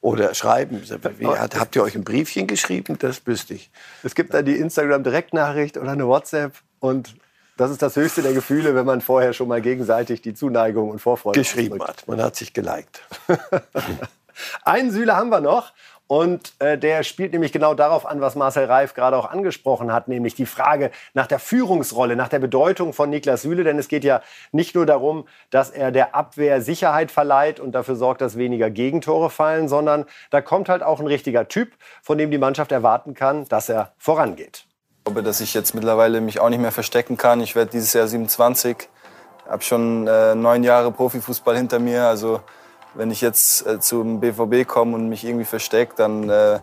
oder 0.00 0.34
schreiben. 0.34 0.82
Wie, 1.18 1.26
habt 1.26 1.76
ihr 1.76 1.82
euch 1.82 1.94
ein 1.94 2.04
Briefchen 2.04 2.46
geschrieben? 2.46 2.96
Das 2.98 3.26
wüsste 3.26 3.54
ich. 3.54 3.70
Es 4.02 4.14
gibt 4.14 4.32
dann 4.32 4.46
die 4.46 4.56
Instagram-Direktnachricht 4.56 5.76
oder 5.76 5.92
eine 5.92 6.06
WhatsApp 6.06 6.54
und 6.80 7.14
das 7.56 7.70
ist 7.70 7.82
das 7.82 7.94
höchste 7.94 8.22
der 8.22 8.32
Gefühle, 8.32 8.74
wenn 8.74 8.86
man 8.86 9.00
vorher 9.00 9.32
schon 9.32 9.46
mal 9.46 9.60
gegenseitig 9.60 10.22
die 10.22 10.34
Zuneigung 10.34 10.90
und 10.90 10.98
Vorfreude 10.98 11.38
geschrieben 11.38 11.80
ausdrückt. 11.80 12.00
hat. 12.00 12.08
Man 12.08 12.20
hat 12.20 12.34
sich 12.34 12.52
geliked. 12.52 13.02
Einen 14.64 14.90
Süle 14.90 15.14
haben 15.16 15.28
wir 15.28 15.40
noch. 15.40 15.72
Und 16.06 16.52
äh, 16.58 16.76
der 16.76 17.02
spielt 17.02 17.32
nämlich 17.32 17.50
genau 17.50 17.72
darauf 17.72 18.04
an, 18.04 18.20
was 18.20 18.34
Marcel 18.34 18.66
Reif 18.66 18.92
gerade 18.94 19.16
auch 19.16 19.30
angesprochen 19.30 19.92
hat, 19.92 20.06
nämlich 20.06 20.34
die 20.34 20.44
Frage 20.44 20.90
nach 21.14 21.26
der 21.26 21.38
Führungsrolle, 21.38 22.14
nach 22.14 22.28
der 22.28 22.40
Bedeutung 22.40 22.92
von 22.92 23.08
Niklas 23.08 23.42
Süle. 23.42 23.64
Denn 23.64 23.78
es 23.78 23.88
geht 23.88 24.04
ja 24.04 24.20
nicht 24.52 24.74
nur 24.74 24.84
darum, 24.84 25.26
dass 25.50 25.70
er 25.70 25.92
der 25.92 26.14
Abwehr 26.14 26.60
Sicherheit 26.60 27.10
verleiht 27.10 27.58
und 27.58 27.72
dafür 27.72 27.96
sorgt, 27.96 28.20
dass 28.20 28.36
weniger 28.36 28.68
Gegentore 28.70 29.30
fallen, 29.30 29.68
sondern 29.68 30.04
da 30.30 30.42
kommt 30.42 30.68
halt 30.68 30.82
auch 30.82 31.00
ein 31.00 31.06
richtiger 31.06 31.48
Typ, 31.48 31.72
von 32.02 32.18
dem 32.18 32.30
die 32.30 32.38
Mannschaft 32.38 32.70
erwarten 32.70 33.14
kann, 33.14 33.46
dass 33.46 33.70
er 33.70 33.92
vorangeht. 33.96 34.66
Ich 34.98 35.04
glaube, 35.04 35.22
dass 35.22 35.40
ich 35.40 35.54
jetzt 35.54 35.74
mittlerweile 35.74 36.20
mich 36.20 36.40
auch 36.40 36.50
nicht 36.50 36.60
mehr 36.60 36.72
verstecken 36.72 37.16
kann. 37.16 37.40
Ich 37.40 37.56
werde 37.56 37.70
dieses 37.70 37.92
Jahr 37.94 38.06
27 38.06 38.88
habe 39.48 39.62
schon 39.62 40.06
äh, 40.06 40.34
neun 40.34 40.64
Jahre 40.64 40.90
Profifußball 40.90 41.56
hinter 41.56 41.78
mir. 41.78 42.04
Also 42.04 42.40
wenn 42.94 43.10
ich 43.10 43.20
jetzt 43.20 43.66
äh, 43.66 43.80
zum 43.80 44.20
BVB 44.20 44.66
komme 44.66 44.94
und 44.94 45.08
mich 45.08 45.24
irgendwie 45.24 45.44
verstecke, 45.44 45.94
dann 45.96 46.28
äh, 46.28 46.60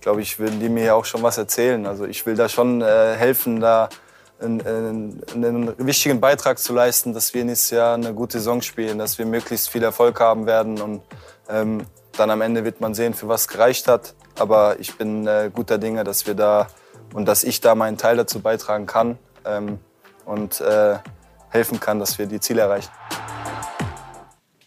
glaube 0.00 0.20
ich, 0.20 0.38
würden 0.38 0.60
die 0.60 0.68
mir 0.68 0.94
auch 0.94 1.04
schon 1.04 1.22
was 1.22 1.38
erzählen. 1.38 1.86
Also 1.86 2.04
ich 2.04 2.26
will 2.26 2.34
da 2.34 2.48
schon 2.48 2.82
äh, 2.82 3.14
helfen, 3.14 3.60
da 3.60 3.88
einen, 4.40 5.22
einen, 5.32 5.86
wichtigen 5.86 6.20
Beitrag 6.20 6.58
zu 6.58 6.74
leisten, 6.74 7.14
dass 7.14 7.32
wir 7.32 7.44
nächstes 7.44 7.70
Jahr 7.70 7.94
eine 7.94 8.12
gute 8.12 8.38
Saison 8.38 8.60
spielen, 8.60 8.98
dass 8.98 9.18
wir 9.18 9.26
möglichst 9.26 9.70
viel 9.70 9.84
Erfolg 9.84 10.20
haben 10.20 10.46
werden 10.46 10.80
und 10.80 11.02
ähm, 11.48 11.86
dann 12.16 12.30
am 12.30 12.40
Ende 12.40 12.64
wird 12.64 12.80
man 12.80 12.94
sehen, 12.94 13.14
für 13.14 13.28
was 13.28 13.48
gereicht 13.48 13.88
hat. 13.88 14.14
Aber 14.38 14.80
ich 14.80 14.96
bin 14.98 15.26
äh, 15.26 15.50
guter 15.54 15.78
Dinge, 15.78 16.04
dass 16.04 16.26
wir 16.26 16.34
da 16.34 16.66
und 17.14 17.26
dass 17.26 17.44
ich 17.44 17.60
da 17.60 17.74
meinen 17.74 17.98
Teil 17.98 18.16
dazu 18.16 18.40
beitragen 18.40 18.86
kann 18.86 19.18
ähm, 19.44 19.78
und 20.24 20.60
äh, 20.60 20.96
helfen 21.50 21.80
kann, 21.80 21.98
dass 21.98 22.18
wir 22.18 22.26
die 22.26 22.40
Ziele 22.40 22.62
erreichen. 22.62 22.90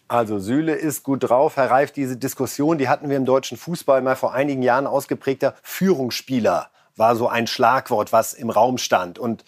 Also 0.08 0.40
Süle 0.40 0.76
ist 0.76 1.04
gut 1.04 1.30
drauf. 1.30 1.58
Herr 1.58 1.72
Reif, 1.72 1.92
diese 1.92 2.16
Diskussion, 2.16 2.78
die 2.78 2.88
hatten 2.88 3.10
wir 3.10 3.18
im 3.18 3.26
deutschen 3.26 3.58
Fußball 3.58 4.02
mal 4.02 4.16
vor 4.16 4.34
einigen 4.34 4.62
Jahren 4.62 4.88
ausgeprägter 4.88 5.56
Führungsspieler 5.64 6.70
war 6.96 7.16
so 7.16 7.28
ein 7.28 7.48
Schlagwort, 7.48 8.12
was 8.14 8.34
im 8.34 8.50
Raum 8.50 8.78
stand. 8.78 9.20
Und 9.20 9.44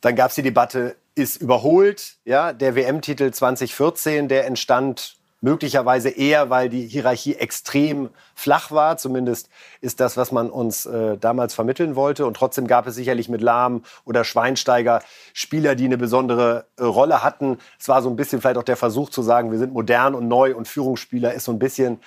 dann 0.00 0.16
gab 0.16 0.30
es 0.30 0.34
die 0.34 0.42
Debatte, 0.42 0.96
ist 1.14 1.40
überholt. 1.40 2.16
Ja, 2.24 2.52
der 2.52 2.74
WM-Titel 2.74 3.30
2014, 3.30 4.28
der 4.28 4.46
entstand 4.46 5.16
möglicherweise 5.44 6.08
eher, 6.08 6.48
weil 6.48 6.70
die 6.70 6.86
Hierarchie 6.86 7.34
extrem 7.34 8.08
flach 8.34 8.70
war. 8.70 8.96
Zumindest 8.96 9.50
ist 9.82 10.00
das, 10.00 10.16
was 10.16 10.32
man 10.32 10.48
uns 10.48 10.86
äh, 10.86 11.18
damals 11.18 11.52
vermitteln 11.52 11.96
wollte. 11.96 12.26
Und 12.26 12.34
trotzdem 12.34 12.66
gab 12.66 12.86
es 12.86 12.94
sicherlich 12.94 13.28
mit 13.28 13.42
Lahm 13.42 13.84
oder 14.06 14.24
Schweinsteiger 14.24 15.02
Spieler, 15.34 15.74
die 15.74 15.84
eine 15.84 15.98
besondere 15.98 16.64
äh, 16.78 16.84
Rolle 16.84 17.22
hatten. 17.22 17.58
Es 17.78 17.88
war 17.88 18.00
so 18.00 18.08
ein 18.08 18.16
bisschen 18.16 18.40
vielleicht 18.40 18.56
auch 18.56 18.62
der 18.62 18.78
Versuch 18.78 19.10
zu 19.10 19.22
sagen, 19.22 19.52
wir 19.52 19.58
sind 19.58 19.74
modern 19.74 20.14
und 20.14 20.28
neu 20.28 20.56
und 20.56 20.66
Führungsspieler 20.66 21.34
ist 21.34 21.44
so 21.44 21.52
ein 21.52 21.58
bisschen 21.58 22.00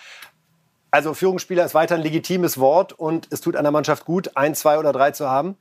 also 0.89 1.13
Führungsspieler 1.13 1.65
ist 1.65 1.75
weiter 1.75 1.95
ein 1.95 2.01
legitimes 2.01 2.57
Wort 2.57 2.93
und 2.93 3.27
es 3.29 3.41
tut 3.41 3.55
einer 3.57 3.71
Mannschaft 3.71 4.05
gut, 4.05 4.31
ein, 4.35 4.55
zwei 4.55 4.79
oder 4.79 4.93
drei 4.93 5.11
zu 5.11 5.29
haben? 5.29 5.57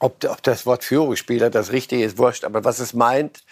Ob, 0.00 0.24
ob 0.24 0.42
das 0.42 0.66
Wort 0.66 0.82
Führungsspieler 0.82 1.50
das 1.50 1.70
Richtige 1.70 2.02
ist, 2.02 2.18
wurscht. 2.18 2.44
Aber 2.44 2.64
was 2.64 2.78
es 2.78 2.94
meint, 2.94 3.44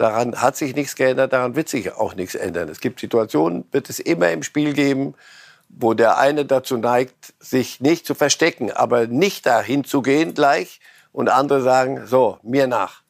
daran 0.00 0.40
hat 0.40 0.56
sich 0.56 0.74
nichts 0.74 0.96
geändert, 0.96 1.32
daran 1.32 1.56
wird 1.56 1.68
sich 1.68 1.92
auch 1.92 2.14
nichts 2.14 2.34
ändern. 2.34 2.68
Es 2.68 2.80
gibt 2.80 3.00
Situationen, 3.00 3.64
wird 3.70 3.90
es 3.90 3.98
immer 3.98 4.30
im 4.30 4.42
Spiel 4.42 4.72
geben, 4.72 5.14
wo 5.68 5.94
der 5.94 6.18
eine 6.18 6.44
dazu 6.44 6.76
neigt, 6.76 7.34
sich 7.38 7.80
nicht 7.80 8.06
zu 8.06 8.14
verstecken, 8.14 8.72
aber 8.72 9.06
nicht 9.06 9.46
dahin 9.46 9.84
zu 9.84 10.02
gehen 10.02 10.34
gleich 10.34 10.80
und 11.12 11.28
andere 11.28 11.62
sagen, 11.62 12.06
so, 12.06 12.38
mir 12.42 12.66
nach. 12.66 13.02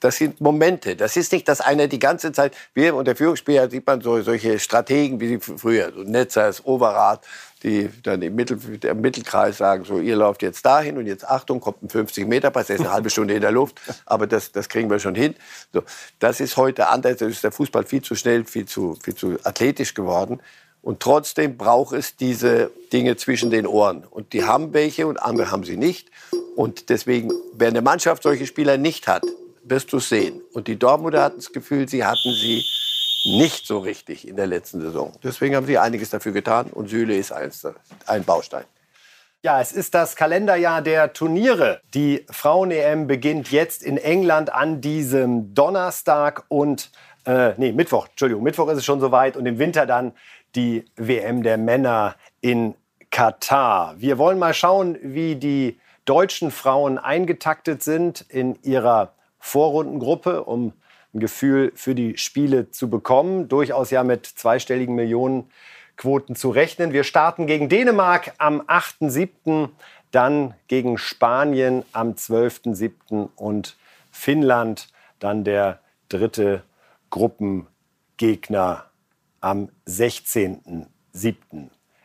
Das 0.00 0.16
sind 0.16 0.40
Momente. 0.40 0.94
Das 0.94 1.16
ist 1.16 1.32
nicht, 1.32 1.48
dass 1.48 1.60
einer 1.60 1.86
die 1.86 1.98
ganze 1.98 2.32
Zeit, 2.32 2.54
wir 2.74 2.94
unter 2.94 3.16
Führungsspieler 3.16 3.70
sieht 3.70 3.86
man 3.86 4.02
so, 4.02 4.20
solche 4.20 4.58
Strategen 4.58 5.20
wie 5.20 5.38
früher, 5.38 5.92
so 5.92 6.02
Netzers, 6.02 6.64
Overath, 6.66 7.24
die 7.62 7.88
dann 8.02 8.22
im, 8.22 8.34
Mittel, 8.34 8.58
im 8.82 9.00
Mittelkreis 9.00 9.58
sagen, 9.58 9.84
so, 9.84 9.98
ihr 9.98 10.16
lauft 10.16 10.42
jetzt 10.42 10.64
dahin 10.64 10.98
und 10.98 11.06
jetzt 11.06 11.26
Achtung, 11.28 11.60
kommt 11.60 11.82
ein 11.82 11.88
50-Meter-Pass, 11.88 12.66
der 12.66 12.76
ist 12.76 12.82
eine 12.82 12.92
halbe 12.92 13.10
Stunde 13.10 13.34
in 13.34 13.40
der 13.40 13.52
Luft, 13.52 13.80
aber 14.04 14.26
das, 14.26 14.52
das 14.52 14.68
kriegen 14.68 14.90
wir 14.90 14.98
schon 14.98 15.14
hin. 15.14 15.34
So, 15.72 15.82
das 16.18 16.40
ist 16.40 16.56
heute 16.56 16.88
anders, 16.88 17.16
da 17.16 17.26
ist 17.26 17.42
der 17.42 17.52
Fußball 17.52 17.84
viel 17.84 18.02
zu 18.02 18.14
schnell, 18.14 18.44
viel 18.44 18.66
zu, 18.66 18.98
viel 19.02 19.14
zu 19.14 19.38
athletisch 19.44 19.94
geworden. 19.94 20.40
Und 20.82 21.00
trotzdem 21.00 21.56
braucht 21.56 21.94
es 21.94 22.14
diese 22.14 22.70
Dinge 22.92 23.16
zwischen 23.16 23.50
den 23.50 23.66
Ohren. 23.66 24.04
Und 24.08 24.32
die 24.32 24.44
haben 24.44 24.72
welche 24.72 25.08
und 25.08 25.16
andere 25.16 25.50
haben 25.50 25.64
sie 25.64 25.76
nicht. 25.76 26.10
Und 26.54 26.90
deswegen, 26.90 27.32
wer 27.54 27.68
eine 27.68 27.82
Mannschaft 27.82 28.22
solche 28.22 28.46
Spieler 28.46 28.76
nicht 28.76 29.08
hat, 29.08 29.24
wirst 29.64 29.92
du 29.92 29.98
sehen. 29.98 30.40
Und 30.52 30.68
die 30.68 30.78
Dortmunder 30.78 31.24
hatten 31.24 31.38
das 31.38 31.52
Gefühl, 31.52 31.88
sie 31.88 32.04
hatten 32.04 32.32
sie 32.32 32.64
nicht 33.26 33.66
so 33.66 33.78
richtig 33.78 34.26
in 34.26 34.36
der 34.36 34.46
letzten 34.46 34.80
Saison. 34.80 35.12
Deswegen 35.22 35.56
haben 35.56 35.66
sie 35.66 35.78
einiges 35.78 36.10
dafür 36.10 36.32
getan 36.32 36.66
und 36.66 36.88
Süle 36.88 37.16
ist 37.16 37.32
ein 37.32 38.24
Baustein. 38.24 38.64
Ja, 39.42 39.60
es 39.60 39.72
ist 39.72 39.94
das 39.94 40.16
Kalenderjahr 40.16 40.82
der 40.82 41.12
Turniere. 41.12 41.80
Die 41.94 42.24
Frauen-EM 42.30 43.06
beginnt 43.06 43.50
jetzt 43.50 43.82
in 43.82 43.96
England 43.96 44.52
an 44.52 44.80
diesem 44.80 45.54
Donnerstag 45.54 46.44
und 46.48 46.90
äh, 47.26 47.52
nee, 47.56 47.72
Mittwoch, 47.72 48.08
Entschuldigung, 48.08 48.42
Mittwoch 48.42 48.68
ist 48.68 48.78
es 48.78 48.84
schon 48.84 49.00
soweit 49.00 49.36
und 49.36 49.46
im 49.46 49.58
Winter 49.58 49.86
dann 49.86 50.12
die 50.54 50.84
WM 50.96 51.42
der 51.42 51.58
Männer 51.58 52.16
in 52.40 52.74
Katar. 53.10 53.94
Wir 53.98 54.18
wollen 54.18 54.38
mal 54.38 54.54
schauen, 54.54 54.98
wie 55.02 55.36
die 55.36 55.78
deutschen 56.06 56.50
Frauen 56.50 56.98
eingetaktet 56.98 57.82
sind 57.82 58.24
in 58.28 58.60
ihrer 58.62 59.14
Vorrundengruppe, 59.38 60.44
um 60.44 60.72
ein 61.16 61.20
Gefühl 61.20 61.72
für 61.74 61.94
die 61.94 62.16
Spiele 62.18 62.70
zu 62.70 62.88
bekommen. 62.88 63.48
Durchaus 63.48 63.90
ja 63.90 64.04
mit 64.04 64.26
zweistelligen 64.26 64.94
Millionenquoten 64.94 66.36
zu 66.36 66.50
rechnen. 66.50 66.92
Wir 66.92 67.04
starten 67.04 67.46
gegen 67.46 67.68
Dänemark 67.68 68.32
am 68.38 68.60
8.7., 68.62 69.70
dann 70.12 70.54
gegen 70.68 70.98
Spanien 70.98 71.84
am 71.92 72.12
12.7. 72.12 73.28
und 73.34 73.76
Finnland 74.12 74.88
dann 75.18 75.44
der 75.44 75.80
dritte 76.08 76.62
Gruppengegner 77.10 78.84
am 79.40 79.68
16.7. 79.86 80.86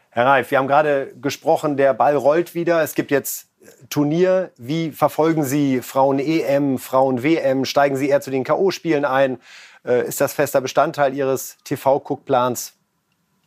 Herr 0.10 0.26
Reif, 0.26 0.52
wir 0.52 0.58
haben 0.58 0.68
gerade 0.68 1.14
gesprochen, 1.22 1.78
der 1.78 1.94
Ball 1.94 2.16
rollt 2.16 2.56
wieder. 2.56 2.82
Es 2.82 2.96
gibt 2.96 3.12
jetzt 3.12 3.51
Turnier. 3.90 4.52
Wie 4.58 4.92
verfolgen 4.92 5.44
Sie 5.44 5.82
Frauen-EM, 5.82 6.78
Frauen-WM? 6.78 7.66
Steigen 7.66 7.96
Sie 7.96 8.10
eher 8.10 8.22
zu 8.22 8.32
den 8.32 8.44
K.O.-Spielen 8.44 9.06
ein? 9.06 9.40
Äh, 9.86 10.08
ist 10.08 10.22
das 10.22 10.34
fester 10.34 10.62
Bestandteil 10.62 11.14
Ihres 11.14 11.58
TV-Guckplans? 11.64 12.74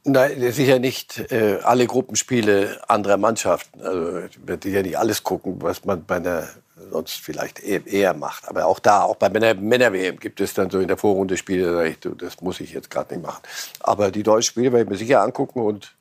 Nein, 0.07 0.53
sicher 0.53 0.79
nicht 0.79 1.33
äh, 1.33 1.61
alle 1.63 1.87
Gruppenspiele 1.87 2.83
anderer 2.89 3.17
Mannschaften. 3.17 3.81
Also 3.81 4.19
ich 4.19 4.47
werde 4.47 4.69
ja 4.69 4.83
nicht 4.83 4.99
alles 4.99 5.23
gucken, 5.23 5.63
was 5.63 5.85
man 5.85 6.05
bei 6.05 6.17
einer 6.17 6.47
sonst 6.91 7.15
vielleicht 7.15 7.61
eher, 7.61 7.87
eher 7.87 8.15
macht. 8.15 8.47
Aber 8.49 8.67
auch 8.67 8.79
da, 8.79 9.03
auch 9.03 9.17
bei 9.17 9.31
Männer-WM 9.31 10.19
gibt 10.19 10.41
es 10.41 10.53
dann 10.53 10.71
so 10.71 10.81
in 10.81 10.89
der 10.89 10.99
Vorrunde 10.99 11.37
Spiele, 11.37 11.97
das 12.19 12.41
muss 12.43 12.61
ich 12.61 12.73
jetzt 12.73 12.91
gerade 12.91 13.15
nicht 13.15 13.27
machen. 13.27 13.43
Aber 13.81 14.11
die 14.11 14.23
deutschen 14.23 14.51
Spiele 14.51 14.73
werde 14.73 14.85
ich 14.85 14.91
mir 14.91 14.97
sicher 14.97 15.23
angucken 15.23 15.61
und 15.61 15.95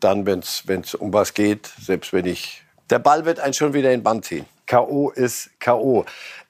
dann, 0.00 0.26
wenn 0.26 0.40
es 0.40 0.94
um 0.94 1.12
was 1.12 1.34
geht, 1.34 1.72
selbst 1.80 2.12
wenn 2.12 2.26
ich 2.26 2.63
der 2.90 2.98
Ball 2.98 3.24
wird 3.24 3.40
einen 3.40 3.54
schon 3.54 3.74
wieder 3.74 3.92
in 3.92 4.02
Band 4.02 4.24
ziehen. 4.24 4.46
K.O. 4.66 5.10
ist 5.10 5.50
K.O. 5.60 6.04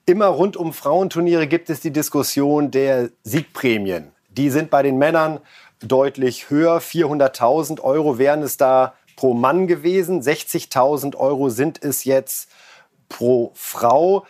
Immer 0.05 0.27
rund 0.27 0.57
um 0.57 0.73
Frauenturniere 0.73 1.47
gibt 1.47 1.69
es 1.69 1.79
die 1.79 1.91
Diskussion 1.91 2.71
der 2.71 3.09
Siegprämien. 3.23 4.11
Die 4.29 4.49
sind 4.49 4.69
bei 4.69 4.83
den 4.83 4.97
Männern 4.97 5.39
deutlich 5.81 6.49
höher. 6.49 6.79
400.000 6.79 7.81
Euro 7.81 8.17
wären 8.17 8.41
es 8.41 8.57
da 8.57 8.93
pro 9.15 9.33
Mann 9.33 9.67
gewesen. 9.67 10.21
60.000 10.21 11.15
Euro 11.15 11.49
sind 11.49 11.83
es 11.83 12.03
jetzt 12.03 12.49
pro 13.09 13.51
Frau. 13.55 14.25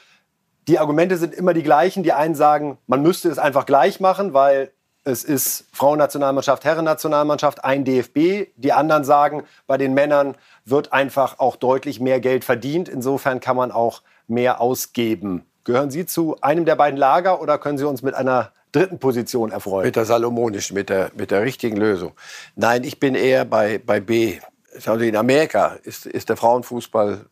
Die 0.67 0.79
Argumente 0.79 1.17
sind 1.17 1.33
immer 1.33 1.53
die 1.53 1.63
gleichen. 1.63 2.03
Die 2.03 2.13
einen 2.13 2.35
sagen, 2.35 2.77
man 2.87 3.01
müsste 3.01 3.29
es 3.29 3.37
einfach 3.37 3.65
gleich 3.65 3.99
machen, 3.99 4.33
weil 4.33 4.71
es 5.03 5.23
ist 5.23 5.65
Frauennationalmannschaft, 5.71 6.65
Herrennationalmannschaft, 6.65 7.63
ein 7.63 7.85
DFB. 7.85 8.49
Die 8.55 8.73
anderen 8.73 9.03
sagen, 9.03 9.43
bei 9.67 9.77
den 9.77 9.93
Männern 9.93 10.35
wird 10.65 10.91
einfach 10.91 11.39
auch 11.39 11.55
deutlich 11.55 11.99
mehr 11.99 12.19
Geld 12.19 12.43
verdient. 12.43 12.89
Insofern 12.89 13.39
kann 13.39 13.55
man 13.55 13.71
auch 13.71 14.01
mehr 14.27 14.59
ausgeben. 14.59 15.45
Gehören 15.63 15.91
Sie 15.91 16.05
zu 16.05 16.39
einem 16.41 16.65
der 16.65 16.75
beiden 16.75 16.97
Lager 16.97 17.41
oder 17.41 17.57
können 17.57 17.77
Sie 17.77 17.87
uns 17.87 18.01
mit 18.01 18.15
einer 18.15 18.51
dritten 18.71 18.99
Position 18.99 19.51
erfreuen? 19.51 19.85
Mit 19.85 19.95
der 19.95 20.05
salomonischen, 20.05 20.75
mit 20.75 20.89
der, 20.89 21.11
mit 21.15 21.31
der 21.31 21.43
richtigen 21.43 21.77
Lösung. 21.77 22.13
Nein, 22.55 22.83
ich 22.83 22.99
bin 22.99 23.15
eher 23.15 23.45
bei, 23.45 23.79
bei 23.83 23.99
B. 23.99 24.39
In 24.85 25.15
Amerika 25.15 25.77
ist, 25.83 26.05
ist 26.05 26.27
der 26.27 26.35
Frauenfußball 26.35 27.25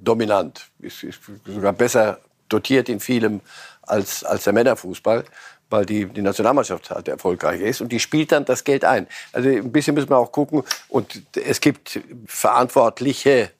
dominant, 0.00 0.70
ist, 0.80 1.04
ist 1.04 1.20
sogar 1.46 1.72
besser 1.72 2.18
dotiert 2.48 2.88
in 2.88 2.98
vielem 2.98 3.40
als, 3.82 4.24
als 4.24 4.44
der 4.44 4.52
Männerfußball 4.52 5.24
weil 5.70 5.86
die, 5.86 6.06
die 6.06 6.22
Nationalmannschaft 6.22 6.90
halt 6.90 7.08
erfolgreich 7.08 7.60
ist 7.60 7.80
und 7.80 7.90
die 7.90 8.00
spielt 8.00 8.32
dann 8.32 8.44
das 8.44 8.64
Geld 8.64 8.84
ein. 8.84 9.06
Also 9.32 9.48
ein 9.48 9.72
bisschen 9.72 9.94
müssen 9.94 10.10
wir 10.10 10.18
auch 10.18 10.32
gucken 10.32 10.64
und 10.88 11.22
es 11.36 11.60
gibt 11.60 12.00
Verantwortliche 12.26 13.50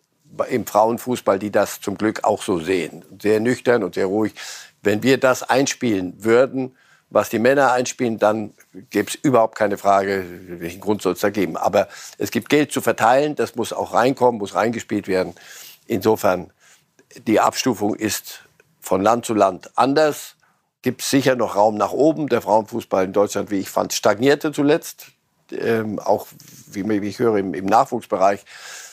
im 0.48 0.66
Frauenfußball, 0.66 1.38
die 1.38 1.50
das 1.50 1.80
zum 1.80 1.96
Glück 1.96 2.24
auch 2.24 2.42
so 2.42 2.58
sehen. 2.58 3.04
Sehr 3.20 3.40
nüchtern 3.40 3.82
und 3.82 3.94
sehr 3.94 4.06
ruhig. 4.06 4.34
Wenn 4.82 5.02
wir 5.02 5.18
das 5.18 5.42
einspielen 5.42 6.14
würden, 6.22 6.76
was 7.10 7.28
die 7.28 7.40
Männer 7.40 7.72
einspielen, 7.72 8.18
dann 8.18 8.54
gäbe 8.90 9.08
es 9.08 9.16
überhaupt 9.16 9.56
keine 9.56 9.76
Frage, 9.76 10.24
welchen 10.60 10.80
Grund 10.80 11.02
soll 11.02 11.14
es 11.14 11.20
da 11.20 11.30
geben. 11.30 11.56
Aber 11.56 11.88
es 12.18 12.30
gibt 12.30 12.48
Geld 12.48 12.72
zu 12.72 12.80
verteilen, 12.80 13.34
das 13.34 13.56
muss 13.56 13.72
auch 13.72 13.92
reinkommen, 13.94 14.38
muss 14.38 14.54
reingespielt 14.54 15.08
werden. 15.08 15.34
Insofern, 15.86 16.52
die 17.26 17.40
Abstufung 17.40 17.96
ist 17.96 18.44
von 18.80 19.02
Land 19.02 19.26
zu 19.26 19.34
Land 19.34 19.70
anders 19.76 20.36
gibt 20.82 21.02
es 21.02 21.10
sicher 21.10 21.36
noch 21.36 21.56
Raum 21.56 21.76
nach 21.76 21.92
oben. 21.92 22.28
Der 22.28 22.42
Frauenfußball 22.42 23.04
in 23.04 23.12
Deutschland, 23.12 23.50
wie 23.50 23.58
ich 23.58 23.68
fand, 23.68 23.92
stagnierte 23.92 24.52
zuletzt. 24.52 25.08
Ähm, 25.52 25.98
auch, 25.98 26.26
wie, 26.66 26.88
wie 26.88 27.08
ich 27.08 27.18
höre, 27.18 27.36
im, 27.36 27.54
im, 27.54 27.66
Nachwuchsbereich 27.66 28.44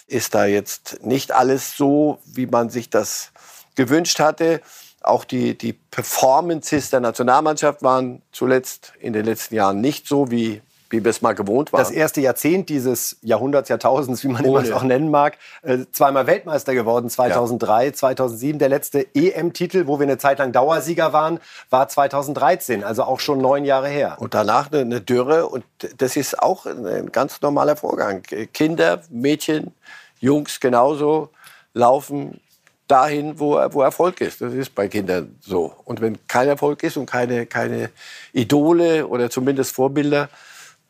ist 0.08 0.34
da 0.34 0.46
jetzt 0.46 1.04
nicht 1.04 1.32
alles 1.32 1.78
so, 1.78 2.20
wie 2.26 2.48
man 2.48 2.70
sich 2.70 2.90
das 2.90 3.32
gewünscht 3.76 4.20
hatte. 4.20 4.62
auch 5.04 5.24
die, 5.24 5.58
die 5.58 5.74
Performances 5.74 6.90
der 6.90 7.00
Nationalmannschaft 7.00 7.84
waren 7.84 8.22
zuletzt 8.32 8.94
in 9.00 9.14
den 9.14 9.26
letzten 9.26 9.56
Jahren 9.56 9.80
nicht 9.80 10.08
so, 10.08 10.32
wie 10.32 10.62
wie 10.90 11.04
wir 11.04 11.10
es 11.10 11.22
mal 11.22 11.34
gewohnt 11.34 11.74
waren. 11.74 11.80
Das 11.80 11.92
erste 11.92 12.22
Jahrzehnt 12.22 12.70
dieses 12.70 13.18
Jahrhunderts, 13.22 13.70
Jahrtausends, 13.70 14.24
wie 14.24 14.30
man 14.30 14.46
Ohne. 14.46 14.64
es 14.64 14.72
auch 14.72 14.84
nennen 14.84 15.12
mag. 15.12 15.38
Äh, 15.62 15.80
zweimal 15.92 16.28
Weltmeister 16.28 16.74
geworden, 16.74 17.10
2003, 17.10 17.86
ja. 17.86 17.94
2007. 17.94 18.60
Der 18.60 18.70
letzte 18.70 19.08
EM-Titel, 19.14 19.88
wo 19.88 20.00
wir 20.00 20.06
eine 20.06 20.18
Zeit 20.18 20.40
lang 20.40 20.52
Dauersieger 20.52 21.14
waren, 21.14 21.40
war 21.70 21.88
2013, 21.88 22.84
also 22.84 23.04
auch 23.04 23.20
schon 23.20 23.40
neun 23.40 23.66
Jahre 23.66 23.90
her. 23.90 24.18
Und 24.20 24.34
danach 24.34 24.72
eine, 24.72 24.82
eine 24.82 25.02
Dürre 25.02 25.48
und 25.48 25.64
das 25.98 26.16
ist 26.16 26.42
auch 26.42 26.66
ein 26.66 27.12
ganz 27.12 27.42
normaler 27.42 27.76
Vorgang. 27.76 28.24
Kinder, 28.54 29.02
Mädchen, 29.10 29.74
Jungs 30.20 30.60
genauso 30.60 31.30
laufen 31.74 32.40
dahin, 32.88 33.40
wo, 33.40 33.56
wo 33.72 33.82
Erfolg 33.82 34.22
ist. 34.22 34.42
Das 34.42 34.54
ist 34.54 34.74
bei 34.74 34.88
Kindern 34.88 35.36
so. 35.42 35.74
Und 35.84 36.02
wenn 36.02 36.18
kein 36.28 36.48
Erfolg 36.48 36.84
ist 36.84 36.98
und 36.98 37.06
keine, 37.06 37.46
keine 37.46 37.90
Idole 38.34 39.08
oder 39.08 39.30
zumindest 39.30 39.76
Vorbilder, 39.76 40.30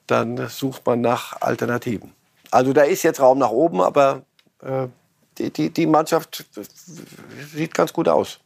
dann 0.07 0.47
sucht 0.47 0.85
man 0.85 1.01
nach 1.01 1.41
Alternativen. 1.41 2.13
Also 2.51 2.73
da 2.73 2.83
ist 2.83 3.03
jetzt 3.03 3.19
Raum 3.19 3.39
nach 3.39 3.49
oben, 3.49 3.81
aber 3.81 4.23
äh, 4.61 4.87
die, 5.37 5.51
die, 5.51 5.69
die 5.69 5.85
Mannschaft 5.85 6.45
sieht 7.53 7.73
ganz 7.73 7.93
gut 7.93 8.07
aus. 8.07 8.39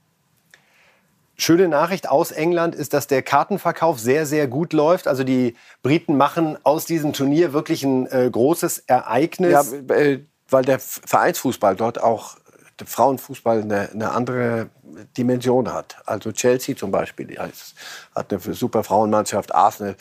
Schöne 1.37 1.67
Nachricht 1.67 2.09
aus 2.09 2.31
England 2.31 2.75
ist, 2.75 2.93
dass 2.93 3.07
der 3.07 3.23
Kartenverkauf 3.23 3.99
sehr, 3.99 4.25
sehr 4.25 4.47
gut 4.47 4.73
läuft. 4.73 5.07
Also 5.07 5.23
die 5.23 5.55
Briten 5.81 6.15
machen 6.17 6.57
aus 6.63 6.85
diesem 6.85 7.13
Turnier 7.13 7.53
wirklich 7.53 7.83
ein 7.83 8.05
äh, 8.07 8.29
großes 8.29 8.79
Ereignis. 8.87 9.51
Ja, 9.51 9.95
äh, 9.95 10.19
weil 10.49 10.65
der 10.65 10.79
Vereinsfußball 10.79 11.75
dort 11.75 12.03
auch 12.03 12.35
der 12.79 12.87
Frauenfußball 12.87 13.61
eine, 13.61 13.89
eine, 13.91 14.11
andere 14.11 14.69
Dimension 15.17 15.73
hat. 15.73 15.97
Also 16.05 16.31
Chelsea 16.31 16.75
zum 16.75 16.91
Beispiel 16.91 17.37
hat 18.13 18.31
eine 18.31 18.53
super 18.53 18.83
Frauenmannschaft, 18.83 19.55
Arsenal 19.55 19.95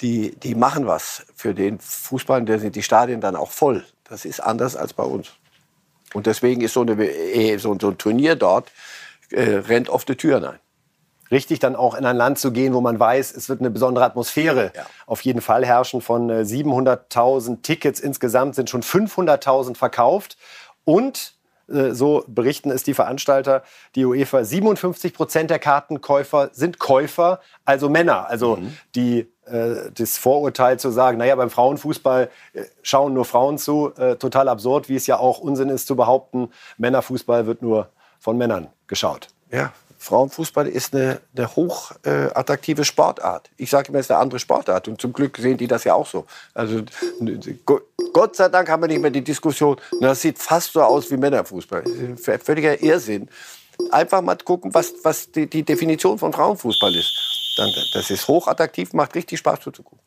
die, 0.00 0.34
die 0.36 0.54
machen 0.54 0.86
was 0.86 1.26
für 1.34 1.54
den 1.54 1.78
Fußball, 1.78 2.44
da 2.44 2.58
sind 2.58 2.76
die 2.76 2.82
Stadien 2.82 3.20
dann 3.20 3.36
auch 3.36 3.50
voll. 3.50 3.84
Das 4.04 4.24
ist 4.24 4.40
anders 4.40 4.76
als 4.76 4.92
bei 4.92 5.04
uns. 5.04 5.32
Und 6.12 6.26
deswegen 6.26 6.60
ist 6.60 6.74
so, 6.74 6.82
eine, 6.82 7.02
eh, 7.04 7.56
so, 7.58 7.72
ein 7.72 7.78
Turnier 7.78 8.36
dort, 8.36 8.70
äh, 9.30 9.56
rennt 9.56 9.88
die 10.08 10.16
Türen 10.16 10.44
ein. 10.44 10.58
Richtig, 11.30 11.58
dann 11.58 11.74
auch 11.74 11.94
in 11.94 12.04
ein 12.04 12.16
Land 12.16 12.38
zu 12.38 12.52
gehen, 12.52 12.74
wo 12.74 12.80
man 12.80 13.00
weiß, 13.00 13.34
es 13.34 13.48
wird 13.48 13.60
eine 13.60 13.70
besondere 13.70 14.04
Atmosphäre 14.04 14.72
ja. 14.74 14.86
auf 15.06 15.22
jeden 15.22 15.40
Fall 15.40 15.64
herrschen. 15.64 16.00
Von 16.00 16.30
700.000 16.30 17.52
äh, 17.52 17.56
Tickets 17.62 17.98
insgesamt 17.98 18.54
sind 18.54 18.68
schon 18.70 18.82
500.000 18.82 19.74
verkauft. 19.74 20.36
Und 20.84 21.33
so 21.66 22.24
berichten 22.26 22.70
es 22.70 22.82
die 22.82 22.94
Veranstalter, 22.94 23.62
die 23.94 24.04
UEFA, 24.04 24.44
57 24.44 25.14
Prozent 25.14 25.50
der 25.50 25.58
Kartenkäufer 25.58 26.50
sind 26.52 26.78
Käufer, 26.78 27.40
also 27.64 27.88
Männer. 27.88 28.28
Also 28.28 28.56
mhm. 28.56 28.76
die 28.94 29.26
äh, 29.46 29.90
das 29.94 30.16
Vorurteil 30.16 30.78
zu 30.78 30.90
sagen, 30.90 31.18
naja, 31.18 31.34
beim 31.36 31.50
Frauenfußball 31.50 32.30
äh, 32.54 32.62
schauen 32.82 33.14
nur 33.14 33.24
Frauen 33.24 33.58
zu, 33.58 33.92
äh, 33.96 34.16
total 34.16 34.48
absurd, 34.48 34.88
wie 34.88 34.96
es 34.96 35.06
ja 35.06 35.18
auch 35.18 35.38
Unsinn 35.38 35.68
ist 35.68 35.86
zu 35.86 35.96
behaupten, 35.96 36.50
Männerfußball 36.78 37.46
wird 37.46 37.60
nur 37.60 37.88
von 38.18 38.38
Männern 38.38 38.68
geschaut. 38.86 39.28
Ja, 39.50 39.72
Frauenfußball 40.04 40.68
ist 40.68 40.94
eine, 40.94 41.20
eine 41.36 41.56
hochattraktive 41.56 42.82
äh, 42.82 42.84
Sportart. 42.84 43.50
Ich 43.56 43.70
sage 43.70 43.88
immer, 43.88 43.98
es 43.98 44.06
ist 44.06 44.10
eine 44.10 44.20
andere 44.20 44.38
Sportart. 44.38 44.86
Und 44.88 45.00
zum 45.00 45.12
Glück 45.12 45.36
sehen 45.38 45.56
die 45.56 45.66
das 45.66 45.84
ja 45.84 45.94
auch 45.94 46.06
so. 46.06 46.26
Also 46.52 46.82
Gott 48.12 48.36
sei 48.36 48.48
Dank 48.48 48.68
haben 48.68 48.82
wir 48.82 48.88
nicht 48.88 49.00
mehr 49.00 49.10
die 49.10 49.24
Diskussion, 49.24 49.76
das 50.00 50.20
sieht 50.20 50.38
fast 50.38 50.72
so 50.72 50.82
aus 50.82 51.10
wie 51.10 51.16
Männerfußball. 51.16 51.84
Völliger 52.16 52.80
Irrsinn. 52.82 53.28
Einfach 53.90 54.22
mal 54.22 54.36
gucken, 54.36 54.72
was, 54.72 54.92
was 55.02 55.32
die, 55.32 55.48
die 55.48 55.64
Definition 55.64 56.18
von 56.18 56.32
Frauenfußball 56.32 56.94
ist 56.94 57.34
dann, 57.56 57.70
das 57.92 58.10
ist 58.10 58.28
hochattraktiv, 58.28 58.92
macht 58.92 59.14
richtig 59.14 59.38
Spaß 59.38 59.60
zuzugucken. 59.60 60.00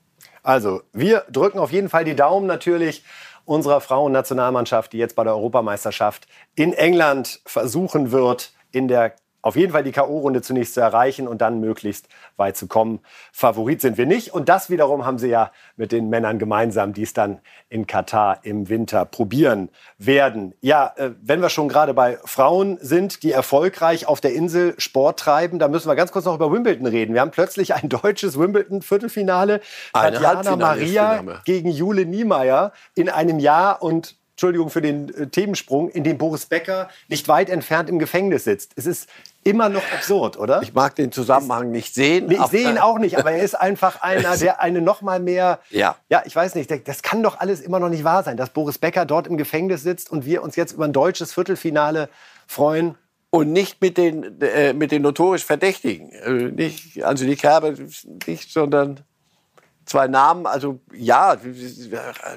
Also, 0.43 0.81
wir 0.93 1.25
drücken 1.29 1.59
auf 1.59 1.71
jeden 1.71 1.89
Fall 1.89 2.05
die 2.05 2.15
Daumen 2.15 2.45
natürlich 2.45 3.03
unserer 3.45 3.81
Frauennationalmannschaft, 3.81 4.93
die 4.93 4.97
jetzt 4.97 5.15
bei 5.15 5.23
der 5.23 5.33
Europameisterschaft 5.33 6.27
in 6.55 6.73
England 6.73 7.41
versuchen 7.45 8.11
wird, 8.11 8.51
in 8.71 8.87
der 8.87 9.15
auf 9.41 9.55
jeden 9.55 9.71
Fall 9.71 9.83
die 9.83 9.91
K.O.-Runde 9.91 10.41
zunächst 10.41 10.73
zu 10.73 10.81
erreichen 10.81 11.27
und 11.27 11.41
dann 11.41 11.59
möglichst 11.59 12.07
weit 12.35 12.57
zu 12.57 12.67
kommen. 12.67 12.99
Favorit 13.31 13.81
sind 13.81 13.97
wir 13.97 14.05
nicht. 14.05 14.33
Und 14.33 14.49
das 14.49 14.69
wiederum 14.69 15.05
haben 15.05 15.17
sie 15.19 15.29
ja 15.29 15.51
mit 15.75 15.91
den 15.91 16.09
Männern 16.09 16.39
gemeinsam, 16.39 16.93
die 16.93 17.03
es 17.03 17.13
dann 17.13 17.39
in 17.69 17.87
Katar 17.87 18.39
im 18.43 18.67
Winter 18.67 19.05
probieren 19.05 19.69
werden. 19.97 20.53
Ja, 20.61 20.93
äh, 20.97 21.11
wenn 21.21 21.41
wir 21.41 21.49
schon 21.49 21.69
gerade 21.69 21.93
bei 21.93 22.17
Frauen 22.25 22.77
sind, 22.81 23.23
die 23.23 23.31
erfolgreich 23.31 24.07
auf 24.07 24.21
der 24.21 24.33
Insel 24.33 24.73
Sport 24.79 25.19
treiben, 25.19 25.59
da 25.59 25.67
müssen 25.67 25.87
wir 25.87 25.95
ganz 25.95 26.11
kurz 26.11 26.25
noch 26.25 26.35
über 26.35 26.51
Wimbledon 26.51 26.87
reden. 26.87 27.13
Wir 27.13 27.21
haben 27.21 27.31
plötzlich 27.31 27.73
ein 27.73 27.89
deutsches 27.89 28.37
Wimbledon-Viertelfinale. 28.37 29.61
Tatjana 29.93 30.55
Maria 30.55 31.23
gegen 31.45 31.69
Jule 31.69 32.05
Niemeyer 32.05 32.73
in 32.95 33.09
einem 33.09 33.39
Jahr 33.39 33.81
und 33.81 34.15
Entschuldigung 34.37 34.69
für 34.69 34.83
den 34.83 35.11
äh, 35.15 35.25
Themensprung, 35.25 35.89
in 35.89 36.03
dem 36.03 36.19
Boris 36.19 36.45
Becker 36.45 36.89
nicht 37.07 37.27
weit 37.27 37.49
entfernt 37.49 37.89
im 37.89 37.97
Gefängnis 37.97 38.43
sitzt. 38.43 38.73
Es 38.75 38.85
ist 38.85 39.09
immer 39.43 39.67
noch 39.67 39.81
absurd, 39.91 40.37
oder? 40.37 40.61
Ich 40.61 40.75
mag 40.75 40.93
den 40.93 41.11
Zusammenhang 41.11 41.71
nicht 41.71 41.95
sehen. 41.95 42.27
Nee, 42.27 42.35
ich 42.35 42.45
sehe 42.45 42.69
ihn 42.69 42.77
auch 42.77 42.99
nicht, 42.99 43.17
aber 43.17 43.31
er 43.31 43.41
ist 43.41 43.55
einfach 43.55 44.03
einer, 44.03 44.37
der 44.37 44.61
eine 44.61 44.79
noch 44.79 45.01
mal 45.01 45.19
mehr. 45.19 45.59
Ja. 45.71 45.95
Ja, 46.09 46.21
ich 46.23 46.35
weiß 46.35 46.53
nicht. 46.53 46.69
Das 46.87 47.01
kann 47.01 47.23
doch 47.23 47.39
alles 47.39 47.61
immer 47.61 47.79
noch 47.79 47.89
nicht 47.89 48.03
wahr 48.03 48.21
sein, 48.21 48.37
dass 48.37 48.51
Boris 48.51 48.77
Becker 48.77 49.07
dort 49.07 49.25
im 49.25 49.37
Gefängnis 49.37 49.81
sitzt 49.81 50.11
und 50.11 50.23
wir 50.23 50.43
uns 50.43 50.55
jetzt 50.55 50.73
über 50.73 50.85
ein 50.85 50.93
deutsches 50.93 51.33
Viertelfinale 51.33 52.07
freuen. 52.45 52.95
Und 53.31 53.51
nicht 53.51 53.81
mit 53.81 53.97
den, 53.97 54.39
äh, 54.39 54.73
mit 54.73 54.91
den 54.91 55.01
notorisch 55.01 55.43
Verdächtigen. 55.43 56.11
Äh, 56.11 56.31
nicht, 56.51 57.03
also 57.03 57.25
die 57.25 57.35
Kerbe 57.35 57.75
nicht, 58.27 58.53
sondern 58.53 59.01
zwei 59.87 60.07
Namen. 60.07 60.45
Also 60.45 60.79
ja, 60.93 61.37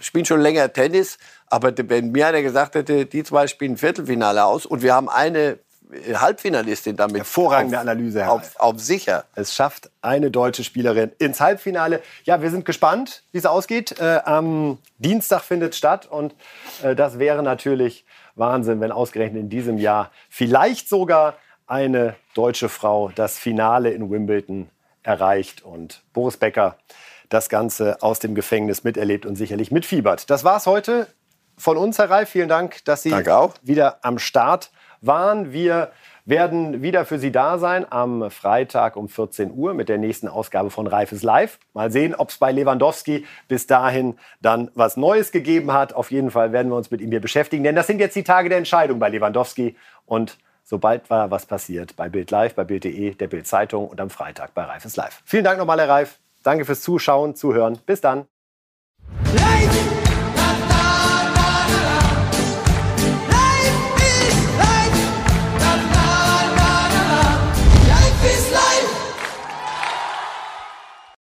spielen 0.00 0.24
schon 0.24 0.40
länger 0.40 0.72
Tennis. 0.72 1.18
Aber 1.46 1.72
wenn 1.76 2.12
mir 2.12 2.28
einer 2.28 2.42
gesagt 2.42 2.74
hätte, 2.74 3.06
die 3.06 3.24
zwei 3.24 3.46
spielen 3.46 3.76
Viertelfinale 3.76 4.44
aus 4.44 4.66
und 4.66 4.82
wir 4.82 4.94
haben 4.94 5.08
eine 5.08 5.58
Halbfinalistin 5.92 6.96
damit. 6.96 7.18
Hervorragende 7.18 7.76
auf, 7.76 7.82
Analyse, 7.82 8.20
Herr 8.20 8.32
auf, 8.32 8.58
auf, 8.58 8.78
sicher. 8.78 9.24
Es 9.34 9.54
schafft 9.54 9.90
eine 10.02 10.30
deutsche 10.30 10.64
Spielerin 10.64 11.12
ins 11.18 11.40
Halbfinale. 11.40 12.02
Ja, 12.24 12.42
wir 12.42 12.50
sind 12.50 12.64
gespannt, 12.64 13.24
wie 13.32 13.38
es 13.38 13.46
ausgeht. 13.46 13.98
Äh, 14.00 14.20
am 14.24 14.78
Dienstag 14.98 15.42
findet 15.42 15.74
statt 15.74 16.06
und 16.06 16.34
äh, 16.82 16.94
das 16.94 17.18
wäre 17.18 17.42
natürlich 17.42 18.04
Wahnsinn, 18.34 18.80
wenn 18.80 18.92
ausgerechnet 18.92 19.42
in 19.42 19.48
diesem 19.48 19.78
Jahr 19.78 20.10
vielleicht 20.28 20.88
sogar 20.88 21.34
eine 21.66 22.16
deutsche 22.34 22.68
Frau 22.68 23.10
das 23.14 23.38
Finale 23.38 23.90
in 23.90 24.10
Wimbledon 24.10 24.70
erreicht 25.02 25.62
und 25.62 26.02
Boris 26.12 26.36
Becker 26.36 26.76
das 27.30 27.48
Ganze 27.48 28.02
aus 28.02 28.18
dem 28.18 28.34
Gefängnis 28.34 28.84
miterlebt 28.84 29.24
und 29.24 29.36
sicherlich 29.36 29.70
mitfiebert. 29.70 30.28
Das 30.28 30.44
war's 30.44 30.66
heute 30.66 31.06
von 31.56 31.78
uns, 31.78 31.98
Herr 31.98 32.10
Reif. 32.10 32.28
Vielen 32.28 32.48
Dank, 32.48 32.84
dass 32.84 33.02
Sie 33.02 33.12
wieder 33.62 33.98
am 34.02 34.18
Start 34.18 34.70
waren. 35.00 35.52
Wir 35.52 35.92
werden 36.26 36.82
wieder 36.82 37.04
für 37.04 37.18
Sie 37.18 37.32
da 37.32 37.58
sein 37.58 37.86
am 37.90 38.30
Freitag 38.30 38.96
um 38.96 39.08
14 39.08 39.52
Uhr 39.52 39.74
mit 39.74 39.88
der 39.88 39.98
nächsten 39.98 40.28
Ausgabe 40.28 40.70
von 40.70 40.86
Reifes 40.86 41.22
Live. 41.22 41.58
Mal 41.72 41.90
sehen, 41.90 42.14
ob 42.14 42.30
es 42.30 42.38
bei 42.38 42.52
Lewandowski 42.52 43.26
bis 43.48 43.66
dahin 43.66 44.18
dann 44.40 44.70
was 44.74 44.96
Neues 44.96 45.32
gegeben 45.32 45.72
hat. 45.72 45.92
Auf 45.92 46.10
jeden 46.10 46.30
Fall 46.30 46.52
werden 46.52 46.70
wir 46.70 46.76
uns 46.76 46.90
mit 46.90 47.00
ihm 47.00 47.10
hier 47.10 47.20
beschäftigen, 47.20 47.64
denn 47.64 47.74
das 47.76 47.86
sind 47.86 48.00
jetzt 48.00 48.16
die 48.16 48.24
Tage 48.24 48.48
der 48.48 48.58
Entscheidung 48.58 48.98
bei 48.98 49.08
Lewandowski. 49.08 49.76
Und 50.04 50.38
sobald 50.64 51.10
war 51.10 51.30
was 51.30 51.46
passiert, 51.46 51.96
bei 51.96 52.08
Bild 52.08 52.30
Live, 52.30 52.54
bei 52.54 52.64
Bild.de, 52.64 53.14
der 53.14 53.26
Bild 53.28 53.46
Zeitung 53.46 53.88
und 53.88 54.00
am 54.00 54.10
Freitag 54.10 54.54
bei 54.54 54.64
Reifes 54.64 54.96
Live. 54.96 55.22
Vielen 55.24 55.44
Dank 55.44 55.58
nochmal, 55.58 55.80
Herr 55.80 55.88
Reif. 55.88 56.18
Danke 56.42 56.64
fürs 56.64 56.80
Zuschauen, 56.82 57.34
Zuhören. 57.34 57.78
Bis 57.86 58.00
dann. 58.00 58.26
Live! 59.34 59.99